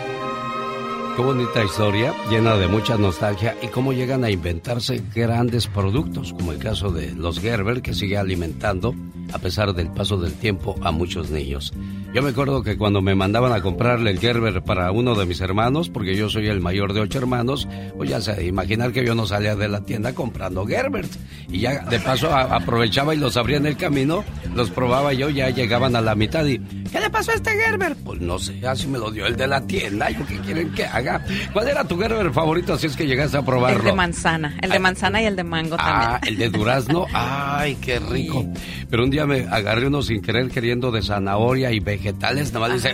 [1.16, 6.52] Qué bonita historia, llena de mucha nostalgia y cómo llegan a inventarse grandes productos, como
[6.52, 8.96] el caso de los Gerber, que sigue alimentando,
[9.32, 11.72] a pesar del paso del tiempo, a muchos niños.
[12.14, 15.42] Yo me acuerdo que cuando me mandaban a comprarle el Gerber para uno de mis
[15.42, 17.68] hermanos, porque yo soy el mayor de ocho hermanos,
[17.98, 21.12] pues ya se imaginar que yo no salía de la tienda comprando Gerbert.
[21.50, 24.24] Y ya de paso aprovechaba y los abría en el camino,
[24.56, 27.96] los probaba yo, ya llegaban a la mitad y ¿qué le pasó a este Gerber?
[28.04, 30.86] Pues no sé, así me lo dio el de la tienda, ¿yo qué quieren que
[30.86, 31.03] haga?
[31.52, 33.80] ¿Cuál era tu Gerber favorito si es que llegaste a probarlo?
[33.80, 36.34] El de manzana, el de manzana y el de mango ah, también.
[36.34, 38.46] el de durazno, ay, qué rico.
[38.90, 42.74] Pero un día me agarré uno sin querer queriendo de zanahoria y vegetales nada más
[42.82, 42.94] dice,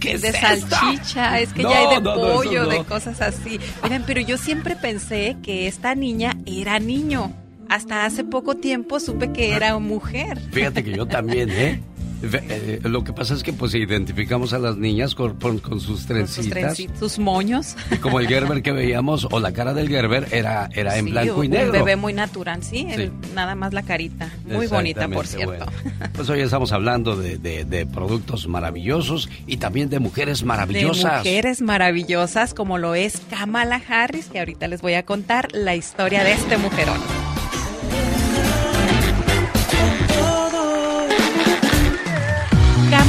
[0.00, 3.60] ¿qué es de salchicha, es que ya hay de pollo, de cosas así.
[3.82, 7.32] Miren, pero yo siempre pensé que esta niña era niño.
[7.68, 10.38] Hasta hace poco tiempo supe que era mujer.
[10.52, 11.80] Fíjate que yo también, ¿eh?
[12.22, 15.38] Eh, lo que pasa es que pues identificamos a las niñas con,
[15.80, 16.78] sus trencitas.
[16.98, 17.76] Sus, moños.
[17.90, 21.44] Y como el Gerber que veíamos, o la cara del Gerber era, era en blanco
[21.44, 21.66] y negro.
[21.66, 22.86] Un bebé muy natural, sí,
[23.34, 24.30] nada más la carita.
[24.46, 25.66] Muy bonita, por cierto.
[26.14, 31.22] Pues hoy estamos hablando de, de, productos maravillosos y también de mujeres maravillosas.
[31.22, 35.76] De mujeres maravillosas como lo es Kamala Harris, que ahorita les voy a contar la
[35.76, 36.98] historia de este mujerón.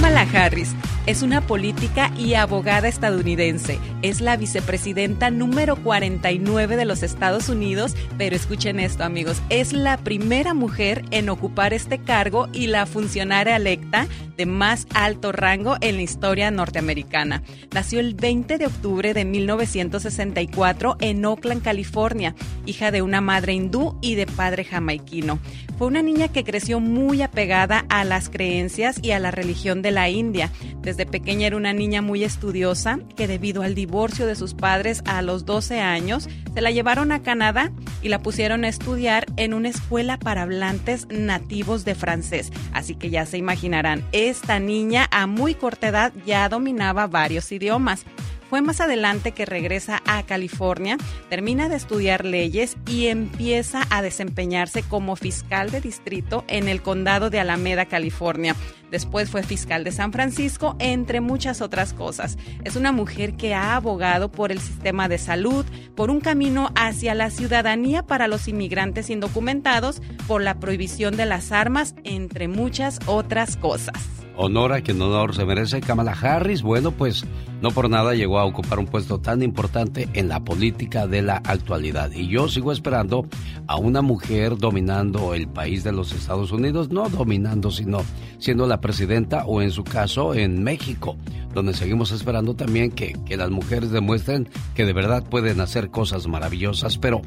[0.09, 0.73] Kamala Harris
[1.05, 3.77] es una política y abogada estadounidense.
[4.01, 9.97] Es la vicepresidenta número 49 de los Estados Unidos, pero escuchen esto amigos, es la
[9.97, 15.97] primera mujer en ocupar este cargo y la funcionaria electa de más alto rango en
[15.97, 17.43] la historia norteamericana.
[17.71, 22.33] Nació el 20 de octubre de 1964 en Oakland, California,
[22.65, 25.39] hija de una madre hindú y de padre jamaiquino.
[25.79, 29.91] Fue una niña que creció muy apegada a las creencias y a la religión de
[29.91, 30.51] la India.
[30.81, 35.21] Desde pequeña era una niña muy estudiosa que debido al divorcio de sus padres a
[35.21, 39.69] los 12 años, se la llevaron a Canadá y la pusieron a estudiar en una
[39.69, 42.51] escuela para hablantes nativos de francés.
[42.73, 48.03] Así que ya se imaginarán, esta niña a muy corta edad ya dominaba varios idiomas.
[48.49, 50.97] Fue más adelante que regresa a California,
[51.29, 57.29] termina de estudiar leyes y empieza a desempeñarse como fiscal de distrito en el condado
[57.29, 58.55] de Alameda, California.
[58.91, 62.37] Después fue fiscal de San Francisco, entre muchas otras cosas.
[62.63, 67.15] Es una mujer que ha abogado por el sistema de salud, por un camino hacia
[67.15, 73.55] la ciudadanía para los inmigrantes indocumentados, por la prohibición de las armas, entre muchas otras
[73.57, 75.81] cosas honor a quien honor se merece.
[75.81, 77.25] Kamala Harris, bueno, pues
[77.61, 81.41] no por nada llegó a ocupar un puesto tan importante en la política de la
[81.43, 82.09] actualidad.
[82.11, 83.27] Y yo sigo esperando
[83.67, 87.99] a una mujer dominando el país de los Estados Unidos, no dominando, sino
[88.37, 91.17] siendo la presidenta o en su caso en México,
[91.53, 96.27] donde seguimos esperando también que, que las mujeres demuestren que de verdad pueden hacer cosas
[96.27, 96.97] maravillosas.
[96.97, 97.21] Pero,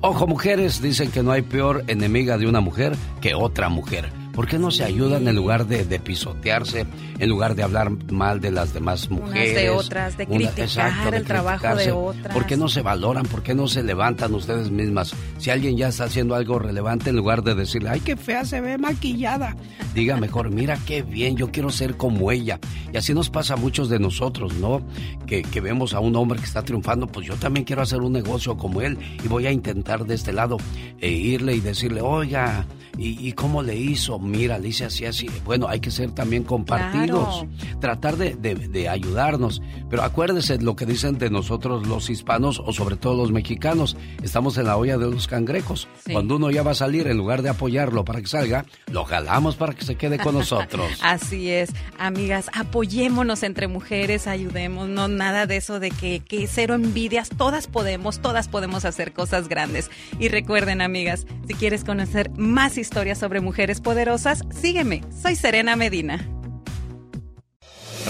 [0.00, 4.46] ojo mujeres, dicen que no hay peor enemiga de una mujer que otra mujer ¿Por
[4.46, 6.86] qué no se ayudan en lugar de, pisotearse,
[7.18, 9.56] en lugar de hablar mal de las demás mujeres?
[9.56, 12.32] de otras, de criticar el trabajo de otras.
[12.32, 13.26] ¿Por qué no se valoran?
[13.26, 15.12] ¿Por qué no se levantan ustedes mismas?
[15.38, 18.60] Si alguien ya está haciendo algo relevante, en lugar de decirle, ay, qué fea se
[18.60, 19.56] ve maquillada,
[19.92, 22.60] diga mejor, mira qué bien, yo quiero ser como ella.
[22.92, 24.86] Y así nos pasa a muchos de nosotros, ¿no?
[25.26, 28.12] Que, que vemos a un hombre que está triunfando, pues yo también quiero hacer un
[28.12, 30.58] negocio como él y voy a intentar de este lado
[31.00, 32.66] e irle y decirle, oiga,
[32.98, 34.18] ¿y, cómo le hizo?
[34.18, 35.30] Mira, le hice así, así.
[35.44, 37.46] Bueno, hay que ser también compartidos,
[37.80, 39.62] tratar de, de, ayudarnos.
[39.88, 43.96] Pero acuérdese lo que dicen de nosotros los hispanos o sobre todo los mexicanos.
[44.22, 45.86] Estamos en la olla de los cangrejos.
[46.10, 49.54] Cuando uno ya va a salir, en lugar de apoyarlo para que salga, lo jalamos
[49.54, 50.86] para que se quede con nosotros.
[51.02, 56.74] así es, amigas, apoyémonos entre mujeres, ayudemos, no nada de eso de que, que cero
[56.74, 59.88] envidias, todas podemos, todas podemos hacer cosas grandes.
[60.18, 65.02] Y recuerden, amigas, si quieres conocer más historias sobre mujeres poderosas, sígueme.
[65.10, 66.18] Soy Serena Medina.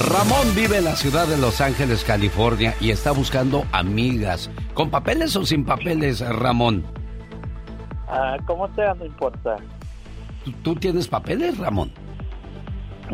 [0.08, 4.50] Ramón vive en la ciudad de Los Ángeles, California, y está buscando amigas.
[4.72, 6.84] ¿Con papeles o sin papeles, Ramón?
[8.08, 9.56] Ah, como sea, no importa.
[10.62, 11.90] ¿Tú, tienes papeles, Ramón?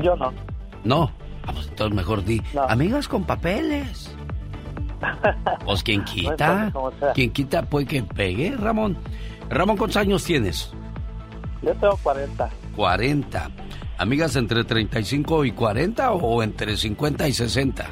[0.02, 0.32] Yo no.
[0.84, 1.10] No.
[1.46, 4.14] Ah, pues entonces mejor di, amigas con papeles.
[5.64, 6.72] Pues quien quita,
[7.14, 8.96] quien quita puede que pegue, Ramón.
[9.50, 10.72] Ramón, ¿cuántos años tienes?
[11.64, 12.50] Yo tengo 40.
[12.76, 13.50] 40.
[13.98, 17.86] ¿Amigas entre 35 y 40 o entre 50 y 60?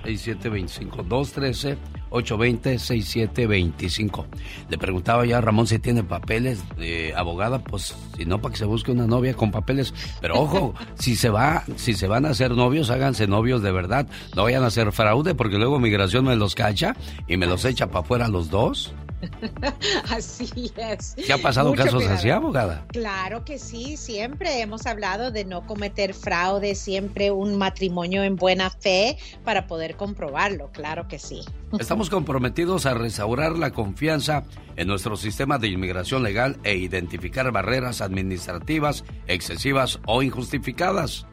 [0.05, 1.03] 6725.
[1.03, 1.79] 213
[2.13, 4.27] 820-6725.
[4.69, 8.59] Le preguntaba ya a Ramón si tiene papeles de abogada, pues si no, para que
[8.59, 9.93] se busque una novia con papeles.
[10.21, 14.07] Pero ojo, si se va, si se van a hacer novios, háganse novios de verdad.
[14.37, 17.89] No vayan a hacer fraude porque luego migración me los cacha y me los echa
[17.89, 18.95] para afuera los dos.
[20.11, 21.15] así es.
[21.15, 22.87] ¿Qué ha pasado casos así, abogada?
[22.89, 28.71] Claro que sí, siempre hemos hablado de no cometer fraude, siempre un matrimonio en buena
[28.71, 31.41] fe para poder comprobarlo, claro que sí.
[31.79, 34.45] Estamos comprometidos a restaurar la confianza
[34.77, 41.27] en nuestro sistema de inmigración legal e identificar barreras administrativas excesivas o injustificadas.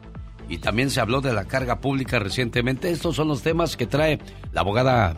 [0.48, 2.90] Y también se habló de la carga pública recientemente.
[2.90, 4.18] Estos son los temas que trae
[4.52, 5.14] la abogada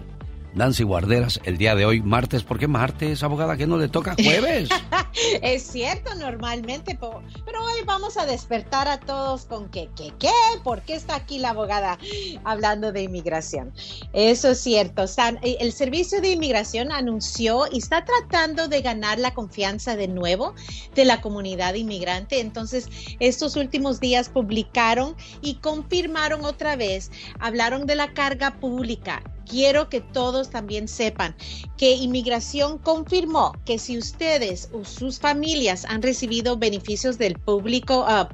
[0.55, 2.43] Nancy Guarderas el día de hoy, martes.
[2.43, 3.57] ¿Por qué martes, abogada?
[3.57, 4.69] que no le toca jueves?
[5.43, 6.99] es cierto, normalmente,
[7.45, 10.31] pero hoy vamos a despertar a todos con que, ¿qué, qué?
[10.63, 11.99] ¿Por qué está aquí la abogada
[12.45, 13.73] hablando de inmigración?
[14.13, 15.05] Eso es cierto.
[15.05, 20.55] Eh, el Servicio de Inmigración anunció y está tratando de ganar la confianza de nuevo
[20.95, 22.41] de la comunidad inmigrante.
[22.41, 22.89] Entonces,
[23.21, 30.01] estos últimos días publicaron y confirmaron otra vez, hablaron de la carga pública quiero que
[30.01, 31.35] todos también sepan
[31.77, 38.29] que inmigración confirmó que si ustedes o sus familias han recibido beneficios del público, ah,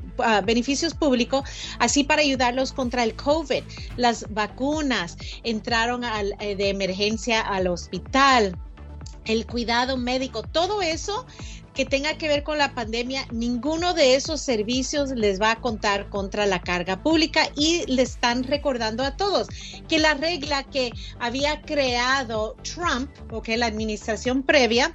[0.44, 1.42] beneficios públicos,
[1.78, 3.62] así para ayudarlos contra el COVID,
[3.96, 8.56] las vacunas, entraron eh, de emergencia al hospital,
[9.24, 11.26] el cuidado médico, todo eso
[11.78, 16.08] que tenga que ver con la pandemia, ninguno de esos servicios les va a contar
[16.08, 19.46] contra la carga pública y le están recordando a todos
[19.86, 20.90] que la regla que
[21.20, 24.92] había creado Trump, o que la administración previa,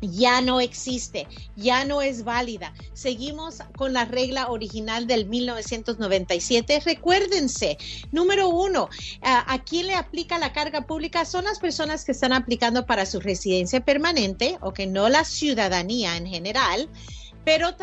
[0.00, 1.26] ya no existe,
[1.56, 2.72] ya no es válida.
[2.92, 6.80] Seguimos con la regla original del 1997.
[6.84, 7.78] Recuérdense,
[8.12, 8.88] número uno,
[9.22, 13.20] a, quién le aplica la carga pública son las personas que están aplicando para su
[13.20, 16.88] residencia permanente, o que no la ciudadanía en general
[17.44, 17.74] pero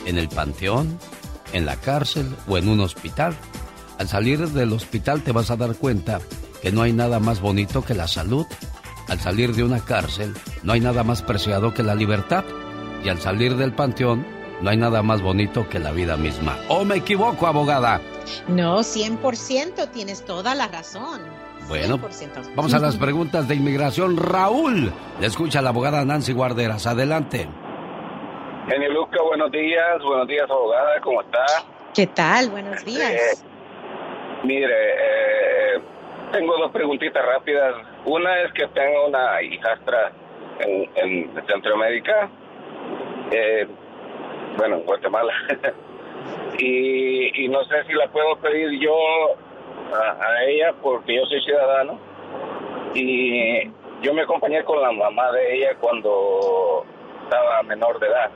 [0.06, 0.98] En el panteón,
[1.52, 3.34] en la cárcel o en un hospital.
[3.98, 6.20] Al salir del hospital te vas a dar cuenta
[6.60, 8.46] que no hay nada más bonito que la salud.
[9.08, 12.44] Al salir de una cárcel no hay nada más preciado que la libertad.
[13.04, 14.26] Y al salir del panteón
[14.62, 16.56] no hay nada más bonito que la vida misma.
[16.68, 18.00] ¿O me equivoco, abogada?
[18.46, 21.20] No, 100%, tienes toda la razón.
[21.68, 21.98] Bueno,
[22.54, 24.16] vamos a las preguntas de inmigración.
[24.16, 26.86] Raúl, le escucha la abogada Nancy Guarderas.
[26.86, 27.48] Adelante.
[28.68, 30.00] Genio Luca, buenos días.
[30.04, 31.00] Buenos días, abogada.
[31.02, 31.44] ¿Cómo está?
[31.94, 32.50] ¿Qué tal?
[32.50, 33.12] Buenos días.
[33.12, 33.38] Eh,
[34.44, 35.80] mire, eh,
[36.32, 37.74] tengo dos preguntitas rápidas.
[38.04, 40.12] Una es que tengo una hijastra
[40.60, 42.28] en, en Centroamérica.
[43.30, 43.66] Eh,
[44.56, 45.32] bueno, en Guatemala.
[46.58, 48.94] y, no sé si la puedo pedir yo
[49.94, 51.98] a, ella porque yo soy ciudadano.
[52.94, 53.70] Y
[54.02, 56.84] yo me acompañé con la mamá de ella cuando
[57.24, 58.30] estaba menor de edad.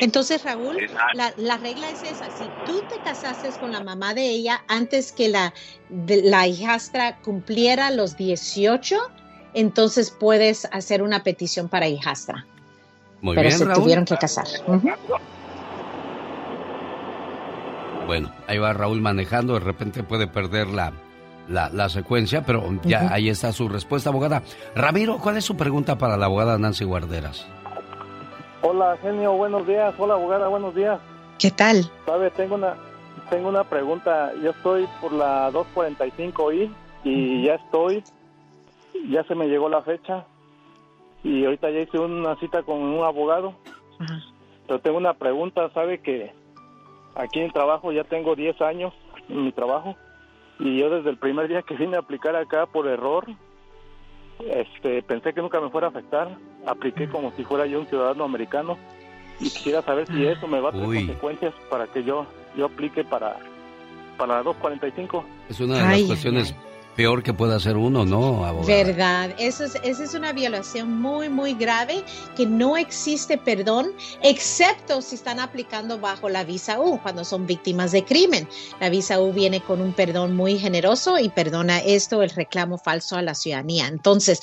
[0.00, 0.76] Entonces, Raúl,
[1.14, 2.30] la, la, regla es esa.
[2.30, 5.52] Si tú te casaste con la mamá de ella antes que la,
[5.88, 8.96] la hijastra cumpliera los 18,
[9.54, 12.46] entonces puedes hacer una petición para hijastra.
[13.20, 14.46] Muy pero bien, se tuvieron que casar.
[18.06, 20.92] Bueno, ahí va Raúl manejando, de repente puede perder la,
[21.48, 24.42] la, secuencia, pero ya ahí está su respuesta, abogada.
[24.74, 27.46] Ramiro, ¿cuál es su pregunta para la abogada Nancy Guarderas?
[28.62, 29.94] Hola, genio, buenos días.
[29.98, 30.98] Hola, abogada, buenos días.
[31.38, 31.90] ¿Qué tal?
[32.06, 32.76] Sabe, tengo una,
[33.30, 34.32] tengo una pregunta.
[34.42, 36.70] Yo estoy por la 245I
[37.04, 38.02] y ya estoy,
[39.10, 40.24] ya se me llegó la fecha
[41.24, 43.54] y ahorita ya hice una cita con un abogado.
[44.66, 46.32] Pero tengo una pregunta, sabe que
[47.14, 48.92] aquí en el trabajo ya tengo 10 años
[49.28, 49.96] en mi trabajo
[50.58, 53.26] y yo desde el primer día que vine a aplicar acá por error,
[54.40, 56.36] este, pensé que nunca me fuera a afectar.
[56.66, 58.76] Apliqué como si fuera yo un ciudadano americano.
[59.40, 62.26] Y quisiera saber si eso me va a tener consecuencias para que yo
[62.56, 63.36] yo aplique para
[64.16, 65.24] para la 245.
[65.48, 66.54] Es una de las cuestiones
[66.98, 68.64] peor que pueda hacer uno, ¿no?
[68.66, 72.02] Verdad, eso es, esa es una violación muy, muy grave
[72.36, 77.92] que no existe perdón, excepto si están aplicando bajo la visa U, cuando son víctimas
[77.92, 78.48] de crimen.
[78.80, 83.14] La visa U viene con un perdón muy generoso y perdona esto, el reclamo falso
[83.14, 83.86] a la ciudadanía.
[83.86, 84.40] Entonces,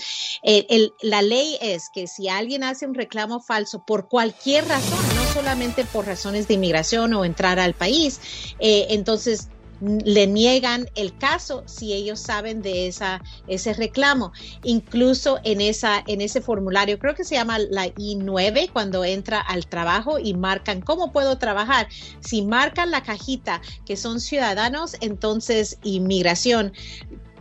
[1.02, 5.84] la ley es que si alguien hace un reclamo falso por cualquier razón, no solamente
[5.84, 9.50] por razones de inmigración o entrar al país, eh, entonces
[9.82, 14.32] le niegan el caso si ellos saben de esa, ese reclamo.
[14.64, 19.68] Incluso en, esa, en ese formulario, creo que se llama la I9, cuando entra al
[19.68, 21.88] trabajo y marcan cómo puedo trabajar.
[22.20, 26.74] Si marcan la cajita que son ciudadanos, entonces inmigración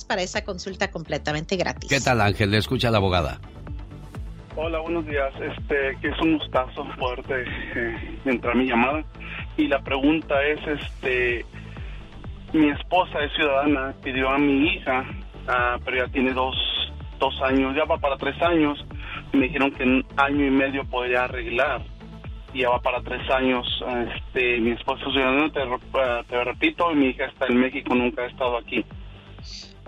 [0.04, 1.88] para esa consulta completamente gratis.
[1.88, 2.50] ¿Qué tal, Ángel?
[2.50, 3.40] Le escucha a la abogada.
[4.56, 5.32] Hola, buenos días.
[5.40, 7.44] Este, que es un gustazo fuerte
[7.76, 9.04] eh, entrar mi llamada.
[9.56, 11.46] Y la pregunta es, este,
[12.52, 15.04] mi esposa es ciudadana, pidió a mi hija,
[15.46, 16.56] ah, pero ya tiene dos,
[17.18, 18.84] dos años, ya va para tres años.
[19.32, 21.82] me dijeron que en año y medio podría arreglar.
[22.54, 23.66] Ya para tres años.
[24.16, 28.22] Este, mi esposa es ciudadana, te, ah, repito, y mi hija está en México, nunca
[28.22, 28.84] ha estado aquí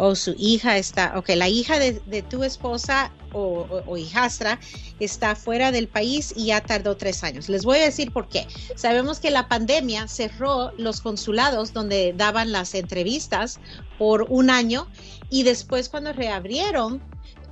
[0.02, 4.58] o su hija está, ok, la hija de, tu esposa o, hijastra
[4.98, 7.50] está fuera del país y ya tardó tres años.
[7.50, 8.46] Les voy a decir por qué.
[8.76, 13.60] Sabemos que la pandemia cerró los consulados donde daban las entrevistas
[13.98, 14.86] por un año
[15.28, 17.02] y después cuando reabrieron,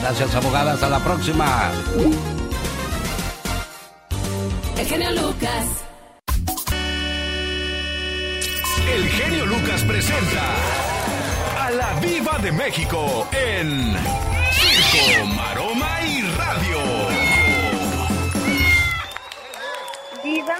[0.02, 0.73] Gracias, abogada.
[0.73, 1.72] Hasta la próxima.
[4.77, 5.65] El genio Lucas.
[8.93, 10.43] El genio Lucas presenta
[11.57, 13.95] a la Viva de México en
[14.52, 16.11] Circo, Maroma y
[20.32, 20.56] Diva,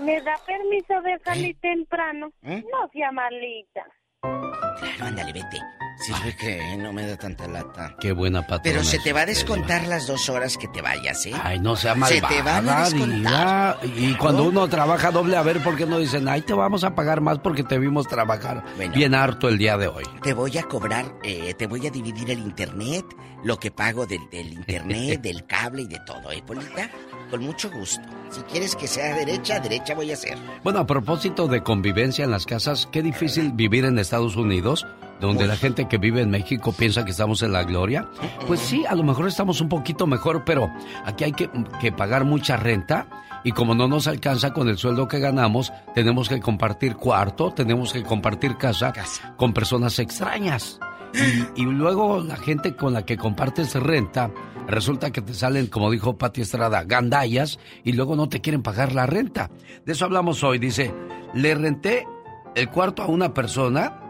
[0.00, 2.32] ¿me da permiso de salir temprano?
[2.42, 3.84] No sea malita.
[4.20, 5.60] Claro, ándale, vete.
[5.98, 7.94] Sirve que no me da tanta lata.
[8.00, 8.62] Qué buena patrona.
[8.64, 11.32] Pero se te va a usted, descontar las dos horas que te vayas, ¿eh?
[11.40, 13.78] Ay, no sea Se malvada, te van a descontar.
[13.96, 16.94] Y cuando uno trabaja doble, a ver por qué no dicen, ay, te vamos a
[16.94, 20.04] pagar más porque te vimos trabajar bien harto el día de hoy.
[20.22, 23.06] Te voy a cobrar, eh, te voy a dividir el internet,
[23.44, 26.90] lo que pago del, del internet, del cable y de todo, ¿eh, Polita?
[27.30, 28.02] Con mucho gusto.
[28.30, 30.36] Si quieres que sea derecha, derecha voy a hacer.
[30.62, 34.86] Bueno, a propósito de convivencia en las casas, qué difícil vivir en Estados Unidos,
[35.20, 38.08] donde la gente que vive en México piensa que estamos en la gloria.
[38.46, 40.70] Pues sí, a lo mejor estamos un poquito mejor, pero
[41.04, 41.50] aquí hay que,
[41.80, 43.06] que pagar mucha renta
[43.44, 47.92] y como no nos alcanza con el sueldo que ganamos, tenemos que compartir cuarto, tenemos
[47.92, 48.92] que compartir casa,
[49.36, 50.80] con personas extrañas.
[51.14, 54.30] Y, y luego la gente con la que compartes renta,
[54.66, 58.92] resulta que te salen, como dijo Pati Estrada, gandallas y luego no te quieren pagar
[58.94, 59.50] la renta.
[59.84, 60.58] De eso hablamos hoy.
[60.58, 60.92] Dice,
[61.34, 62.06] le renté
[62.54, 64.00] el cuarto a una persona,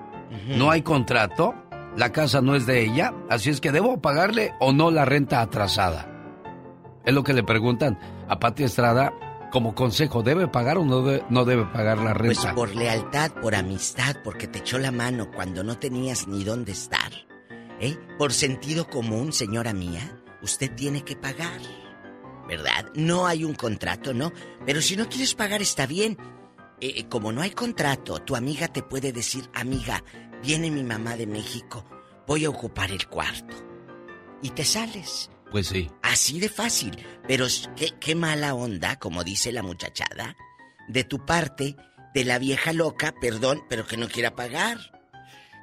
[0.56, 1.54] no hay contrato,
[1.96, 5.40] la casa no es de ella, así es que debo pagarle o no la renta
[5.40, 6.12] atrasada.
[7.04, 9.12] Es lo que le preguntan a Pati Estrada
[9.52, 12.54] como consejo, ¿debe pagar o no, de- no debe pagar la Pues renta?
[12.54, 17.12] por lealtad, por amistad, porque te echó la mano cuando no tenías ni dónde estar.
[17.80, 17.96] ¿Eh?
[18.18, 21.60] Por sentido común, señora mía, usted tiene que pagar.
[22.48, 22.90] ¿Verdad?
[22.94, 24.32] No hay un contrato, ¿no?
[24.64, 26.16] Pero si no quieres pagar está bien.
[26.80, 30.04] Eh, como no hay contrato, tu amiga te puede decir, amiga,
[30.42, 31.84] viene mi mamá de México,
[32.26, 33.54] voy a ocupar el cuarto.
[34.42, 35.30] Y te sales.
[35.50, 35.90] Pues sí.
[36.02, 37.04] Así de fácil.
[37.26, 37.46] Pero
[37.76, 40.36] qué, qué mala onda, como dice la muchachada,
[40.88, 41.76] de tu parte,
[42.14, 44.78] de la vieja loca, perdón, pero que no quiera pagar.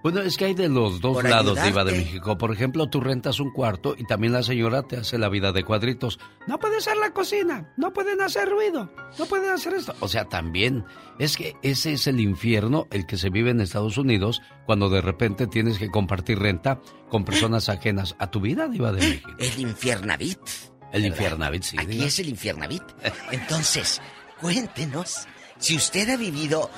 [0.04, 1.70] Bueno, es que hay de los dos Por lados, ayudarte.
[1.70, 2.38] Diva de México.
[2.38, 5.64] Por ejemplo, tú rentas un cuarto y también la señora te hace la vida de
[5.64, 6.20] cuadritos.
[6.46, 9.96] No puede ser la cocina, no pueden hacer ruido, no pueden hacer esto.
[10.02, 10.84] O sea, también
[11.20, 15.00] es que ese es el infierno el que se vive en Estados Unidos cuando de
[15.00, 19.32] repente tienes que compartir renta con personas ajenas a tu vida, Diva de México.
[19.40, 20.40] El infiernavit.
[20.92, 21.78] El infiernavit, sí.
[21.80, 22.06] Aquí Diva.
[22.06, 22.84] es el infiernavit.
[23.32, 24.02] Entonces,
[24.42, 25.28] cuéntenos
[25.60, 26.70] si usted ha vivido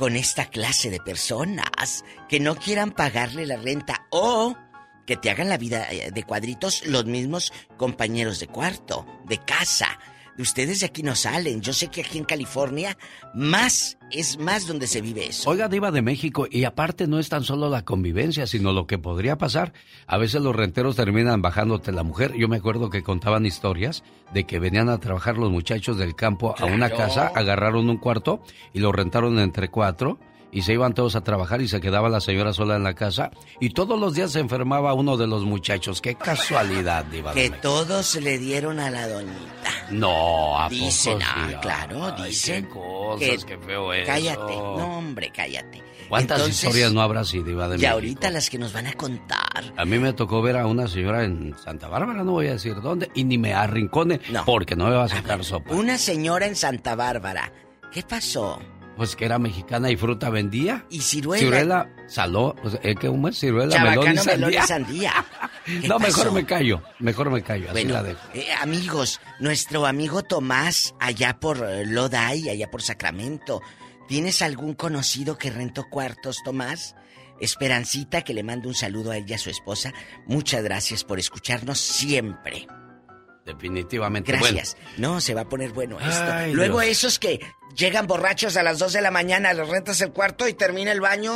[0.00, 4.56] con esta clase de personas que no quieran pagarle la renta o
[5.04, 9.98] que te hagan la vida eh, de cuadritos los mismos compañeros de cuarto, de casa.
[10.38, 11.60] Ustedes de aquí no salen.
[11.60, 12.96] Yo sé que aquí en California
[13.34, 15.50] más es más donde se vive eso.
[15.50, 18.98] Oiga, Diva de México, y aparte no es tan solo la convivencia, sino lo que
[18.98, 19.72] podría pasar.
[20.06, 22.34] A veces los renteros terminan bajándote la mujer.
[22.36, 24.02] Yo me acuerdo que contaban historias
[24.32, 28.42] de que venían a trabajar los muchachos del campo a una casa, agarraron un cuarto
[28.72, 30.18] y lo rentaron entre cuatro.
[30.52, 33.30] Y se iban todos a trabajar y se quedaba la señora sola en la casa.
[33.60, 36.00] Y todos los días se enfermaba uno de los muchachos.
[36.00, 39.70] Qué casualidad, Diva Que todos le dieron a la doñita.
[39.90, 41.24] No, ¿a poco Dicen, sí?
[41.26, 42.64] ah, claro, Ay, dicen.
[42.64, 44.06] Qué cosas, qué feo eso.
[44.06, 45.82] Cállate, no hombre, cállate.
[46.08, 47.92] ¿Cuántas Entonces, historias no habrá así, Diva de Y México?
[47.92, 49.72] ahorita las que nos van a contar.
[49.76, 52.74] A mí me tocó ver a una señora en Santa Bárbara, no voy a decir
[52.80, 55.72] dónde, y ni me arrincone porque no me va a sacar sopa.
[55.72, 57.52] Una señora en Santa Bárbara.
[57.92, 58.58] ¿Qué pasó?
[59.00, 60.84] Pues que era mexicana y fruta vendía.
[60.90, 61.40] Y ciruela.
[61.42, 63.40] Ciruela, saló, pues, ¿eh, ¿qué humo es?
[63.40, 64.36] Ciruela, Chabacano, melón y sandía.
[64.36, 65.26] melón y sandía.
[65.64, 68.20] ¿Qué No, mejor me callo, mejor me callo, así Bueno, la dejo.
[68.34, 73.62] eh, amigos, nuestro amigo Tomás, allá por eh, Lodi, allá por Sacramento,
[74.06, 76.94] ¿tienes algún conocido que rentó cuartos, Tomás?
[77.40, 79.94] Esperancita, que le mando un saludo a ella y a su esposa.
[80.26, 82.66] Muchas gracias por escucharnos siempre.
[83.54, 84.32] Definitivamente.
[84.32, 84.76] Gracias.
[84.96, 86.32] No, se va a poner bueno esto.
[86.32, 86.92] Ay, Luego Dios.
[86.92, 87.40] esos que
[87.74, 91.00] llegan borrachos a las 2 de la mañana, les rentas el cuarto y termina el
[91.00, 91.32] baño.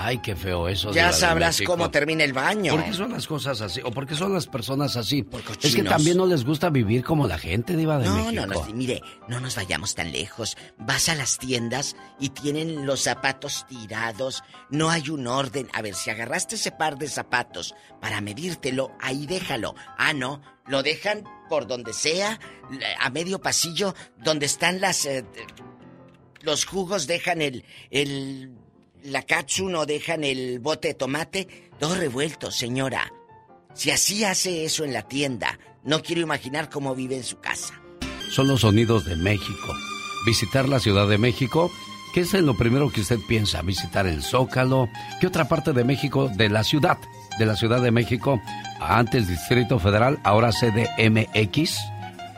[0.00, 0.92] Ay, qué feo eso.
[0.92, 2.72] Ya sabrás cómo termina el baño.
[2.72, 3.80] ¿Por qué son las cosas así?
[3.82, 5.26] ¿O por qué son las personas así?
[5.60, 8.32] es que también no les gusta vivir como la gente, Diva de no, México.
[8.32, 10.56] No, no, no, mire, no nos vayamos tan lejos.
[10.78, 15.68] Vas a las tiendas y tienen los zapatos tirados, no hay un orden.
[15.72, 19.74] A ver, si agarraste ese par de zapatos para medírtelo, ahí déjalo.
[19.96, 22.38] Ah, no, lo dejan por donde sea,
[23.00, 25.06] a medio pasillo, donde están las...
[25.06, 25.24] Eh,
[26.42, 28.57] los jugos dejan el, el
[29.04, 31.48] la katsu no dejan el bote de tomate,
[31.78, 33.12] todo revuelto, señora.
[33.74, 37.80] Si así hace eso en la tienda, no quiero imaginar cómo vive en su casa.
[38.30, 39.74] Son los sonidos de México.
[40.26, 41.70] Visitar la Ciudad de México,
[42.12, 43.62] ¿qué es lo primero que usted piensa?
[43.62, 44.88] Visitar el Zócalo.
[45.20, 46.98] ¿Qué otra parte de México, de la ciudad,
[47.38, 48.40] de la Ciudad de México,
[48.80, 51.78] antes Distrito Federal, ahora CDMX?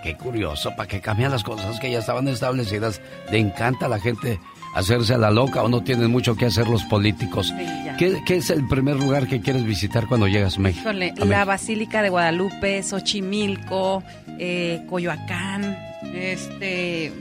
[0.02, 3.00] Qué curioso, para que cambian las cosas que ya estaban establecidas.
[3.30, 4.38] Le encanta a la gente
[4.74, 7.52] hacerse a la loca o no tienen mucho que hacer los políticos.
[7.98, 10.90] ¿Qué, es el primer lugar que quieres visitar cuando llegas a México?
[10.92, 14.02] la Basílica de Guadalupe, Xochimilco,
[14.38, 15.76] eh, Coyoacán,
[16.14, 17.12] este,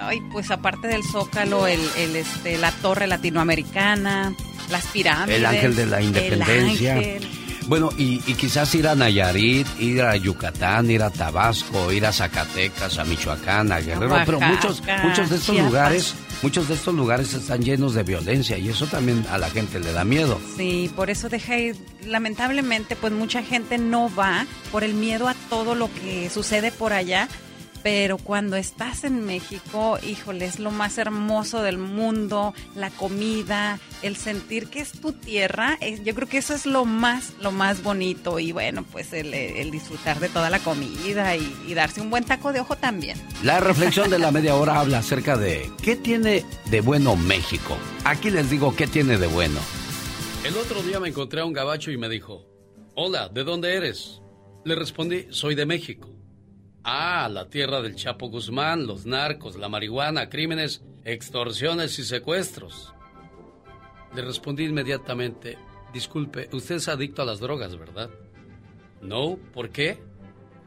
[0.00, 1.80] ay, pues aparte del Zócalo, el,
[2.14, 4.32] este, la Torre Latinoamericana,
[4.70, 5.38] las pirámides.
[5.38, 7.02] El Ángel de la Independencia.
[7.68, 12.98] Bueno, y, quizás ir a Nayarit, ir a Yucatán, ir a Tabasco, ir a Zacatecas,
[12.98, 17.62] a Michoacán, a Guerrero, pero muchos, muchos de estos lugares muchos de estos lugares están
[17.62, 20.40] llenos de violencia y eso también a la gente le da miedo.
[20.56, 25.34] Sí, por eso deja ir, lamentablemente pues mucha gente no va por el miedo a
[25.48, 27.28] todo lo que sucede por allá
[27.82, 34.16] pero cuando estás en México, híjole, es lo más hermoso del mundo, la comida, el
[34.16, 38.38] sentir que es tu tierra, yo creo que eso es lo más, lo más bonito
[38.38, 42.52] y bueno, pues el, disfrutar de toda la comida y, y, darse un buen taco
[42.52, 43.16] de ojo también.
[43.42, 47.76] La reflexión de la media hora habla acerca de qué tiene de bueno México.
[48.04, 49.60] Aquí les digo qué tiene de bueno.
[50.44, 52.44] El otro día me encontré a un gabacho y me dijo,
[52.94, 54.20] hola, ¿de dónde eres?
[54.64, 56.11] Le respondí, soy de México.
[56.84, 62.92] Ah, la tierra del Chapo Guzmán, los narcos, la marihuana, crímenes, extorsiones y secuestros.
[64.14, 65.56] Le respondí inmediatamente,
[65.92, 68.10] disculpe, usted es adicto a las drogas, ¿verdad?
[69.00, 69.98] No, ¿por qué?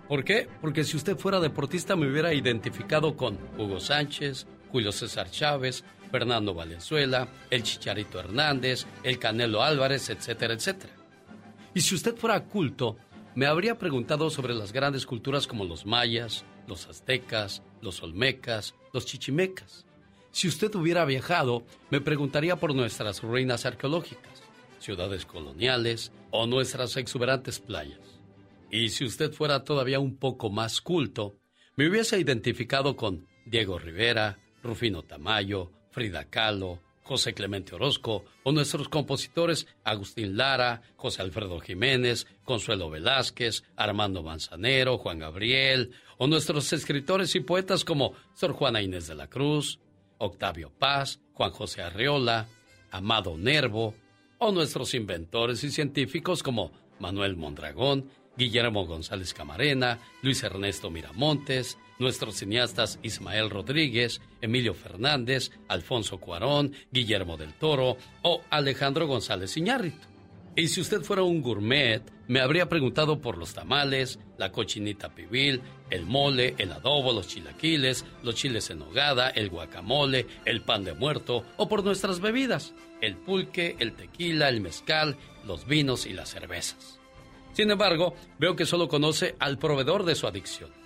[0.07, 0.47] ¿Por qué?
[0.61, 6.53] Porque si usted fuera deportista me hubiera identificado con Hugo Sánchez, Julio César Chávez, Fernando
[6.53, 10.93] Valenzuela, el Chicharito Hernández, el Canelo Álvarez, etcétera, etcétera.
[11.73, 12.95] Y si usted fuera culto,
[13.35, 19.05] me habría preguntado sobre las grandes culturas como los mayas, los aztecas, los olmecas, los
[19.05, 19.85] chichimecas.
[20.31, 24.41] Si usted hubiera viajado, me preguntaría por nuestras ruinas arqueológicas,
[24.79, 27.99] ciudades coloniales o nuestras exuberantes playas.
[28.71, 31.37] Y si usted fuera todavía un poco más culto,
[31.75, 38.89] me hubiese identificado con Diego Rivera, Rufino Tamayo, Frida Kahlo, José Clemente Orozco, o nuestros
[38.89, 47.35] compositores Agustín Lara, José Alfredo Jiménez, Consuelo Velázquez, Armando Manzanero, Juan Gabriel, o nuestros escritores
[47.35, 49.79] y poetas como Sor Juana Inés de la Cruz,
[50.17, 52.47] Octavio Paz, Juan José Arreola,
[52.89, 53.93] Amado Nervo,
[54.39, 62.35] o nuestros inventores y científicos como Manuel Mondragón, Guillermo González Camarena, Luis Ernesto Miramontes, nuestros
[62.35, 70.07] cineastas Ismael Rodríguez, Emilio Fernández, Alfonso Cuarón, Guillermo del Toro o Alejandro González Iñárritu.
[70.57, 75.61] Y si usted fuera un gourmet, me habría preguntado por los tamales, la cochinita pibil,
[75.89, 80.93] el mole, el adobo, los chilaquiles, los chiles en hogada, el guacamole, el pan de
[80.93, 86.29] muerto o por nuestras bebidas, el pulque, el tequila, el mezcal, los vinos y las
[86.29, 86.99] cervezas.
[87.51, 90.84] Sin embargo, veo que solo conoce al proveedor de su adicción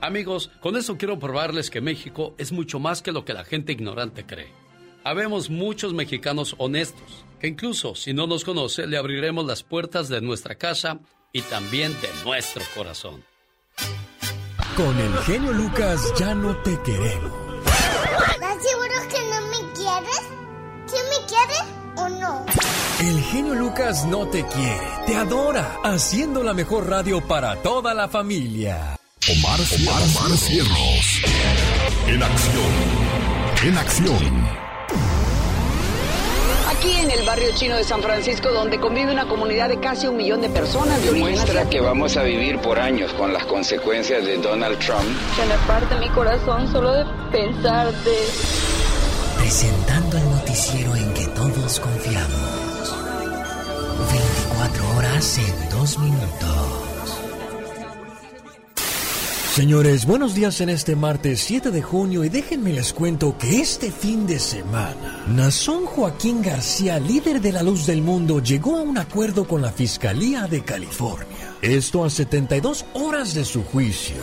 [0.00, 3.72] Amigos, con eso quiero probarles que México es mucho más que lo que la gente
[3.72, 4.50] ignorante cree.
[5.04, 10.22] Habemos muchos mexicanos honestos, que incluso si no nos conoce, le abriremos las puertas de
[10.22, 11.00] nuestra casa
[11.32, 13.24] y también de nuestro corazón.
[14.76, 17.32] Con el genio Lucas ya no te queremos.
[18.32, 20.20] ¿Estás seguro que no me quieres?
[20.88, 21.60] ¿Quién me quiere
[21.96, 22.46] o no?
[23.00, 28.08] El genio Lucas no te quiere, te adora, haciendo la mejor radio para toda la
[28.08, 28.99] familia.
[29.30, 31.22] Omar, Omar, Cierros.
[32.08, 32.72] En acción.
[33.64, 34.48] En acción.
[36.68, 40.16] Aquí en el barrio chino de San Francisco, donde convive una comunidad de casi un
[40.16, 41.00] millón de personas.
[41.04, 45.06] Demuestra que vamos a vivir por años con las consecuencias de Donald Trump.
[45.36, 48.10] Se me parte mi corazón solo de pensarte.
[49.36, 52.94] Presentando el noticiero en que todos confiamos.
[54.10, 56.89] 24 horas en 2 minutos.
[59.50, 63.90] Señores, buenos días en este martes 7 de junio y déjenme les cuento que este
[63.90, 68.96] fin de semana, Nazón Joaquín García, líder de la luz del mundo, llegó a un
[68.96, 71.56] acuerdo con la Fiscalía de California.
[71.62, 74.22] Esto a 72 horas de su juicio.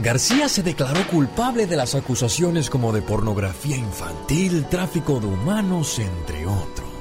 [0.00, 6.46] García se declaró culpable de las acusaciones como de pornografía infantil, tráfico de humanos, entre
[6.46, 6.94] otros.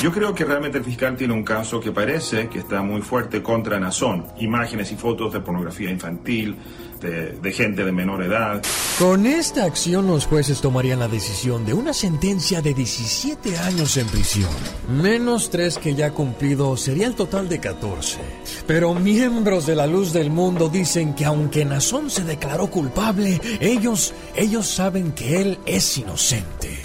[0.00, 3.42] Yo creo que realmente el fiscal tiene un caso que parece que está muy fuerte
[3.42, 4.26] contra Nazón.
[4.38, 6.56] Imágenes y fotos de pornografía infantil,
[7.00, 8.62] de, de, gente de menor edad.
[8.98, 14.06] Con esta acción los jueces tomarían la decisión de una sentencia de 17 años en
[14.06, 14.50] prisión.
[14.88, 18.18] Menos tres que ya ha cumplido sería el total de 14.
[18.66, 24.14] Pero miembros de la luz del mundo dicen que aunque Nazón se declaró culpable, ellos,
[24.36, 26.80] ellos saben que él es inocente.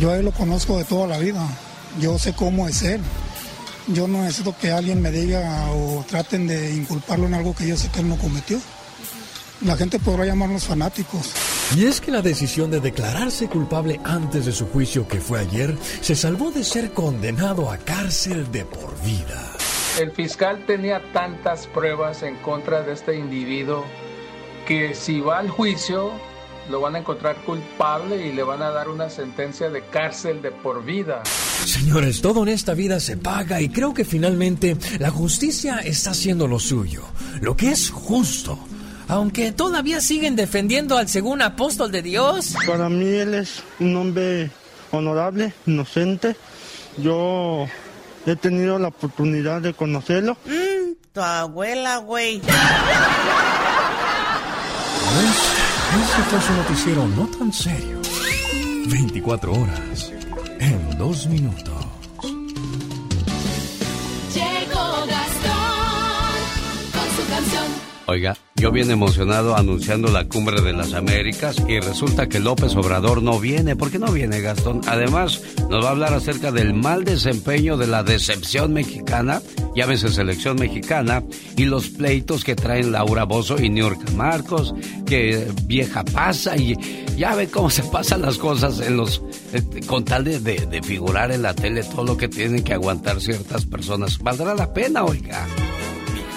[0.00, 1.46] Yo a él lo conozco de toda la vida
[2.00, 3.00] yo sé cómo es él.
[3.88, 7.76] Yo no necesito que alguien me diga o traten de inculparlo en algo que yo
[7.76, 8.58] sé que él no cometió.
[9.64, 11.32] La gente podrá llamarnos fanáticos.
[11.74, 15.74] Y es que la decisión de declararse culpable antes de su juicio que fue ayer
[16.00, 19.52] se salvó de ser condenado a cárcel de por vida.
[19.98, 23.84] El fiscal tenía tantas pruebas en contra de este individuo
[24.66, 26.12] que si va al juicio
[26.70, 30.50] lo van a encontrar culpable y le van a dar una sentencia de cárcel de
[30.50, 31.22] por vida.
[31.64, 36.46] Señores, todo en esta vida se paga y creo que finalmente la justicia está haciendo
[36.46, 37.04] lo suyo,
[37.40, 38.58] lo que es justo.
[39.08, 42.54] Aunque todavía siguen defendiendo al segundo apóstol de Dios.
[42.66, 44.50] Para mí él es un hombre
[44.90, 46.36] honorable, inocente.
[46.98, 47.66] Yo
[48.26, 50.36] he tenido la oportunidad de conocerlo.
[50.44, 52.36] Mm, tu abuela, güey.
[55.96, 58.00] Este fue su noticiero no tan serio.
[58.88, 60.12] 24 horas
[60.58, 61.74] en dos minutos.
[64.34, 66.36] Llegó Gastón
[66.92, 67.85] con su canción.
[68.08, 73.20] Oiga, yo bien emocionado anunciando la cumbre de las Américas y resulta que López Obrador
[73.20, 73.74] no viene.
[73.74, 74.80] ¿Por qué no viene Gastón?
[74.86, 79.42] Además, nos va a hablar acerca del mal desempeño de la decepción mexicana,
[79.74, 81.24] ya veces selección mexicana,
[81.56, 84.72] y los pleitos que traen Laura Bozo y Niurka Marcos,
[85.04, 86.76] que vieja pasa y
[87.16, 89.20] ya ve cómo se pasan las cosas en los
[89.52, 93.20] eh, con tal de, de figurar en la tele todo lo que tienen que aguantar
[93.20, 94.20] ciertas personas.
[94.20, 95.44] ¿Valdrá la pena, oiga?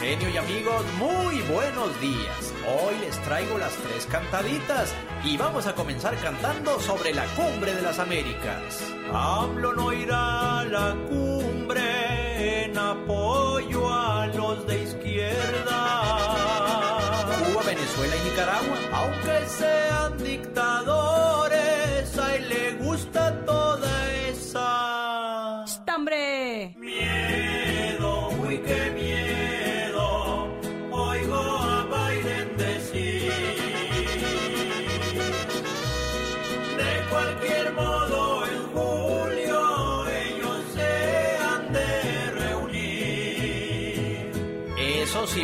[0.10, 2.54] Genio y amigos, muy buenos días.
[2.66, 4.92] Hoy les traigo las tres cantaditas
[5.24, 8.84] y vamos a comenzar cantando sobre la cumbre de las Américas.
[9.14, 15.80] AMLO no irá a la cumbre en apoyo a los de izquierda.
[17.46, 21.69] Cuba, Venezuela y Nicaragua, aunque sean dictadores,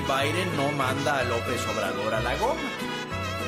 [0.07, 2.69] Biden no manda a López Obrador a la goma.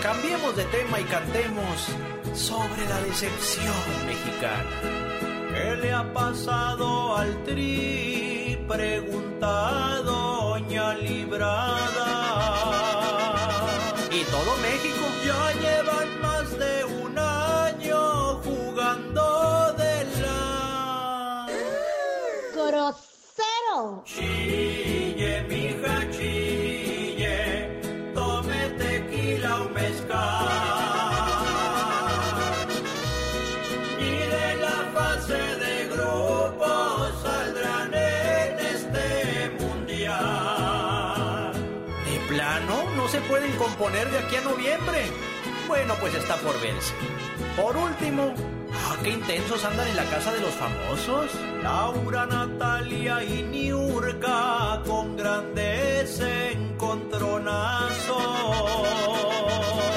[0.02, 1.88] Cambiemos de tema y cantemos
[2.34, 3.76] sobre la decepción
[4.06, 4.64] mexicana.
[5.54, 8.58] ¿Qué le ha pasado al tri?
[8.68, 12.08] Pregunta Doña Librada.
[14.12, 21.48] Y todo México ya llevan más de un año jugando de la.
[22.54, 24.04] ¡Grosero!
[24.06, 24.97] Chille,
[43.58, 45.06] componer de aquí a noviembre?
[45.68, 46.94] Bueno, pues está por verse.
[47.56, 48.34] Por último,
[48.74, 51.32] ah, qué intensos andan en la casa de los famosos.
[51.62, 58.88] Laura, Natalia y Niurka con grandes encontronazos.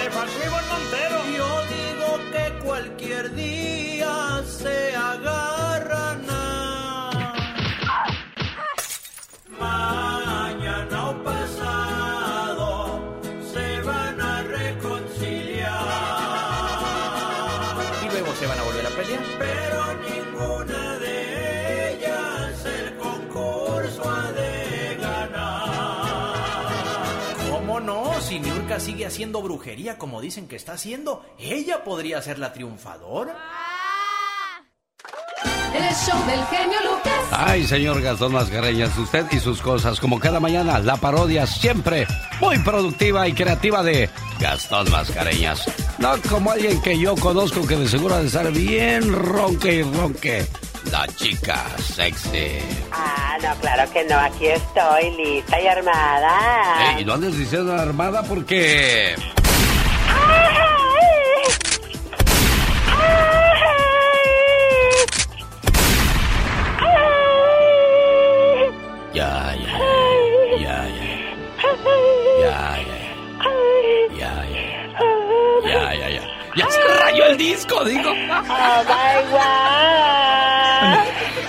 [0.03, 1.19] ¡Te faltó Ivonne Montero!
[1.37, 7.11] Yo digo que cualquier día se agarran a...
[9.59, 10.10] Mañana
[28.79, 33.37] Sigue haciendo brujería como dicen que está haciendo, ella podría ser la triunfadora.
[35.75, 37.13] El show del genio Lucas.
[37.31, 42.07] Ay, señor Gastón Mascareñas, usted y sus cosas, como cada mañana, la parodia siempre
[42.41, 44.11] muy productiva y creativa de
[44.41, 45.65] Gastón Mascareñas.
[45.99, 49.83] No como alguien que yo conozco que de seguro ha de estar bien ronque y
[49.83, 50.47] ronque.
[50.91, 52.59] La chica sexy.
[52.91, 54.19] Ah, no, claro que no.
[54.19, 56.99] Aquí estoy lista y armada.
[56.99, 59.15] y no andes diciendo armada porque...
[77.31, 78.11] el disco, digo.
[78.11, 79.41] Oh my God.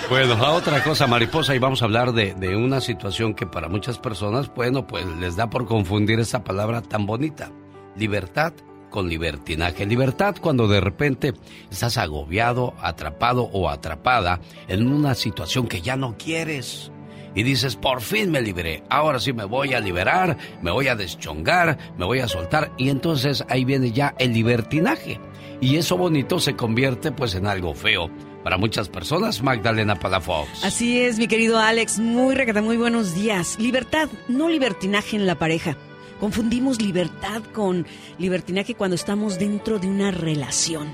[0.10, 3.70] Bueno, a otra cosa, mariposa, y vamos a hablar de, de una situación que para
[3.70, 7.52] muchas personas, bueno, pues les da por confundir esa palabra tan bonita.
[7.96, 8.54] Libertad
[8.90, 9.86] con libertinaje.
[9.86, 11.34] Libertad cuando de repente
[11.72, 16.92] estás agobiado, atrapado o atrapada en una situación que ya no quieres.
[17.34, 20.96] Y dices, por fin me liberé, ahora sí me voy a liberar, me voy a
[20.96, 22.74] deschongar, me voy a soltar.
[22.78, 25.22] Y entonces ahí viene ya el libertinaje.
[25.62, 28.10] Y eso bonito se convierte pues en algo feo.
[28.44, 30.66] Para muchas personas, Magdalena Palafox.
[30.66, 32.00] Así es, mi querido Alex.
[32.00, 33.60] Muy recata, muy buenos días.
[33.60, 35.78] Libertad, no libertinaje en la pareja.
[36.20, 37.86] Confundimos libertad con
[38.18, 40.88] libertinaje cuando estamos dentro de una relación.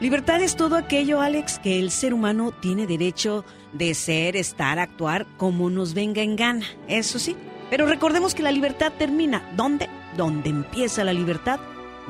[0.00, 5.26] Libertad es todo aquello, Alex, que el ser humano tiene derecho de ser, estar, actuar
[5.36, 6.66] como nos venga en gana.
[6.88, 7.36] Eso sí.
[7.70, 9.48] Pero recordemos que la libertad termina.
[9.56, 9.88] ¿Dónde?
[10.16, 11.60] Donde empieza la libertad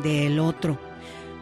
[0.03, 0.86] del otro.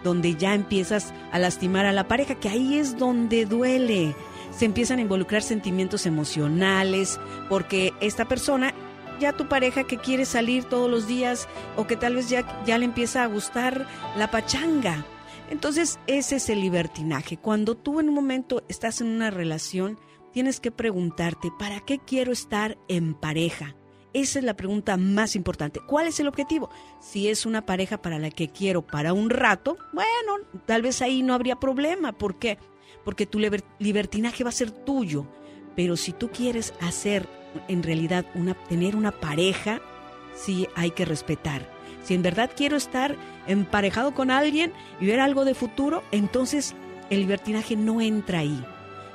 [0.05, 4.15] Donde ya empiezas a lastimar a la pareja, que ahí es donde duele.
[4.57, 7.19] Se empiezan a involucrar sentimientos emocionales,
[7.49, 8.73] porque esta persona
[9.19, 12.79] ya tu pareja que quiere salir todos los días o que tal vez ya, ya
[12.79, 13.87] le empieza a gustar
[14.17, 15.05] la pachanga.
[15.51, 17.37] Entonces ese es el libertinaje.
[17.37, 19.99] Cuando tú en un momento estás en una relación,
[20.33, 23.77] tienes que preguntarte, ¿para qué quiero estar en pareja?
[24.15, 25.81] Esa es la pregunta más importante.
[25.81, 26.71] ¿Cuál es el objetivo?
[27.01, 31.25] Si es una pareja para la que quiero para un rato, bueno, tal vez ahí
[31.25, 32.13] no habría problema.
[32.13, 32.59] ¿Por qué?
[33.05, 33.41] Porque tu
[33.81, 35.27] libertinaje va a ser tuyo.
[35.75, 37.29] Pero si tú quieres hacer
[37.67, 39.81] en realidad una, tener una pareja,
[40.33, 41.69] sí hay que respetar.
[42.05, 43.17] Si en verdad quiero estar
[43.49, 46.77] emparejado con alguien y ver algo de futuro, entonces
[47.11, 48.65] el libertinaje no entra ahí.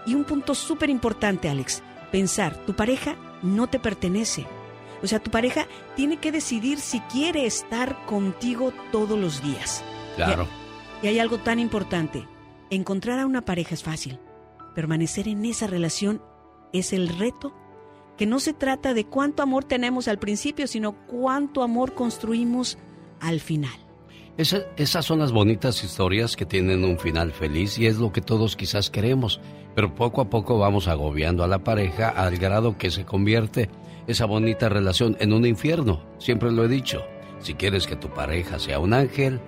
[0.05, 4.45] Y un punto súper importante, Alex, pensar, tu pareja no te pertenece.
[5.01, 9.83] O sea, tu pareja tiene que decidir si quiere estar contigo todos los días.
[10.15, 10.47] Claro.
[11.01, 12.27] Y, hay algo tan importante.
[12.69, 14.19] Encontrar a una pareja es fácil.
[14.75, 16.21] Permanecer en esa relación
[16.73, 17.53] es el reto
[18.17, 22.77] que no se trata de cuánto amor tenemos al principio, sino cuánto amor construimos
[23.21, 23.71] al final.
[24.37, 28.57] esas son las bonitas historias que tienen un final feliz y es lo que todos
[28.57, 29.39] quizás queremos,
[29.73, 33.69] pero poco a poco vamos agobiando a la pareja al grado que se convierte
[34.09, 36.03] esa bonita relación en un infierno.
[36.17, 37.03] Siempre lo he dicho,
[37.39, 39.39] si quieres que tu pareja sea un ángel,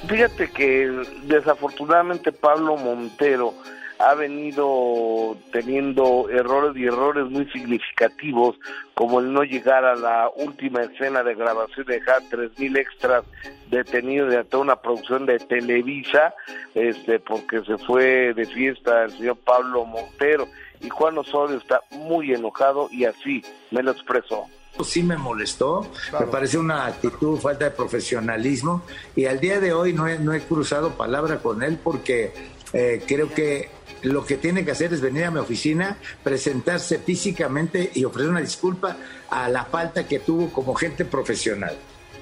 [0.07, 3.53] Fíjate que desafortunadamente Pablo Montero
[3.99, 8.57] ha venido teniendo errores y errores muy significativos,
[8.93, 13.25] como el no llegar a la última escena de grabación de dejar tres mil extras
[13.69, 16.33] detenidos de toda una producción de Televisa,
[16.75, 20.47] este, porque se fue de fiesta el señor Pablo Montero.
[20.81, 24.47] Y Juan Osorio está muy enojado y así me lo expresó
[24.83, 25.89] sí me molestó,
[26.19, 28.83] me parece una actitud, falta de profesionalismo
[29.15, 32.33] y al día de hoy no he, no he cruzado palabra con él porque
[32.73, 33.69] eh, creo que
[34.03, 38.41] lo que tiene que hacer es venir a mi oficina, presentarse físicamente y ofrecer una
[38.41, 38.97] disculpa
[39.29, 41.75] a la falta que tuvo como gente profesional.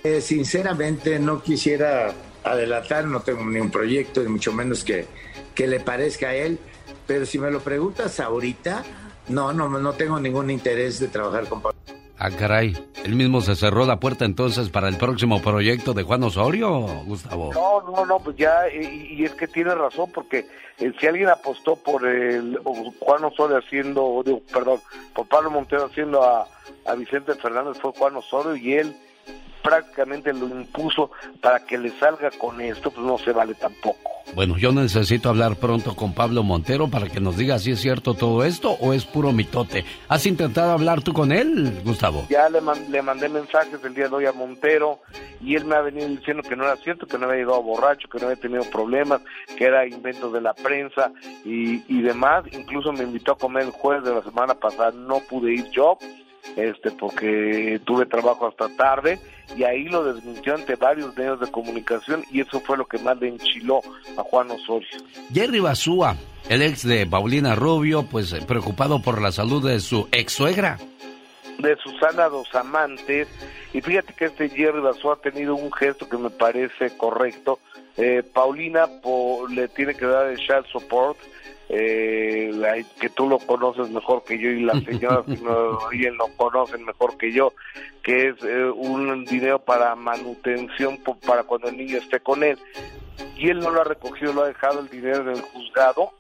[0.03, 2.13] Eh, sinceramente no quisiera
[2.43, 5.05] adelantar, no tengo ni un proyecto, ni mucho menos que,
[5.53, 6.59] que le parezca a él,
[7.05, 8.83] pero si me lo preguntas ahorita,
[9.29, 11.76] no, no, no tengo ningún interés de trabajar con Pablo.
[12.19, 12.75] Ah, caray.
[13.05, 17.53] Él mismo se cerró la puerta entonces para el próximo proyecto de Juan Osorio, Gustavo.
[17.53, 20.47] No, no, no, pues ya, y, es que tiene razón, porque
[20.79, 22.59] eh, si alguien apostó por el
[22.99, 24.79] Juan Osorio haciendo, perdón,
[25.13, 26.47] por Pablo Montero haciendo a,
[26.85, 28.95] a Vicente Fernández fue Juan Osorio y él
[29.61, 31.11] prácticamente lo impuso
[31.41, 33.99] para que le salga con esto, pues no se vale tampoco.
[34.35, 38.13] Bueno, yo necesito hablar pronto con Pablo Montero para que nos diga si es cierto
[38.13, 39.85] todo esto o es puro mitote.
[40.09, 42.27] ¿Has intentado hablar tú con él, Gustavo?
[42.29, 42.59] Ya le,
[42.89, 44.99] le mandé mensajes el día de hoy a Montero
[45.41, 48.09] y él me ha venido diciendo que no era cierto, que no había llegado borracho,
[48.09, 49.21] que no había tenido problemas,
[49.57, 51.11] que era invento de la prensa
[51.45, 52.43] y, y demás.
[52.51, 55.97] Incluso me invitó a comer el jueves de la semana pasada, no pude ir yo
[56.55, 59.19] este porque tuve trabajo hasta tarde
[59.55, 63.17] y ahí lo desmintió ante varios medios de comunicación y eso fue lo que más
[63.19, 63.81] le enchiló
[64.17, 64.87] a Juan Osorio.
[65.33, 66.15] Jerry Basúa,
[66.49, 70.77] el ex de Paulina Rubio, pues eh, preocupado por la salud de su ex suegra.
[71.59, 73.27] De Susana Dos Amantes,
[73.73, 77.59] y fíjate que este Jerry Basúa ha tenido un gesto que me parece correcto.
[77.97, 78.87] Eh, Paulina
[79.49, 81.17] le tiene que dar el child support
[81.69, 86.85] eh, que tú lo conoces mejor que yo y las señoras que no, lo conocen
[86.85, 87.53] mejor que yo,
[88.03, 92.57] que es eh, un dinero para manutención para cuando el niño esté con él.
[93.35, 96.11] Y él no lo ha recogido, lo ha dejado el dinero en el juzgado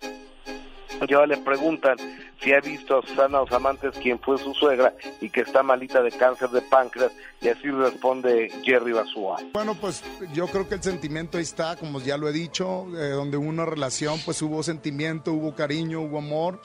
[1.07, 1.97] ya le preguntan
[2.41, 6.11] si ha visto a Susana Osamantes, quien fue su suegra y que está malita de
[6.11, 7.11] cáncer de páncreas,
[7.41, 9.37] y así responde Jerry Basúa.
[9.53, 10.03] Bueno, pues
[10.33, 13.49] yo creo que el sentimiento ahí está, como ya lo he dicho, eh, donde hubo
[13.49, 16.61] una relación, pues hubo sentimiento, hubo cariño, hubo amor.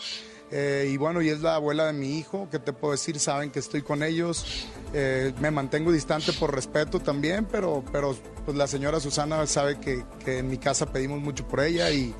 [0.54, 3.18] Eh, y bueno, y es la abuela de mi hijo, que te puedo decir?
[3.18, 4.68] Saben que estoy con ellos.
[4.92, 10.04] Eh, me mantengo distante por respeto también, pero, pero pues la señora Susana sabe que
[10.26, 12.14] en mi casa pedimos mucho por ella y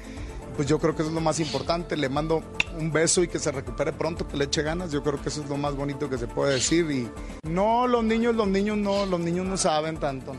[0.57, 1.97] pues yo creo que eso es lo más importante.
[1.97, 2.43] Le mando
[2.79, 4.91] un beso y que se recupere pronto, que le eche ganas.
[4.91, 6.91] Yo creo que eso es lo más bonito que se puede decir.
[6.91, 7.11] Y
[7.49, 10.35] no, los niños, los niños no, los niños no saben tanto.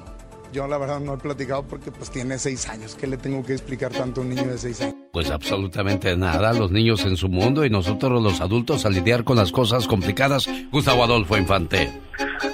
[0.53, 2.93] Yo la verdad no he platicado porque pues tiene seis años.
[2.95, 4.95] ¿Qué le tengo que explicar tanto a un niño de seis años?
[5.11, 6.53] Pues absolutamente nada.
[6.53, 10.47] Los niños en su mundo y nosotros los adultos a lidiar con las cosas complicadas.
[10.71, 11.91] Gustavo Adolfo Infante.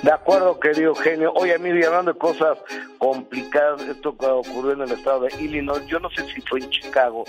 [0.01, 1.33] De acuerdo, querido genio.
[1.33, 2.57] Oye, mire, hablando de cosas
[2.97, 5.85] complicadas, esto ocurrió en el estado de Illinois.
[5.87, 7.25] Yo no sé si fue en Chicago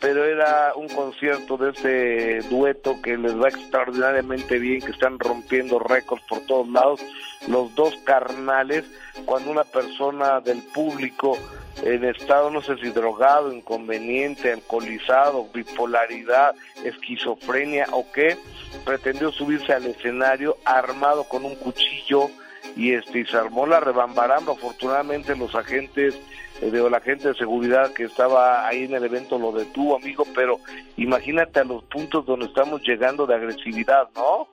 [0.00, 5.78] pero era un concierto de este dueto que les va extraordinariamente bien, que están rompiendo
[5.78, 7.00] récords por todos lados,
[7.48, 8.84] los dos carnales,
[9.24, 11.38] cuando una persona del público
[11.82, 16.54] en estado, no sé si drogado, inconveniente, alcoholizado, bipolaridad,
[16.84, 18.36] esquizofrenia o qué,
[18.84, 22.30] pretendió subirse al escenario armado con un cuchillo
[22.76, 24.52] y este y se armó la rebambaramba.
[24.52, 26.14] Afortunadamente los agentes
[26.60, 30.24] eh, de la gente de seguridad que estaba ahí en el evento lo detuvo, amigo,
[30.34, 30.58] pero
[30.96, 34.48] imagínate a los puntos donde estamos llegando de agresividad, ¿no?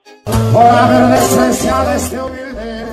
[0.53, 2.85] Por haber de este humilde.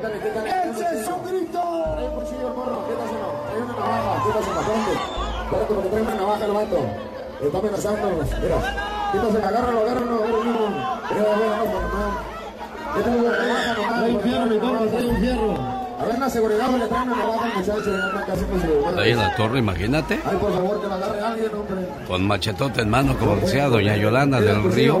[0.00, 1.60] ¡Ese es un grito!
[1.94, 3.28] Trae el cuchillo, morro, quítaselo.
[3.46, 4.92] Trae una navaja, quítaselo, ¿dónde?
[5.44, 6.78] Espérate, porque trae una navaja, lo mato.
[7.42, 8.58] Está amenazándonos, mira.
[9.12, 10.68] Quítaselo, agárralo, agárralo, agárralo.
[11.10, 12.37] Mira, mira, mira, mira.
[12.94, 13.98] Quítale una navaja, nomás.
[13.98, 15.78] Trae un fierro, mi compa, trae un fierro.
[15.98, 17.82] A ver, la seguridad le traen una navaja muchacho,
[18.26, 19.00] casi con su...
[19.00, 20.20] Ahí en la torre, imagínate.
[20.24, 21.88] Ay, por favor, que la agarre alguien, hombre.
[22.06, 25.00] Con machetote en mano, como decía doña Yolanda del Río.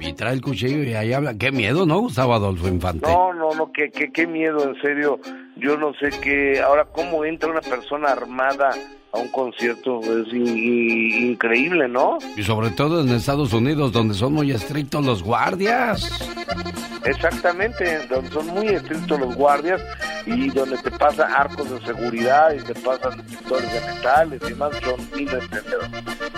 [0.00, 1.34] Y trae el cuchillo y ahí habla.
[1.34, 3.06] Qué miedo, ¿no, Gustavo Adolfo Infante?
[3.06, 5.20] No, no, no, qué, qué, qué miedo, en serio.
[5.56, 6.60] Yo no sé qué.
[6.60, 8.70] Ahora, ¿cómo entra una persona armada
[9.12, 12.18] a un concierto es increíble, ¿no?
[12.36, 16.10] Y sobre todo en Estados Unidos, donde son muy estrictos los guardias.
[17.04, 19.82] Exactamente, donde son muy estrictos los guardias
[20.24, 24.72] y donde te pasan arcos de seguridad y te pasan detectores de metales y más
[24.82, 25.40] son de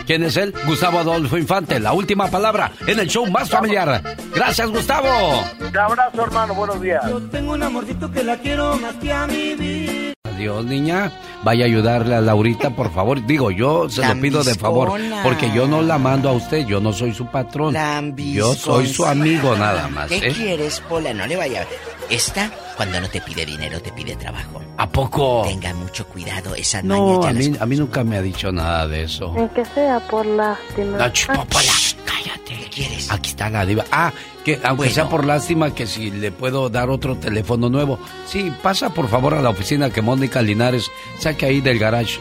[0.07, 0.55] ¿Quién es él?
[0.67, 4.17] Gustavo Adolfo Infante, la última palabra en el show más familiar.
[4.35, 5.45] Gracias, Gustavo.
[5.61, 7.09] Un abrazo, hermano, buenos días.
[7.09, 10.14] Yo tengo un amorcito que la quiero más que a mi vida.
[10.35, 11.13] Adiós, niña.
[11.45, 13.25] Vaya a ayudarle a Laurita, por favor.
[13.25, 14.93] Digo, yo se lo pido de favor,
[15.23, 17.75] porque yo no la mando a usted, yo no soy su patrón.
[18.17, 20.09] Yo soy su amigo nada más.
[20.09, 20.33] ¿Qué ¿eh?
[20.33, 21.15] quieres, Pola?
[21.15, 21.67] No le vaya.
[22.11, 24.61] Esta, cuando no te pide dinero, te pide trabajo.
[24.77, 25.43] ¿A poco?
[25.47, 29.05] Tenga mucho cuidado, esa No, a mí, a mí nunca me ha dicho nada de
[29.05, 29.33] eso.
[29.55, 30.99] que sea por lástima.
[30.99, 31.73] Pola.
[31.73, 31.94] ¿Qué
[32.75, 33.11] quieres?
[33.11, 33.85] Aquí está la diva.
[33.93, 34.13] Ah,
[34.45, 37.99] que aunque sea por lástima, que si le puedo dar otro teléfono nuevo.
[38.27, 42.19] Sí, pasa por favor a la oficina que Mónica Linares saque ahí del garage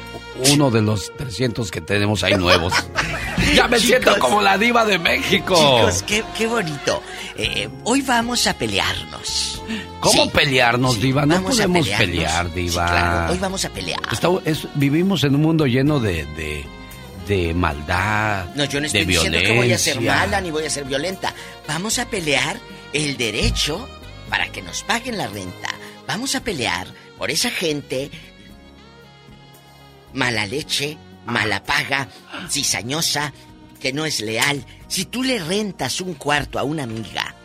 [0.51, 2.73] uno de los 300 que tenemos ahí nuevos.
[3.55, 5.55] ya me siento como la diva de México.
[5.55, 7.01] Chicos, qué, qué bonito.
[7.37, 9.61] Eh, hoy vamos a pelearnos.
[10.01, 10.29] ¿Cómo Sí.
[10.33, 11.25] pelearnos, Diva?
[11.25, 12.85] No podemos pelear, Sí, Diva.
[12.85, 13.99] claro, hoy vamos a pelear.
[14.11, 16.65] Está- es- vivimos en un mundo lleno de, de,
[17.27, 19.47] de maldad, No, yo no de estoy diciendo violencia.
[19.53, 21.33] que voy a ser mala ni voy a ser violenta.
[21.67, 22.59] Vamos a pelear
[22.93, 23.87] el derecho
[24.29, 25.69] para que nos paguen la renta.
[26.07, 26.87] Vamos a pelear
[27.17, 28.11] por esa gente
[30.13, 32.07] mala leche, mala paga,
[32.49, 33.33] cizañosa,
[33.79, 34.65] que no es leal.
[34.87, 37.35] Si tú le rentas un cuarto a una amiga,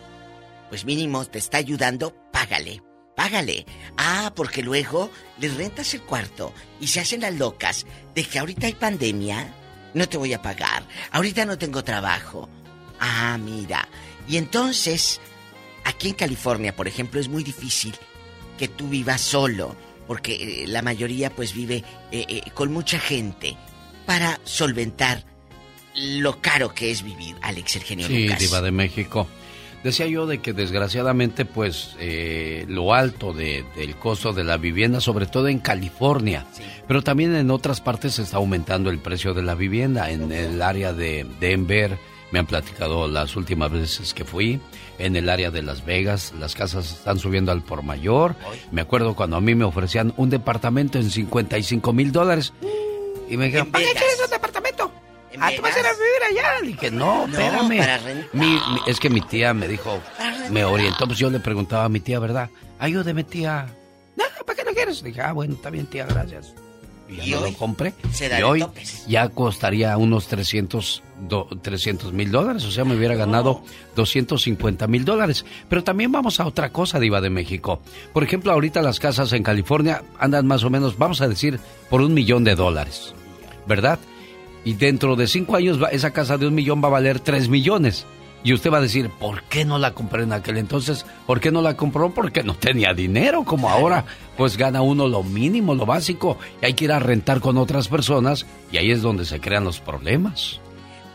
[0.68, 2.82] pues mínimo te está ayudando, págale.
[3.16, 3.66] Págale.
[3.96, 5.10] Ah, porque luego
[5.40, 7.84] le rentas el cuarto y se hacen las locas
[8.14, 9.52] de que ahorita hay pandemia,
[9.94, 10.84] no te voy a pagar.
[11.10, 12.48] Ahorita no tengo trabajo.
[13.00, 13.88] Ah, mira.
[14.28, 15.20] Y entonces,
[15.84, 17.94] aquí en California, por ejemplo, es muy difícil
[18.58, 23.56] que tú vivas solo, porque eh, la mayoría pues vive eh, eh, con mucha gente
[24.04, 25.24] para solventar
[25.94, 28.38] lo caro que es vivir, Alex Eugenio Sí, Lucas.
[28.38, 29.26] Diva de México.
[29.84, 35.00] Decía yo de que desgraciadamente, pues, eh, lo alto de- del costo de la vivienda,
[35.00, 36.46] sobre todo en California,
[36.88, 40.10] pero también en otras partes está aumentando el precio de la vivienda.
[40.10, 41.96] En el área de Denver,
[42.32, 44.60] me han platicado las últimas veces que fui,
[44.98, 48.34] en el área de Las Vegas, las casas están subiendo al por mayor.
[48.72, 52.52] Me acuerdo cuando a mí me ofrecían un departamento en 55 mil dólares.
[53.30, 54.90] Y me dijeron, ¿para qué quieres un departamento?
[55.40, 56.60] Ah, tú vas a ir a vivir allá.
[56.66, 57.78] Dije, no, No, espérame.
[57.78, 58.28] para rentar.
[58.34, 60.00] Mi- mi- es que mi tía me dijo,
[60.50, 62.50] me orientó, pues yo le preguntaba a mi tía, ¿verdad?
[62.78, 63.66] Ayúdeme, tía.
[64.16, 65.02] No, ¿para qué no quieres?
[65.02, 66.52] Dije, ah, bueno, está bien, tía, gracias.
[67.08, 67.52] Y ya ¿Y no hoy?
[67.52, 67.94] lo compré.
[68.12, 69.04] Se y hoy topes.
[69.06, 71.02] ya costaría unos 300
[72.12, 73.62] mil dólares, o sea, me hubiera ganado
[73.96, 75.44] 250 mil dólares.
[75.70, 77.80] Pero también vamos a otra cosa, Diva de México.
[78.12, 81.58] Por ejemplo, ahorita las casas en California andan más o menos, vamos a decir,
[81.88, 83.14] por un millón de dólares,
[83.66, 83.98] ¿verdad?
[84.68, 87.48] Y dentro de cinco años va- esa casa de un millón va a valer tres
[87.48, 88.04] millones.
[88.44, 91.06] Y usted va a decir, ¿por qué no la compré en aquel entonces?
[91.26, 92.10] ¿Por qué no la compró?
[92.12, 94.04] Porque no tenía dinero, como ahora.
[94.36, 96.36] Pues gana uno lo mínimo, lo básico.
[96.60, 98.44] Y hay que ir a rentar con otras personas.
[98.70, 100.60] Y ahí es donde se crean los problemas.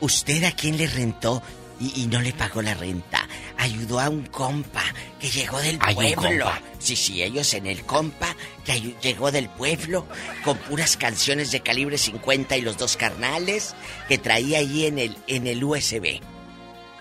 [0.01, 1.43] ¿Usted a quién le rentó
[1.84, 3.27] y, y no le pagó la renta?
[3.57, 4.84] Ayudó a un compa
[5.19, 6.49] que llegó del Hay pueblo.
[6.80, 8.35] Sí, sí, ellos en el compa
[8.65, 10.05] que llegó del pueblo
[10.43, 13.76] con puras canciones de calibre 50 y los dos carnales
[14.07, 16.19] que traía ahí en el, en el USB.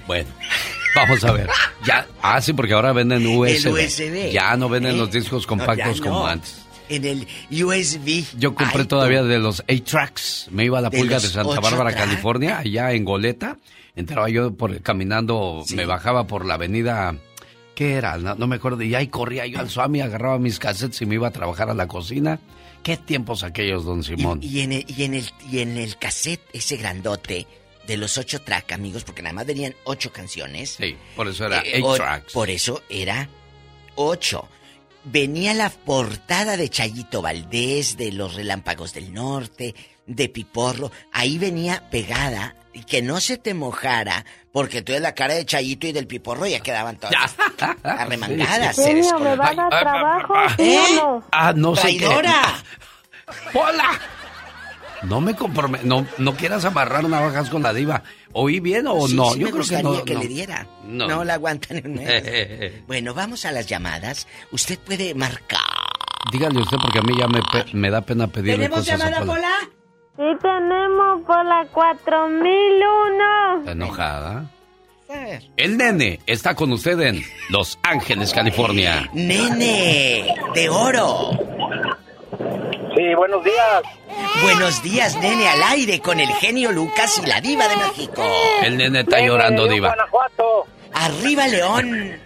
[0.06, 0.28] Bueno,
[0.96, 1.48] vamos a ver.
[1.86, 3.72] Ya, ah, sí, porque ahora venden USB.
[3.72, 4.30] USB.
[4.32, 4.98] Ya no venden ¿Eh?
[4.98, 6.58] los discos No, compactos como antes.
[6.88, 7.26] En el
[7.64, 8.24] USB.
[8.38, 10.48] Yo compré Ay, todavía de los 8-tracks.
[10.50, 11.94] Me iba a la ¿De pulga los de Santa Bárbara?
[11.94, 13.56] California, allá en Goleta.
[13.94, 17.14] Entraba yo por caminando, me bajaba por la avenida.
[17.74, 18.16] ¿Qué era?
[18.18, 18.82] No, no me acuerdo.
[18.82, 21.74] Y ahí corría yo al Swami, agarraba mis cassettes y me iba a trabajar a
[21.74, 22.38] la cocina.
[22.82, 24.40] ¿Qué tiempos aquellos, don Simón?
[24.42, 27.46] Y en el, y en el, y en el cassette ese grandote
[27.86, 30.76] de los ocho track, amigos, porque nada más venían ocho canciones.
[30.80, 32.32] Sí, por eso era Eh, 8 o- tracks.
[32.32, 33.28] Por eso era
[33.94, 34.48] ocho.
[35.04, 39.74] Venía la portada de Chayito Valdés, de Los Relámpagos del Norte,
[40.06, 40.90] de Piporro.
[41.12, 45.44] Ahí venía pegada y que no se te mojara, porque tú eres la cara de
[45.46, 47.36] Chayito y del Piporro ya quedaban todas
[47.82, 48.76] arremangadas.
[48.76, 50.34] Genio, ¿me va a dar trabajo?
[50.58, 51.24] ¿Sí no?
[51.32, 51.98] Ah, no sé.
[53.54, 54.00] ¡Hola!
[55.02, 55.80] No me comprome...
[55.82, 58.04] No, no quieras amarrar navajas con la diva.
[58.32, 59.30] ¿Oí bien o Sí, no?
[59.32, 60.04] sí Yo me creo que no.
[60.04, 60.20] que no.
[60.20, 60.66] le diera.
[60.84, 61.08] No.
[61.08, 62.72] No, la aguantan en mes.
[62.86, 64.28] Bueno, vamos a las llamadas.
[64.52, 65.58] Usted puede marcar.
[66.30, 69.50] Dígale usted porque a mí ya me, pe- me da pena pedirle cosas a Pola.
[70.16, 73.58] Sí tenemos por la 4001.
[73.60, 74.44] ¿Está enojada?
[75.56, 79.08] El nene está con usted en Los Ángeles, California.
[79.12, 81.30] Nene, de oro.
[82.94, 83.82] Sí, buenos días.
[84.42, 88.22] Buenos días, nene, al aire con el genio Lucas y la diva de México.
[88.62, 89.88] El nene está llorando, diva.
[89.88, 90.66] Guanajuato.
[90.92, 92.20] Arriba, León.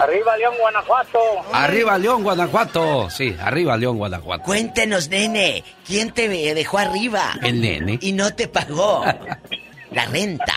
[0.00, 1.18] Arriba, León, Guanajuato.
[1.52, 3.10] Arriba León, Guanajuato.
[3.10, 4.44] Sí, arriba León, Guanajuato.
[4.44, 7.34] Cuéntenos, nene, ¿quién te dejó arriba?
[7.42, 7.98] El nene.
[8.00, 9.04] Y no te pagó
[9.92, 10.54] la renta.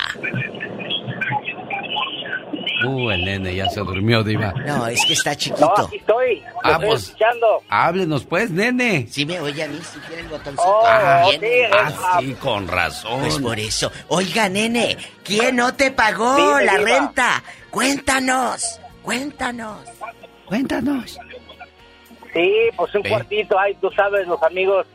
[2.88, 4.52] Uh, el nene ya se durmió, diva.
[4.66, 5.74] No, es que está No, chiquito.
[5.88, 6.44] aquí estoy.
[6.64, 7.04] Ah, estoy pues.
[7.04, 7.64] escuchando.
[7.70, 9.08] Háblenos pues, nene.
[9.10, 10.64] Si me oye a mí, si quiere el botoncito.
[10.66, 11.42] Oh, también.
[11.42, 13.22] sí, Ah, sí, con razón.
[13.22, 13.92] Pues por eso.
[14.10, 16.86] Oiga, nene, ¿quién no te pagó Dime, la diva.
[16.86, 17.44] renta?
[17.72, 19.88] Cuéntanos, cuéntanos.
[20.46, 21.18] Cuéntanos.
[22.34, 23.10] Sí, pues un Sí.
[23.10, 23.58] cuartito.
[23.58, 24.86] Ay, tú sabes, los amigos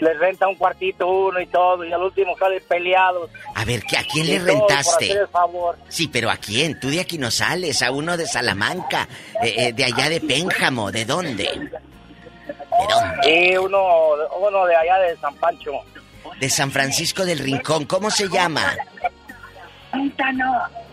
[0.00, 1.84] les renta un cuartito uno y todo.
[1.84, 3.30] Y al último salen peleados.
[3.54, 5.04] A ver, ¿que ¿a quién Y le Por rentaste?
[5.06, 5.76] hacer el favor.
[5.88, 6.80] Sí, pero ¿a quién?
[6.80, 9.06] Tú de aquí no sales, a uno de Salamanca,
[9.42, 11.44] eh, eh, de allá de Pénjamo, ¿de dónde?
[11.44, 13.50] ¿De dónde?
[13.52, 13.78] Y uno,
[14.40, 15.70] uno de allá de San Pancho.
[16.40, 18.74] De San Francisco del Rincón, ¿cómo se llama?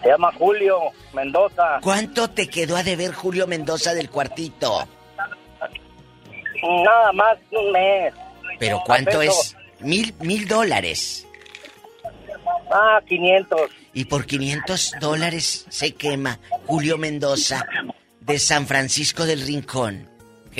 [0.01, 0.79] Se llama Julio
[1.13, 1.79] Mendoza.
[1.81, 4.87] ¿Cuánto te quedó a deber Julio Mendoza del cuartito?
[6.63, 8.13] Nada más un mes.
[8.59, 9.55] ¿Pero cuánto es?
[9.79, 11.25] Mil, mil dólares.
[12.71, 13.61] Ah, 500.
[13.93, 17.65] Y por 500 dólares se quema Julio Mendoza
[18.19, 20.08] de San Francisco del Rincón.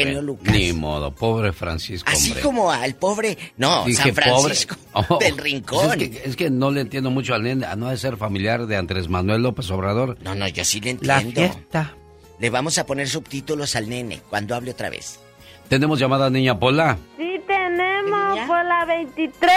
[0.06, 0.54] Genio Lucas.
[0.54, 2.44] Ni modo, pobre Francisco, Así hombre.
[2.44, 4.76] como al pobre, no, Dije, San Francisco.
[4.94, 6.02] Oh, del pues Rincón.
[6.02, 8.66] es, que, es que no le entiendo mucho al nene, a no de ser familiar
[8.66, 10.18] de Andrés Manuel López Obrador.
[10.22, 11.54] No, no, yo sí le La entiendo.
[11.54, 11.94] fiesta.
[12.40, 15.20] Le vamos a poner subtítulos al nene cuando hable otra vez.
[15.68, 16.98] Tenemos llamada niña Pola.
[17.18, 19.52] Sí tenemos por la 23.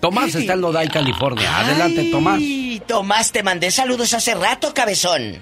[0.00, 1.58] Tomás está en Lodai, California.
[1.58, 2.40] Adelante, Tomás.
[2.86, 5.36] Tomás, te mandé saludos hace rato, cabezón.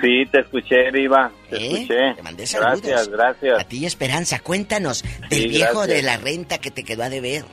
[0.00, 1.30] Sí, te escuché, Viva.
[1.50, 1.66] Te ¿Eh?
[1.72, 2.14] escuché.
[2.14, 2.80] Te mandé saludos.
[2.82, 3.60] Gracias, gracias.
[3.60, 5.96] A ti, Esperanza, cuéntanos del Sí, viejo gracias.
[5.96, 7.44] de la renta que te quedó a deber.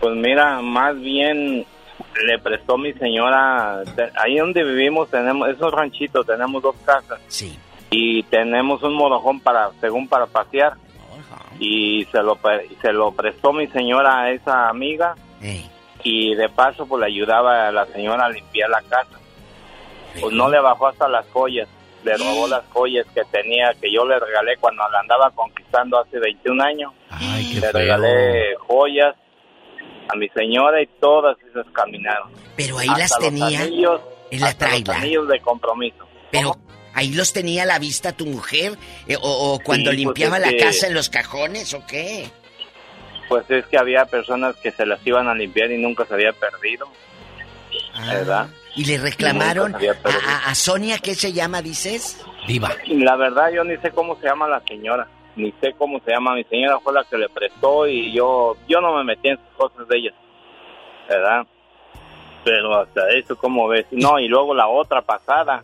[0.00, 1.64] Pues mira, más bien
[2.26, 3.82] le prestó mi señora.
[4.22, 7.18] Ahí donde vivimos tenemos, es un ranchito, tenemos dos casas.
[7.28, 7.58] Sí.
[7.90, 10.74] Y tenemos un morojón para, según para pasear.
[11.58, 12.38] Y se lo,
[12.82, 15.14] se lo prestó mi señora a esa amiga.
[16.02, 19.18] Y de paso, pues le ayudaba a la señora a limpiar la casa.
[20.20, 21.68] Pues no le bajó hasta las joyas.
[22.04, 26.18] Le robó las joyas que tenía, que yo le regalé cuando la andaba conquistando hace
[26.20, 26.92] 21 años.
[27.10, 27.72] Ay, qué le feo.
[27.72, 29.14] regalé joyas
[30.08, 32.30] a mi señora y todas esas caminaron.
[32.56, 35.02] Pero ahí Hasta las tenía anillos, en la hasta los traila.
[35.02, 36.06] anillos de compromiso.
[36.30, 36.56] Pero
[36.94, 38.74] ahí los tenía a la vista tu mujer
[39.08, 42.30] eh, o, o cuando Sí, pues limpiaba la que- casa en los cajones o qué.
[43.28, 46.32] Pues es que había personas que se las iban a limpiar y nunca se había
[46.32, 46.86] perdido.
[47.94, 48.04] Ah.
[48.12, 48.48] ¿Verdad?
[48.74, 49.74] Y le reclamaron
[50.46, 52.22] a, Sonia, ¿qué se llama, dices?
[52.46, 52.70] Diva.
[52.88, 56.34] La verdad yo ni sé cómo se llama la señora, ni sé cómo se llama.
[56.34, 59.56] Mi señora fue la que le prestó y yo yo no me metí en sus
[59.56, 60.10] cosas de ella,
[61.08, 61.46] ¿verdad?
[62.44, 63.86] Pero hasta eso, ¿cómo ves?
[63.90, 65.62] No, y luego la otra pasada.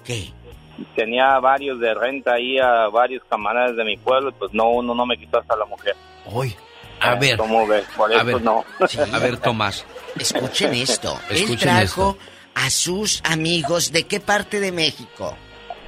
[0.96, 4.94] Tenía varios de renta ahí a varios camaradas de mi pueblo y pues no, uno
[4.94, 5.94] no me quitó hasta la mujer.
[6.32, 6.56] Hoy.
[7.00, 7.36] A ver.
[7.36, 7.84] ¿Cómo ves?
[7.96, 8.42] Por A eso ver.
[8.42, 8.64] no.
[9.12, 9.84] A ver, Tomás.
[10.18, 11.18] Escuchen esto.
[11.30, 12.18] Él Escuchen trajo
[12.54, 15.36] a sus amigos de qué parte de México.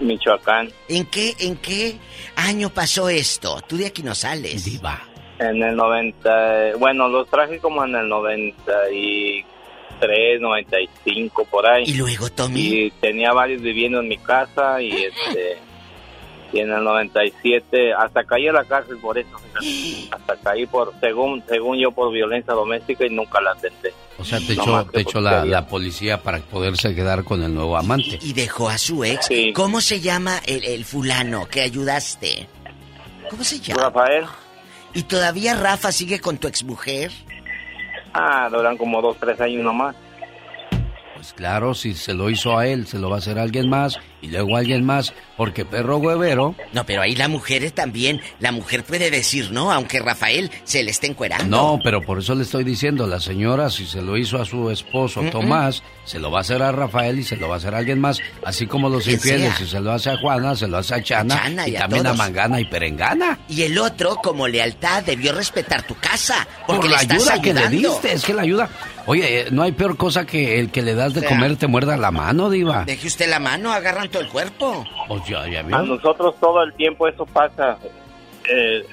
[0.01, 0.71] Michoacán.
[0.89, 1.99] ¿En qué, en qué
[2.37, 3.61] año pasó esto?
[3.67, 4.65] Tú de aquí no sales.
[4.65, 5.01] Diva.
[5.39, 11.85] En el 90, bueno, los traje como en el 93, 95, por ahí.
[11.87, 12.61] Y luego, Tommy.
[12.61, 15.59] Y tenía varios viviendo en mi casa y este
[16.55, 19.37] y en el 97 hasta caí a la cárcel por eso,
[20.11, 23.93] hasta caí por según según yo por violencia doméstica y nunca la atenté.
[24.17, 27.77] O sea, te echó, te echó la, la policía para poderse quedar con el nuevo
[27.77, 28.19] amante.
[28.23, 29.29] Y dejó a su ex.
[29.55, 32.47] ¿Cómo se llama el, el fulano que ayudaste?
[33.29, 33.83] ¿Cómo se llama?
[33.83, 34.27] Rafael.
[34.95, 37.11] ¿Y todavía Rafa sigue con tu exmujer?
[38.13, 39.97] Ah, duran como dos, tres años nomás.
[41.25, 43.71] Pues claro, si se lo hizo a él, se lo va a hacer a alguien
[43.71, 46.55] más y luego a alguien más, porque perro huevero.
[46.75, 48.21] No, pero ahí la mujer es también.
[48.41, 51.47] La mujer puede decir no, aunque Rafael se le esté encuerando.
[51.57, 54.71] No, pero por eso le estoy diciendo, la señora, si se lo hizo a su
[54.71, 55.23] esposo.
[55.33, 57.79] Tomás, se lo va a hacer a Rafael y se lo va a hacer a
[57.79, 59.57] alguien más, así como los Quien infieles, sea.
[59.57, 61.81] si se lo hace a Juana, se lo hace a Chana, Chana y, y a
[61.81, 62.13] también a.
[62.13, 63.39] Mangana y Perengana.
[63.49, 66.47] Y el otro, como lealtad, debió respetar tu casa.
[66.67, 68.69] Porque Por le la estás ayuda que le diste, es que la ayuda.
[69.07, 71.57] Oye, eh, no hay peor cosa que el que le das de O sea, comer
[71.57, 72.85] te muerda la mano, Diva.
[72.85, 74.85] Deje usted la mano, agarran todo el cuerpo.
[75.09, 75.43] Pues ya.
[75.43, 77.79] A nosotros todo el tiempo eso pasa.
[78.51, 78.85] Eh,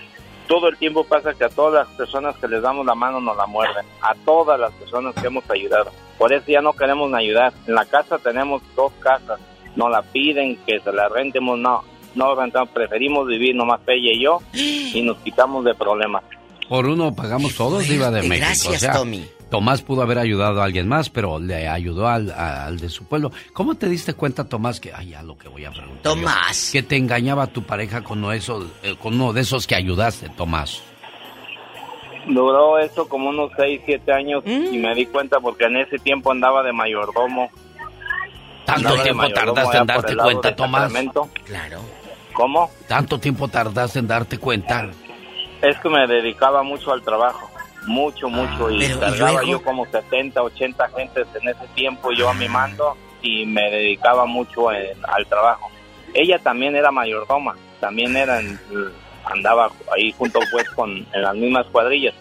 [0.48, 3.38] todo el tiempo pasa que a todas las personas que les damos la mano nos
[3.38, 3.86] la muerden.
[4.02, 5.92] A todas las personas que hemos ayudado.
[6.18, 7.54] Por eso ya no queremos ni ayudar.
[7.68, 9.40] En la casa tenemos dos casas.
[9.76, 11.58] Nos la piden que se la rentemos.
[11.58, 11.84] No,
[12.16, 12.70] no rentamos.
[12.70, 16.24] Preferimos vivir nomás ella y yo y nos quitamos de problemas.
[16.68, 18.46] Por uno pagamos todos, Diva de México.
[18.48, 19.26] gracias, o sea, Tommy.
[19.52, 23.32] Tomás pudo haber ayudado a alguien más, pero le ayudó al, al de su pueblo.
[23.52, 25.98] ¿Cómo te diste cuenta, Tomás, que, ay, ya lo que voy a preguntar?
[25.98, 26.70] yo, Tomás.
[26.72, 29.76] que te engañaba tu pareja con uno, de esos, eh, con uno de esos que
[29.76, 30.82] ayudaste, Tomás.
[32.28, 36.32] Duró eso como unos 6, 7 años y me di cuenta porque en ese tiempo
[36.32, 37.52] andaba de mayordomo.
[38.66, 40.94] ¿Tanto Andaba tiempo mayordomo tardaste en darte cuenta, Tomás?
[41.46, 41.82] Claro.
[42.32, 42.72] ¿Cómo?
[42.88, 44.90] ¿Tanto tiempo tardaste en darte cuenta?
[45.62, 47.51] Es que me dedicaba mucho al trabajo,
[47.88, 52.30] mucho, mucho, y Pero, ¿y cargaba yo como 70, 80 gentes en ese tiempo, yo
[52.30, 55.70] a mi mando, y me dedicaba mucho en- al trabajo.
[56.14, 58.60] Ella también era mayordoma, también era, en-
[59.26, 62.14] andaba ahí junto pues con en las mismas cuadrillas.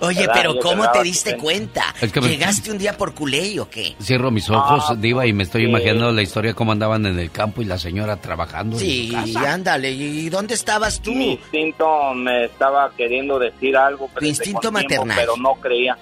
[0.00, 0.32] Oye, ¿Verdad?
[0.34, 1.94] pero ¿cómo te diste cuenta?
[2.00, 3.94] Es que me- ¿Llegaste un día por culé o qué?
[4.02, 5.68] Cierro mis ojos, Ah, Diva, y me estoy sí.
[5.68, 9.34] imaginando la historia cómo andaban en el campo y la señora trabajando Sí, en su
[9.34, 9.52] casa.
[9.54, 9.90] ándale.
[9.92, 11.12] ¿Y dónde estabas tú?
[11.12, 15.16] Mi instinto me estaba queriendo decir algo, pero, Tu instinto tiempo, maternal.
[15.18, 15.96] pero no creía,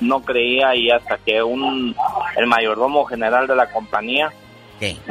[0.00, 1.96] no creía y hasta que un
[2.36, 4.32] el mayordomo general de la compañía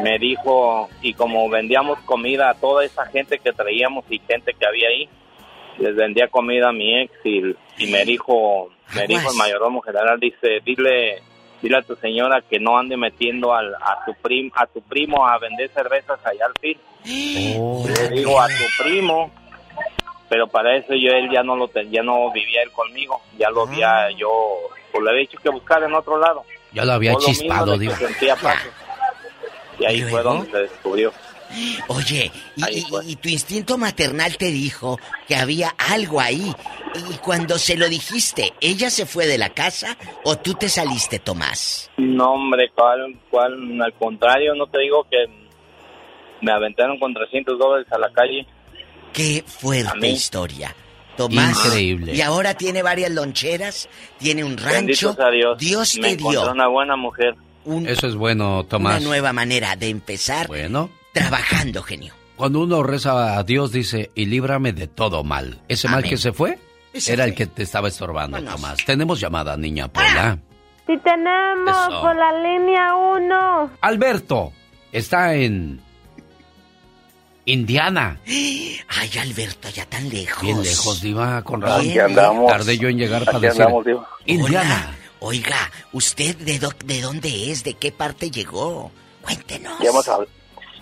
[0.02, 4.66] me dijo, y como vendíamos comida a toda esa gente que traíamos y gente que
[4.66, 5.10] había ahí,
[5.80, 10.20] les vendía comida a mi ex y, y me dijo, me dijo el mayordomo general,
[10.20, 11.22] dice, dile,
[11.62, 15.28] dile a tu señora que no ande metiendo al, a tu prim, a tu primo
[15.28, 16.78] a vender cervezas allá al fin.
[17.88, 19.32] Le digo a tu primo,
[20.30, 23.50] pero para eso yo él ya no lo ten- ya no vivía él conmigo, ya
[23.50, 24.30] lo había yo,
[24.92, 26.44] pues le había dicho que buscar en otro lado.
[26.74, 27.94] Ya lo había chispado, que digo.
[29.80, 31.14] Y ahí fue donde se descubrió.
[31.88, 36.54] Oye, y, y- y tu instinto maternal te dijo que había algo ahí.
[37.12, 41.20] Y cuando se lo dijiste, ¿ella se fue de la casa o tú te saliste,
[41.20, 41.90] Tomás?
[41.98, 45.26] No, hombre, cuál, cuál, al contrario, no te digo que
[46.42, 48.46] me aventaron con 300 dólares a la calle.
[49.14, 50.76] Qué A fuerte historia.
[51.16, 51.66] Tomás.
[51.66, 52.14] Increíble.
[52.14, 55.14] Y ahora tiene varias loncheras, tiene un rancho.
[55.16, 55.58] Sea Dios.
[55.58, 57.36] Dios me te dio una buena mujer.
[57.88, 59.00] Eso es bueno, Tomás.
[59.00, 60.90] una nueva manera de empezar Bueno.
[61.20, 62.14] Trabajando, genio.
[62.36, 65.60] Cuando uno reza a Dios, dice, y líbrame de todo mal.
[65.68, 66.60] Ese mal que se fue
[66.94, 68.78] Ese era el que te estaba estorbando, Tomás.
[68.86, 70.38] Tenemos llamada, niña Pola.
[70.86, 72.02] Sí tenemos Eso.
[72.02, 73.72] por la línea 1.
[73.82, 74.54] Alberto
[74.92, 75.82] está en
[77.46, 78.20] Indiana.
[78.28, 80.44] Ay, Alberto, ya tan lejos.
[80.44, 81.82] Bien lejos, Diva, con razón.
[81.82, 82.48] Aquí andamos.
[82.52, 83.62] Tardé yo en llegar para Aquí decir.
[83.64, 84.08] andamos, Diva.
[84.26, 84.96] Indiana.
[85.20, 85.58] Oiga,
[85.94, 87.64] ¿usted de, do- de dónde es?
[87.64, 88.92] ¿De qué parte llegó?
[89.22, 89.80] Cuéntenos.
[89.80, 90.28] Hab-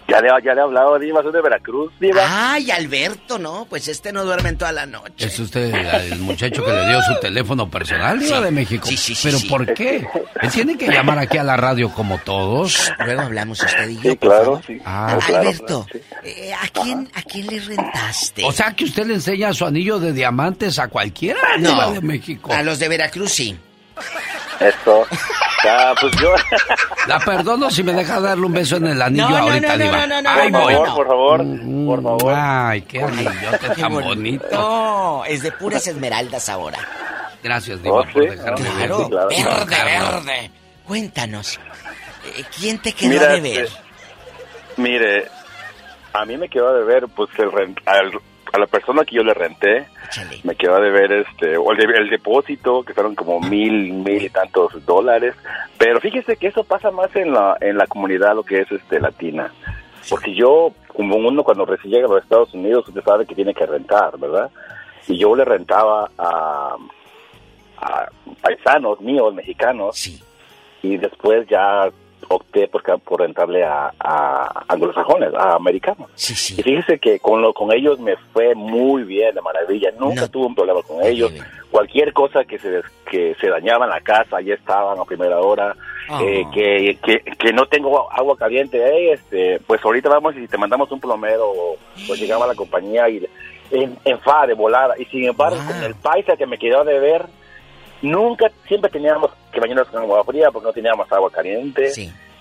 [0.07, 2.21] ya, le, ya le he hablado, Diva, soy de Veracruz, Diva.
[2.53, 5.25] Ay, Alberto, no, pues este no duerme en toda la noche.
[5.25, 5.73] ¿Es usted
[6.11, 8.43] el muchacho que le dio su teléfono personal, Diva Sí.
[8.43, 8.87] de México?
[8.87, 9.47] Sí, sí, sí, ¿Pero sí.
[9.49, 10.07] por qué?
[10.41, 12.91] Él tiene que llamar aquí a la radio como todos.
[13.05, 14.11] Luego hablamos usted y yo.
[14.11, 14.79] Sí, claro, sí.
[14.85, 15.87] Ah, Alberto,
[16.23, 18.43] eh, ¿a, quién, ¿a quién le rentaste?
[18.45, 21.69] O sea que usted le enseña su anillo de diamantes a cualquiera, No.
[21.69, 22.53] Diva de México.
[22.53, 23.57] A los de Veracruz sí.
[24.59, 25.05] Eso.
[25.63, 26.33] Ya, pues yo.
[27.07, 29.83] La perdono si me deja darle un beso en el anillo No, ahorita, no, no,
[29.83, 29.97] Diva.
[30.07, 30.73] no, no, no, Ahí no, voy.
[30.73, 30.95] no.
[30.95, 32.33] Por favor, Mm, por favor.
[32.35, 34.45] Ay, qué anillote tan bonito.
[34.51, 36.77] No, es de puras esmeraldas ahora.
[37.43, 39.29] Gracias, Diva, Oh, por dejarme Claro, ver.
[39.29, 40.51] verde, verde.
[40.85, 41.59] Cuéntanos,
[42.37, 43.65] eh, ¿quién te quedó Mira, a deber?
[43.65, 43.79] este,
[44.77, 45.27] mire,
[46.13, 47.49] a mí me quedó a deber, pues, el
[47.85, 48.19] al-
[48.55, 49.85] a la persona que yo le renté,
[50.43, 54.23] me quedó a deber, este, o el, de- el depósito, que fueron como mil, mil
[54.23, 55.35] y tantos dólares.
[55.77, 58.99] Pero fíjese que eso pasa más en la, en la comunidad, lo que es, este,
[58.99, 59.51] latina.
[60.09, 63.53] Porque yo, como uno cuando recién llega a los Estados Unidos, usted sabe que tiene
[63.53, 64.49] que rentar, ¿verdad?
[65.07, 66.75] Y yo le rentaba a,
[67.77, 68.09] a
[68.41, 69.97] paisanos míos, mexicanos.
[70.83, 71.89] Y después ya
[72.35, 76.09] opté por, por rentarle a, a anglosajones, a americanos.
[76.57, 79.91] Y fíjese que con, lo, con ellos me fue muy bien, de maravilla.
[79.99, 81.33] Nunca tuve un problema con ellos.
[81.71, 85.75] Cualquier cosa que se, que se dañaba en la casa, ya estaban a primera hora.
[86.07, 86.19] Ah.
[86.21, 90.55] Eh, que, que, que no tengo agua caliente, eh, este, pues ahorita vamos y te
[90.55, 91.51] mandamos un plomero,
[92.05, 93.27] pues llegaba la compañía y
[93.71, 94.93] en, enfade, volada.
[94.99, 97.25] Y sin embargo, con el paisa que me quedó de ver,
[98.03, 101.91] nunca, siempre teníamos que bañarnos con agua fría porque no teníamos agua caliente,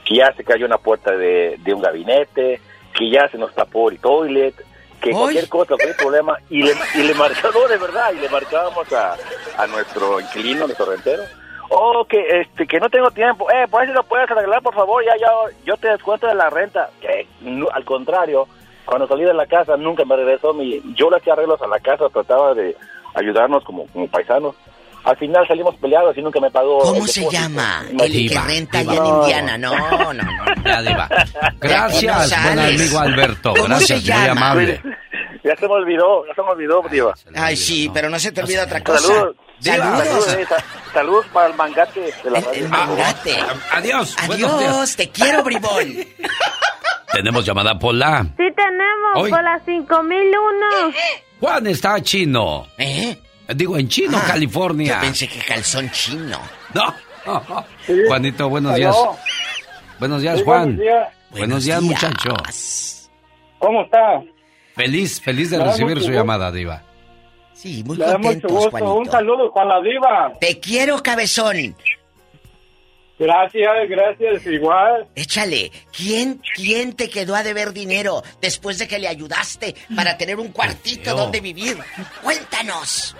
[0.05, 2.61] que ya se cayó una puerta de, de un gabinete,
[2.97, 4.55] que ya se nos tapó el toilet,
[5.01, 8.91] que cualquier cosa, cualquier problema, y le, y le marcamos de verdad, y le marcábamos
[8.93, 9.17] a,
[9.59, 11.23] a nuestro inquilino, nuestro rentero,
[11.71, 15.05] oh, que, este, que no tengo tiempo, eh, pues si lo puedes arreglar, por favor,
[15.05, 15.31] ya, ya,
[15.65, 18.47] yo te descuento de la renta, que no, al contrario,
[18.85, 21.81] cuando salí de la casa nunca me regresó mi, yo le hacía arreglos a la
[21.81, 22.77] casa, trataba de
[23.15, 24.55] ayudarnos como, como paisanos,
[25.05, 26.79] al final salimos peleados y nunca me pagó.
[26.81, 27.85] ¿Cómo el se llama?
[27.91, 29.07] El que renta allá en.
[29.07, 29.59] Indiana.
[29.59, 30.23] No, no, no.
[30.65, 31.09] Ya, Diva.
[31.61, 33.51] Gracias, No buen amigo Alberto.
[33.55, 34.31] ¿Cómo Gracias, se muy llama?
[34.49, 34.83] amable.
[35.45, 37.15] Ya se me olvidó, ya se me olvidó, Diva.
[37.37, 39.01] Ay, sí, pero no se te olvida otra cosa.
[39.01, 39.37] Saludos.
[39.61, 40.05] Saludos.
[40.07, 42.69] Saludos, eh, sa- saludos para el mangate de la radio.
[42.69, 43.37] Mangate.
[43.73, 44.17] Adiós.
[44.27, 44.71] buenos días.
[44.73, 45.95] Adiós, te quiero, bribón.
[47.13, 48.23] Tenemos llamada Pola.
[48.37, 49.31] Sí tenemos Hoy.
[49.31, 50.67] por la 5001.
[51.41, 52.67] Juan está chino.
[52.79, 53.17] ¿Eh?
[53.49, 54.95] Digo, en Chino, Ah, California.
[54.97, 56.39] Yo pensé que calzón chino.
[56.75, 56.95] No.
[58.09, 58.97] Juanito, buenos días.
[59.99, 60.77] Buenos días, Sí, Juan.
[60.77, 61.09] buenos días.
[61.31, 62.35] Buenos días, muchacho.
[63.59, 64.23] ¿Cómo está?
[64.75, 66.13] Feliz, feliz de recibir su gusto.
[66.13, 66.83] llamada, Diva.
[67.53, 68.71] Sí, muy mucho gusto.
[68.71, 68.95] Juanito.
[68.95, 70.33] Un saludo con la diva.
[70.41, 71.77] Te quiero, cabezón.
[73.17, 75.07] Gracias, gracias, igual.
[75.15, 80.41] Échale, ¿quién, ¿quién te quedó a deber dinero después de que le ayudaste para tener
[80.41, 81.79] un cuartito donde vivir?
[82.23, 83.17] Cuéntanos.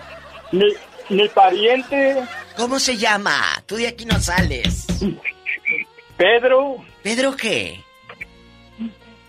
[0.51, 0.65] Mi,
[1.09, 2.23] mi pariente.
[2.57, 3.63] ¿Cómo se llama?
[3.65, 4.85] Tú de aquí no sales.
[6.17, 6.77] Pedro.
[7.03, 7.83] ¿Pedro qué?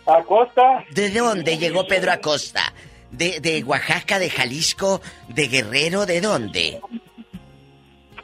[0.07, 0.85] Acosta.
[0.91, 2.73] ¿De dónde llegó Pedro Acosta?
[3.11, 6.81] ¿De, de Oaxaca, de Jalisco, de Guerrero, de dónde?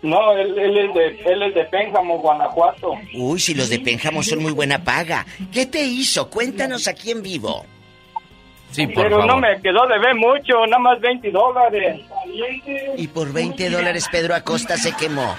[0.02, 2.94] No, él, él es de, él es de Pénjamo, Guanajuato.
[3.14, 5.24] Uy, si los de Pénjamo son muy buena paga.
[5.52, 6.28] ¿Qué te hizo?
[6.28, 7.64] Cuéntanos aquí en vivo.
[8.72, 9.40] Sí, por Pero no favor.
[9.42, 12.00] me quedó de ver mucho, nada más 20 dólares.
[12.96, 15.36] Y por 20 dólares Pedro Acosta se quemó.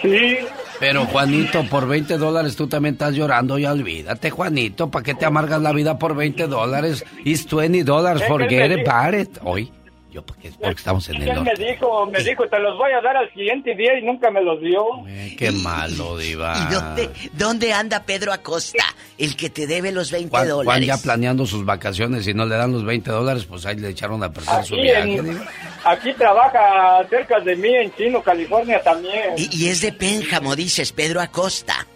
[0.00, 0.36] Sí.
[0.80, 5.24] Pero Juanito, por 20 dólares tú también estás llorando, ya olvídate, Juanito, ¿para qué te
[5.24, 7.04] amargas la vida por 20 dólares?
[7.24, 9.38] It's 20 dollars, Es que forget about it.
[9.42, 9.70] Hoy,
[10.14, 13.00] yo, porque, porque estamos en el Él me dijo, me dijo, te los voy a
[13.02, 14.84] dar al siguiente día y nunca me los dio.
[15.08, 16.54] Eh, Qué malo, diva.
[16.56, 18.84] ¿Y dónde, dónde anda Pedro Acosta?
[19.18, 20.86] El que te debe los 20 Juan, Juan dólares.
[20.86, 24.22] ya planeando sus vacaciones y no le dan los 20 dólares, pues ahí le echaron
[24.22, 25.16] a perder su Aquí, viaje.
[25.16, 25.42] en-
[25.84, 29.34] aquí trabaja cerca de mí en Chino, California también.
[29.36, 31.86] Y, y es de Pénjamo, dices, Pedro Acosta.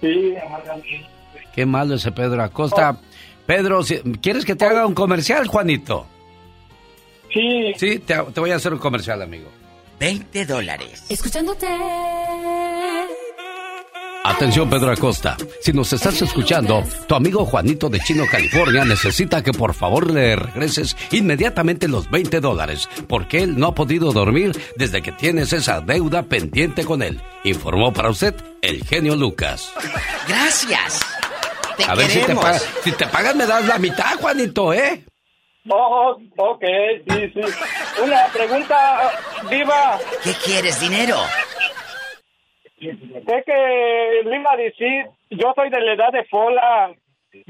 [0.00, 0.34] Sí.
[1.54, 2.98] Qué malo ese Pedro Acosta.
[3.46, 6.06] Pedro, si- ¿quieres que te haga un comercial, Juanito?
[7.32, 7.72] Sí.
[7.76, 9.48] Sí, te, te voy a hacer un comercial, amigo.
[9.98, 11.04] 20 dólares.
[11.08, 11.66] Escuchándote.
[14.22, 19.52] Atención Pedro Acosta, si nos estás escuchando, tu amigo Juanito de Chino, California necesita que
[19.52, 25.00] por favor le regreses inmediatamente los 20 dólares, porque él no ha podido dormir desde
[25.00, 27.20] que tienes esa deuda pendiente con él.
[27.44, 29.72] Informó para usted el genio Lucas.
[30.28, 31.00] Gracias.
[31.78, 35.02] Te A ver si te, pagas, si te pagas me das la mitad, Juanito, ¿eh?
[35.68, 36.64] Oh, ok,
[37.08, 37.40] sí, sí.
[38.02, 39.10] Una pregunta,
[39.50, 39.98] Diva.
[40.22, 41.16] ¿Qué quieres, dinero?
[42.80, 46.94] Es que le iba a decir, yo soy de la edad de Pola.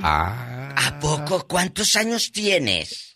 [0.03, 0.51] Ah.
[0.77, 1.47] ¿A poco?
[1.47, 3.10] ¿Cuántos años tienes?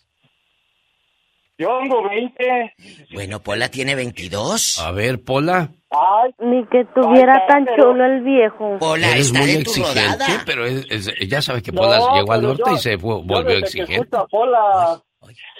[1.57, 2.73] Yo tengo 20.
[3.13, 4.79] Bueno, Pola tiene 22.
[4.79, 5.69] A ver, Pola.
[5.89, 8.77] Ay, Ni que tuviera tan chulo el viejo.
[8.79, 10.43] Pola, Eres está muy tu exigente, rodada.
[10.45, 12.97] pero es- es- ya sabe que No, Pola llegó al pero norte yo- y se
[12.97, 13.93] fue- yo volvió que exigente.
[13.93, 15.01] escucho a Pola,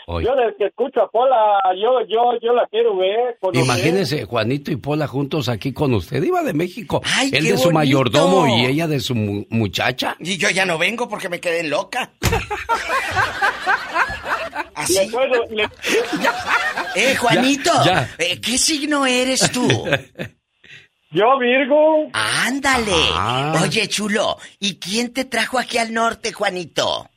[0.07, 0.23] Hoy.
[0.23, 3.38] yo desde que escucho a Pola, yo, yo, yo la quiero ver.
[3.41, 3.64] conocer.
[3.64, 6.22] Imagínese Juanito y Pola juntos aquí con usted.
[6.22, 7.02] Iba de México.
[7.15, 7.72] Ay, Él qué de su bonito.
[7.73, 10.15] mayordomo y ella de su mu- muchacha.
[10.19, 12.11] Y yo ya no vengo porque me quedé loca.
[14.76, 15.06] Así.
[15.06, 15.69] Le puedo- le-
[16.95, 19.68] Eh, Juanito, Ya, eh, ¿qué signo eres tú?
[21.11, 22.10] Yo, Virgo.
[22.14, 22.91] Ándale.
[23.14, 23.60] Ah.
[23.64, 27.10] Oye, chulo, ¿y quién te trajo aquí al norte, Juanito?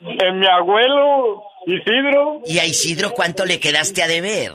[0.00, 2.42] Eh, mi abuelo, Isidro.
[2.46, 4.54] ¿Y a Isidro cuánto le quedaste a deber?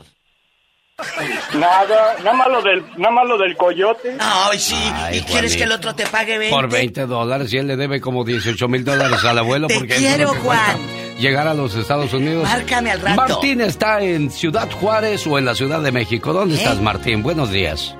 [1.54, 4.16] Nada, nada más lo del, nada más lo del coyote.
[4.18, 4.74] Ay, sí.
[4.94, 6.54] Ay, ¿Y quieres que el otro te pague 20?
[6.54, 9.94] Por 20 dólares y él le debe como 18 mil dólares al abuelo Te porque
[9.94, 10.76] quiero, Juan.
[11.20, 12.44] Llegar a los Estados Unidos.
[12.44, 13.16] Márcame al rato.
[13.16, 16.32] Martín está en Ciudad Juárez o en la Ciudad de México.
[16.32, 16.58] ¿Dónde ¿Eh?
[16.58, 17.22] estás, Martín?
[17.22, 17.94] Buenos días.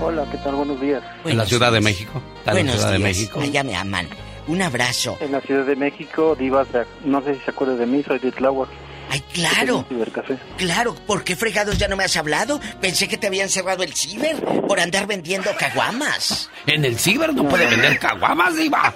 [0.00, 0.54] Hola, ¿qué tal?
[0.56, 1.02] Buenos días.
[1.24, 1.80] ¿En la Ciudad de.
[1.80, 2.22] México?
[2.38, 3.08] ¿Está en la Ciudad de días.
[3.08, 3.40] México?
[3.40, 4.08] Allá me aman.
[4.48, 5.16] Un abrazo.
[5.20, 8.18] En la Ciudad de México, Diva, se- no sé si se acuerda de mí, soy
[8.18, 8.68] de Tláhuac.
[9.10, 9.86] Ay, claro.
[10.58, 12.60] Claro, ¿por qué fregados ya no me has hablado?
[12.80, 16.50] Pensé que te habían cerrado el ciber por andar vendiendo caguamas.
[16.66, 18.94] En el ciber no puede vender caguamas, diva.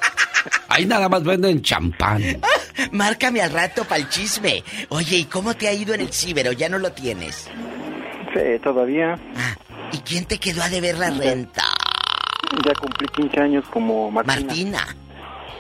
[0.69, 2.23] Ahí nada más venden champán.
[2.93, 4.63] Márcame al rato para el chisme.
[4.91, 7.49] Oye, ¿y cómo te ha ido en el ciber o ya no lo tienes?
[8.35, 9.15] Sí, todavía.
[9.37, 9.57] Ah,
[9.93, 11.65] ¿y quién te quedó a deber la renta?
[12.67, 14.41] Ya cumplí 15 años como Martina.
[14.47, 14.97] Martina.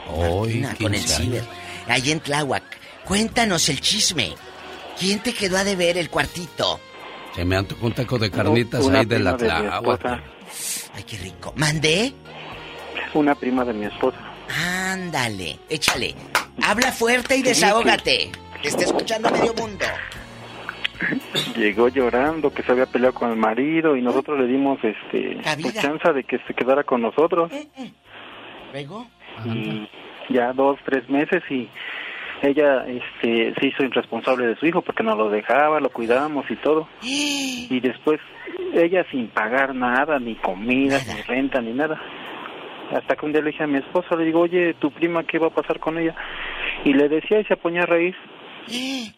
[0.09, 1.45] Hoy, Martina, con el 15 ciber.
[1.89, 2.65] Ahí en Tláhuac.
[3.05, 4.35] Cuéntanos el chisme.
[4.99, 6.81] ¿Quién te quedó a deber el cuartito?
[7.35, 10.05] Se me antojó un taco de carnitas ahí de la Tláhuac.
[10.95, 11.53] Ay, qué rico.
[11.57, 12.13] ¿Mandé?
[13.15, 14.19] Una prima de mi esposa.
[14.93, 16.15] Ándale, échale.
[16.63, 18.31] Habla fuerte y desahógate.
[18.63, 19.87] Te está escuchando medio mundo.
[21.57, 25.75] Llegó llorando que se había peleado con el marido y nosotros le dimos este pues,
[25.75, 27.51] chance de que se quedara con nosotros.
[28.73, 29.07] ¿Luego?
[29.45, 29.89] Y
[30.29, 31.69] ya dos, tres meses y
[32.43, 36.57] ella este se hizo irresponsable de su hijo porque nos lo dejaba, lo cuidábamos y
[36.57, 36.89] todo.
[37.03, 38.21] Y después
[38.75, 41.99] ella sin pagar nada, ni comida, ni renta, ni nada.
[42.95, 45.39] Hasta que un día le dije a mi esposa, le digo, oye, tu prima, ¿qué
[45.39, 46.15] va a pasar con ella?
[46.85, 48.15] Y le decía y se ponía a reír.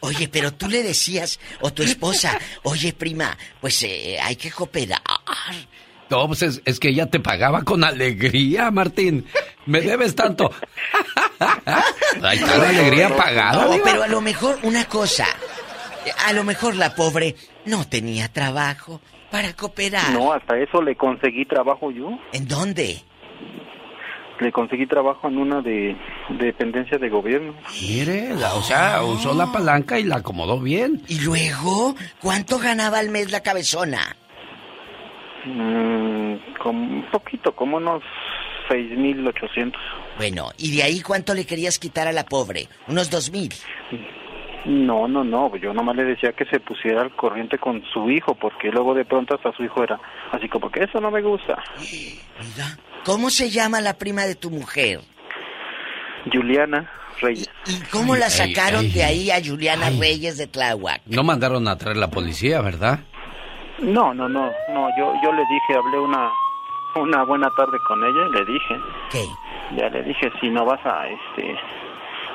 [0.00, 5.00] Oye, pero tú le decías, o tu esposa, oye, prima, pues eh, hay que cooperar.
[6.12, 9.26] No, pues es, es que ella te pagaba con alegría, Martín.
[9.66, 10.50] Me debes tanto.
[11.40, 13.64] Está la alegría pagada.
[13.66, 13.84] No, diva.
[13.84, 15.26] pero a lo mejor una cosa.
[16.26, 17.34] A lo mejor la pobre
[17.64, 19.00] no tenía trabajo
[19.30, 20.10] para cooperar.
[20.10, 22.10] No, hasta eso le conseguí trabajo yo.
[22.32, 23.02] ¿En dónde?
[24.40, 25.96] Le conseguí trabajo en una de,
[26.30, 27.54] de dependencia de gobierno.
[27.80, 31.02] Mire, la- o sea, usó la palanca y la acomodó bien.
[31.08, 31.94] ¿Y luego?
[32.20, 34.16] ¿Cuánto ganaba al mes la cabezona?
[35.44, 38.02] Mm, como un poquito, como unos
[38.68, 39.72] 6.800.
[40.16, 42.68] Bueno, ¿y de ahí cuánto le querías quitar a la pobre?
[42.88, 43.52] Unos dos mil.
[44.64, 48.36] No, no, no, yo nomás le decía que se pusiera al corriente con su hijo,
[48.36, 49.98] porque luego de pronto hasta su hijo era
[50.30, 51.60] así como que eso no me gusta.
[53.04, 55.00] ¿Cómo se llama la prima de tu mujer?
[56.32, 56.88] Juliana
[57.20, 57.48] Reyes.
[57.66, 61.02] ¿Y cómo la Ay, sacaron ay, de ahí a Juliana Reyes de Tláhuac?
[61.06, 63.00] No mandaron a traer la policía, ¿verdad?
[63.80, 66.30] No, no, no, no, yo, yo le dije, hablé una,
[66.96, 68.80] una buena tarde con ella y le dije.
[69.10, 69.24] ¿Qué?
[69.76, 71.56] Ya le dije, si no vas a, este,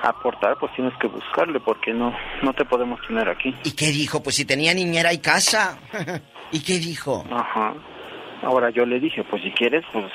[0.04, 3.56] aportar, pues tienes que buscarle, porque no, no te podemos tener aquí.
[3.64, 4.22] ¿Y qué dijo?
[4.22, 5.78] Pues si tenía niñera y casa.
[6.52, 7.26] ¿Y qué dijo?
[7.32, 7.74] Ajá.
[8.44, 10.06] Ahora yo le dije, pues si quieres, pues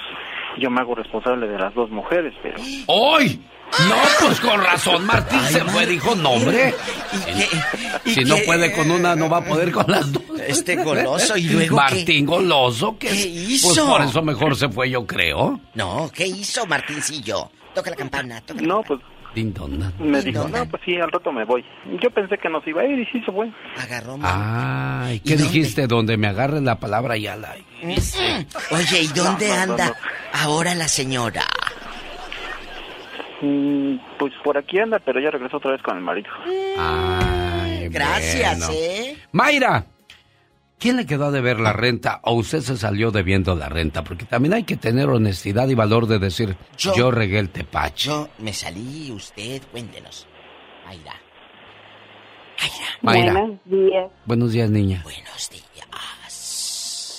[0.58, 2.56] yo me hago responsable de las dos mujeres, pero...
[2.86, 3.40] ¡Hoy!
[3.88, 3.94] No,
[4.26, 6.74] pues con razón, Martín se fue, dijo, no, hombre.
[8.04, 10.22] Si, no puede con una, no va a poder con las dos.
[10.46, 13.68] Este goloso, ¿y luego Martín Goloso, ¿qué, ¿Qué hizo?
[13.68, 15.60] Pues por eso mejor se fue, yo creo.
[15.74, 17.50] No, ¿qué hizo Martincillo?
[17.74, 19.00] Toca la campana, toca la No, pues
[19.34, 19.90] Ding dong, na.
[19.98, 21.64] me dijo, no, pues sí, al rato me voy.
[22.02, 23.50] Yo pensé que nos iba a ir y sí se fue.
[23.78, 25.86] Agarró Ay, ¿qué dijiste?
[25.86, 27.54] Donde me agarre la palabra ya la...
[27.82, 29.94] Oye, ¿y dónde No, no, no, anda no.
[30.38, 31.46] ahora la señora?
[33.42, 36.30] Mm, Pues por aquí anda, pero ya regresó otra vez con el marido.
[36.78, 38.72] Ay, Gracias, bueno.
[38.80, 39.16] ¿eh?
[39.32, 39.84] Mayra,
[40.78, 44.02] ¿quién le quedó a deber la renta o usted se salió debiendo la renta?
[44.04, 48.08] Porque también hay que tener honestidad y valor de decir, Yo- yo, regué el tepache.
[48.08, 50.26] Yo me salí, usted, cuéntenos.
[50.86, 51.14] Mayra.
[53.02, 53.32] Mayra.
[53.32, 54.10] Buenos días.
[54.24, 55.00] Buenos días, niña.
[55.02, 55.64] Buenos días.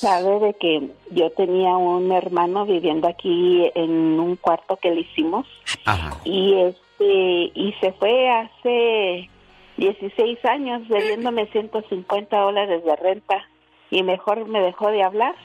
[0.03, 5.47] Sabe de que yo tenía un hermano viviendo aquí en un cuarto que le hicimos
[5.85, 6.19] Ajá.
[6.25, 9.29] y este y se fue hace
[9.77, 13.47] 16 años debiéndome 150 dólares de renta
[13.91, 15.35] y mejor me dejó de hablar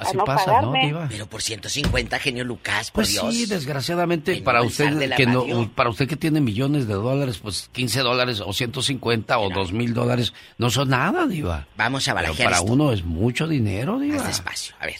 [0.00, 0.80] Así no pasa, pagarme.
[0.82, 1.06] ¿no, Diva?
[1.10, 3.34] Pero por 150, genio Lucas, por Pues Dios.
[3.34, 7.68] sí, desgraciadamente En para usted que no, para usted que tiene millones de dólares, pues
[7.72, 11.66] 15 dólares o 150 o 2 mil dólares no son nada, diva.
[11.76, 12.72] Vamos a Pero barajear para esto.
[12.72, 14.16] uno es mucho dinero, diva.
[14.18, 14.96] Más despacio, a ver.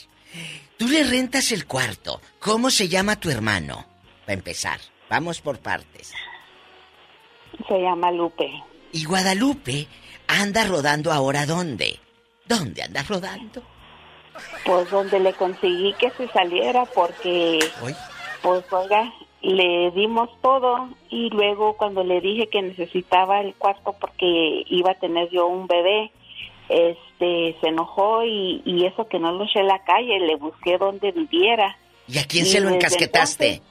[0.77, 2.21] Tú le rentas el cuarto.
[2.39, 3.87] ¿Cómo se llama tu hermano?
[4.27, 6.13] Para empezar, vamos por partes.
[7.69, 8.51] Se llama Lupe.
[8.93, 9.87] ¿Y Guadalupe
[10.27, 11.99] anda rodando ahora dónde?
[12.47, 13.63] ¿Dónde anda rodando?
[14.65, 17.59] Pues donde le conseguí que se saliera porque,
[18.43, 24.65] pues oiga, le dimos todo y luego cuando le dije que necesitaba el cuarto porque
[24.67, 26.13] iba a tener yo un bebé,
[26.69, 30.79] este, se enojó y, y eso que no lo eché en la calle, le busqué
[30.79, 31.77] donde viviera.
[32.07, 33.63] ¿Y a quién se lo encasquetaste?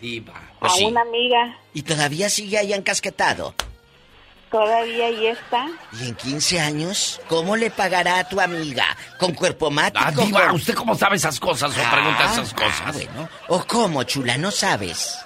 [0.00, 0.34] Diva.
[0.36, 0.84] A Pues sí.
[0.84, 3.54] una amiga, ¿Y todavía sigue ahí encasquetado?
[4.50, 5.66] Todavía ahí está.
[6.00, 7.20] ¿Y en 15 años?
[7.28, 8.84] ¿Cómo le pagará a tu amiga?
[9.18, 10.04] ¿Con cuerpo mático?
[10.06, 12.94] Ah, diva, con- ¿usted cómo sabe esas cosas o Ah, pregunta esas ah, cosas?
[12.94, 13.28] bueno.
[13.48, 14.36] ¿O cómo, chula?
[14.38, 15.18] ¿No sabes?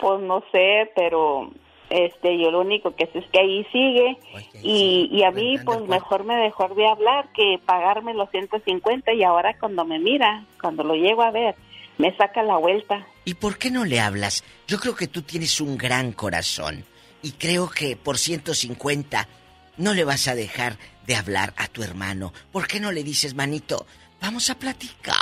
[0.00, 1.50] Pues no sé, pero
[1.90, 4.16] este yo lo único que sé es que ahí sigue
[4.62, 9.24] y, y a mí pues mejor me dejó de hablar que pagarme los 150 y
[9.24, 11.56] ahora cuando me mira, cuando lo llego a ver,
[11.96, 13.06] me saca la vuelta.
[13.24, 14.44] ¿Y por qué no le hablas?
[14.68, 16.84] Yo creo que tú tienes un gran corazón.
[17.22, 19.28] Y creo que por 150
[19.76, 22.32] no le vas a dejar de hablar a tu hermano.
[22.52, 23.86] ¿Por qué no le dices, manito,
[24.20, 25.16] vamos a platicar?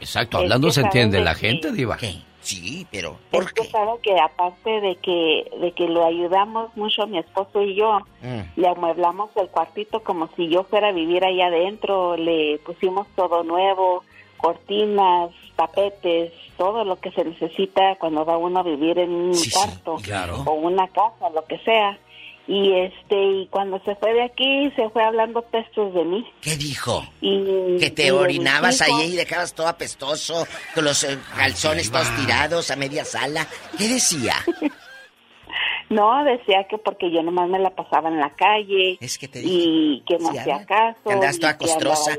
[0.00, 1.98] Exacto, Es hablando que se entiende la que- gente, diva.
[2.42, 7.18] Sí, pero es que sabe que aparte de que de que lo ayudamos mucho mi
[7.18, 8.40] esposo y yo, Mm.
[8.60, 13.44] le amueblamos el cuartito como si yo fuera a vivir ahí adentro, le pusimos todo
[13.44, 14.04] nuevo,
[14.40, 19.96] cortinas, tapetes, todo lo que se necesita cuando va uno a vivir en un cuarto
[20.02, 20.42] claro.
[20.46, 21.98] o una casa, lo que sea.
[22.46, 26.26] Y este y cuando se fue de aquí se fue hablando pestos de mí.
[26.40, 27.04] ¿Qué dijo?
[27.20, 32.08] Y Que te y orinabas ahí y dejabas todo apestoso, con los eh, calzones todos
[32.16, 33.46] tirados a media sala.
[33.78, 34.34] ¿Qué decía?
[35.90, 38.96] No, decía que porque yo nomás me la pasaba en la calle
[39.42, 40.96] y que no Sí, hacía caso.
[41.04, 42.12] Que andabas y toda que costrosa.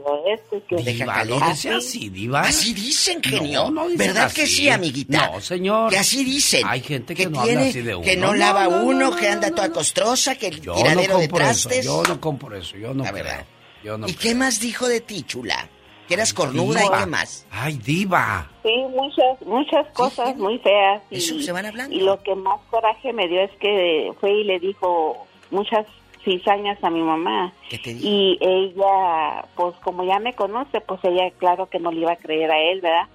[0.68, 2.42] que- no decía así, diva.
[2.42, 3.72] Así dicen, genio.
[3.72, 4.36] No, no ¿Verdad así.
[4.42, 5.30] que sí, amiguita?
[5.32, 5.90] No, señor.
[5.90, 6.64] Que así dicen.
[6.68, 8.04] Hay gente que, que no tiene, habla así de uno.
[8.06, 11.46] que no, lava uno, que anda toda costrosa, que el Yo tiradero no de compro
[11.50, 11.86] eso, trastes.
[11.86, 13.46] yo no compro eso, yo no creo.
[13.84, 15.68] Yo no ¿Y qué más dijo de ti, chula?
[16.12, 16.98] Que eras cornuda diva.
[16.98, 17.48] y qué más.
[17.50, 18.46] Ay, diva.
[18.64, 21.02] Sí, muchas, muchas cosas muy feas.
[21.10, 21.96] Y, Eso se van hablando.
[21.96, 25.86] Y lo que más coraje me dio es que fue y le dijo muchas
[26.26, 27.54] cizañas a mi mamá.
[27.70, 28.06] ¿Qué te dijo?
[28.06, 32.18] Y ella, pues como ya me conoce, pues ella claro que no le iba a
[32.18, 33.08] creer a él, ¿verdad?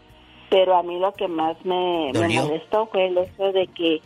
[0.48, 4.00] Pero a mí lo que más me, me molestó fue el hecho de que,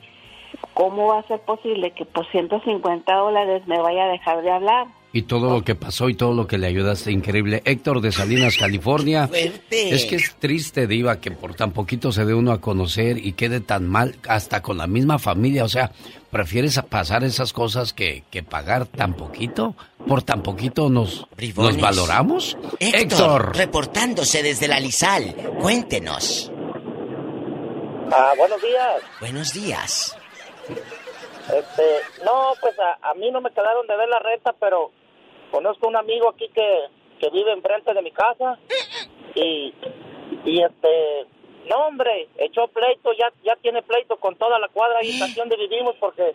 [0.75, 4.89] ¿cómo va a ser posible que por 150 dólares me vaya a dejar de hablar?
[5.13, 7.63] Y todo lo que pasó y todo lo que le ayudaste, increíble.
[7.65, 9.29] Héctor de Salinas, California.
[9.71, 13.33] Es que es triste, Diva, que por tan poquito se dé uno a conocer y
[13.33, 15.65] quede tan mal hasta con la misma familia.
[15.65, 15.91] O sea,
[16.31, 19.75] ¿prefieres pasar esas cosas que, que pagar tan poquito?
[20.07, 22.57] ¿Por tan poquito nos, nos valoramos?
[22.79, 25.35] Héctor, reportándose desde la Lizal.
[25.61, 26.53] Cuéntenos.
[28.13, 29.03] Ah, buenos días.
[29.21, 30.17] Buenos días.
[30.69, 34.93] Este, no, pues a, a mí no me quedaron de ver la renta, pero
[35.51, 36.87] conozco un amigo aquí que,
[37.21, 38.59] que vive enfrente de mi casa
[39.35, 39.73] y,
[40.45, 41.27] y este,
[41.69, 45.67] no hombre, echó pleito, ya, ya tiene pleito con toda la cuadra y estación donde
[45.69, 46.35] vivimos porque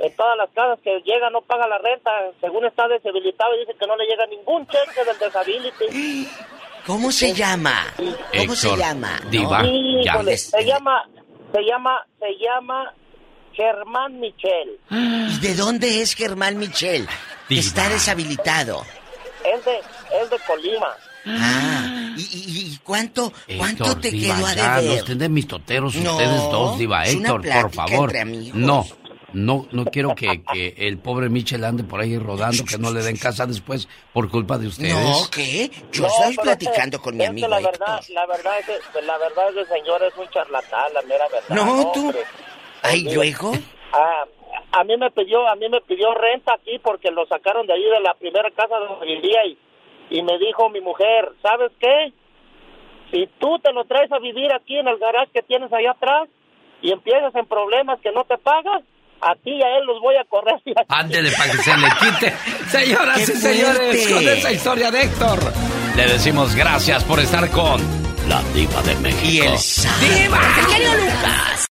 [0.00, 2.10] en todas las casas que llega no paga la renta,
[2.40, 6.28] según está deshabilitado y dice que no le llega ningún cheque del disability.
[6.86, 7.94] ¿Cómo se llama?
[8.36, 9.20] ¿Cómo se llama?
[9.30, 10.02] Diva, No.
[10.02, 10.36] ya.
[10.36, 11.08] Se llama,
[11.52, 12.92] se llama, se llama
[13.52, 14.80] Germán Michel.
[14.90, 17.06] ¿Y de dónde es Germán Michel?
[17.48, 18.82] Que Está deshabilitado.
[19.44, 19.78] Es de,
[20.22, 20.88] es de Colima.
[21.26, 24.98] Ah, ¿y, y- y cuánto, cuánto Héctor, te Diva, quedó a ya, deber?
[24.98, 27.04] estén de mis toteros No, ustedes dos, Diva.
[27.04, 28.08] es una Héctor, por plática favor.
[28.10, 28.54] entre amigos.
[28.56, 28.86] No,
[29.32, 33.02] no, no quiero que, que el pobre Michel ande por ahí rodando, que no le
[33.02, 34.94] den casa después por culpa de ustedes.
[34.94, 35.70] No, ¿qué?
[35.92, 37.78] Yo No, estoy platicando es- con mi es amigo la Héctor.
[37.78, 41.02] verdad, la verdad es que, la verdad es que el señor es un charlatán, la
[41.02, 41.48] mera verdad.
[41.56, 42.00] No, tú.
[42.06, 42.20] hombre.
[42.82, 43.14] Ay, Olvídate.
[43.14, 43.58] luego.
[43.94, 44.24] Ah,
[44.74, 47.84] a mí me pidió, a mí me pidió renta aquí porque lo sacaron de ahí
[47.84, 49.58] de la primera casa donde vivía y,
[50.10, 52.12] y me dijo mi mujer, ¿sabes qué?
[53.12, 56.28] Si tú te lo traes a vivir aquí en el garage que tienes allá atrás
[56.82, 58.82] y empiezas en problemas que no te pagas,
[59.20, 60.60] a ti y a él los voy a correr.
[60.88, 62.30] Ándele para que se le quite.
[62.68, 65.38] Señoras ¡Qué y señores, con esa historia de Héctor,
[65.96, 67.80] le decimos gracias por estar con
[68.28, 69.44] la Diva de México.
[69.44, 70.38] Y el ¡Diva!
[70.68, 71.54] genio Lucas.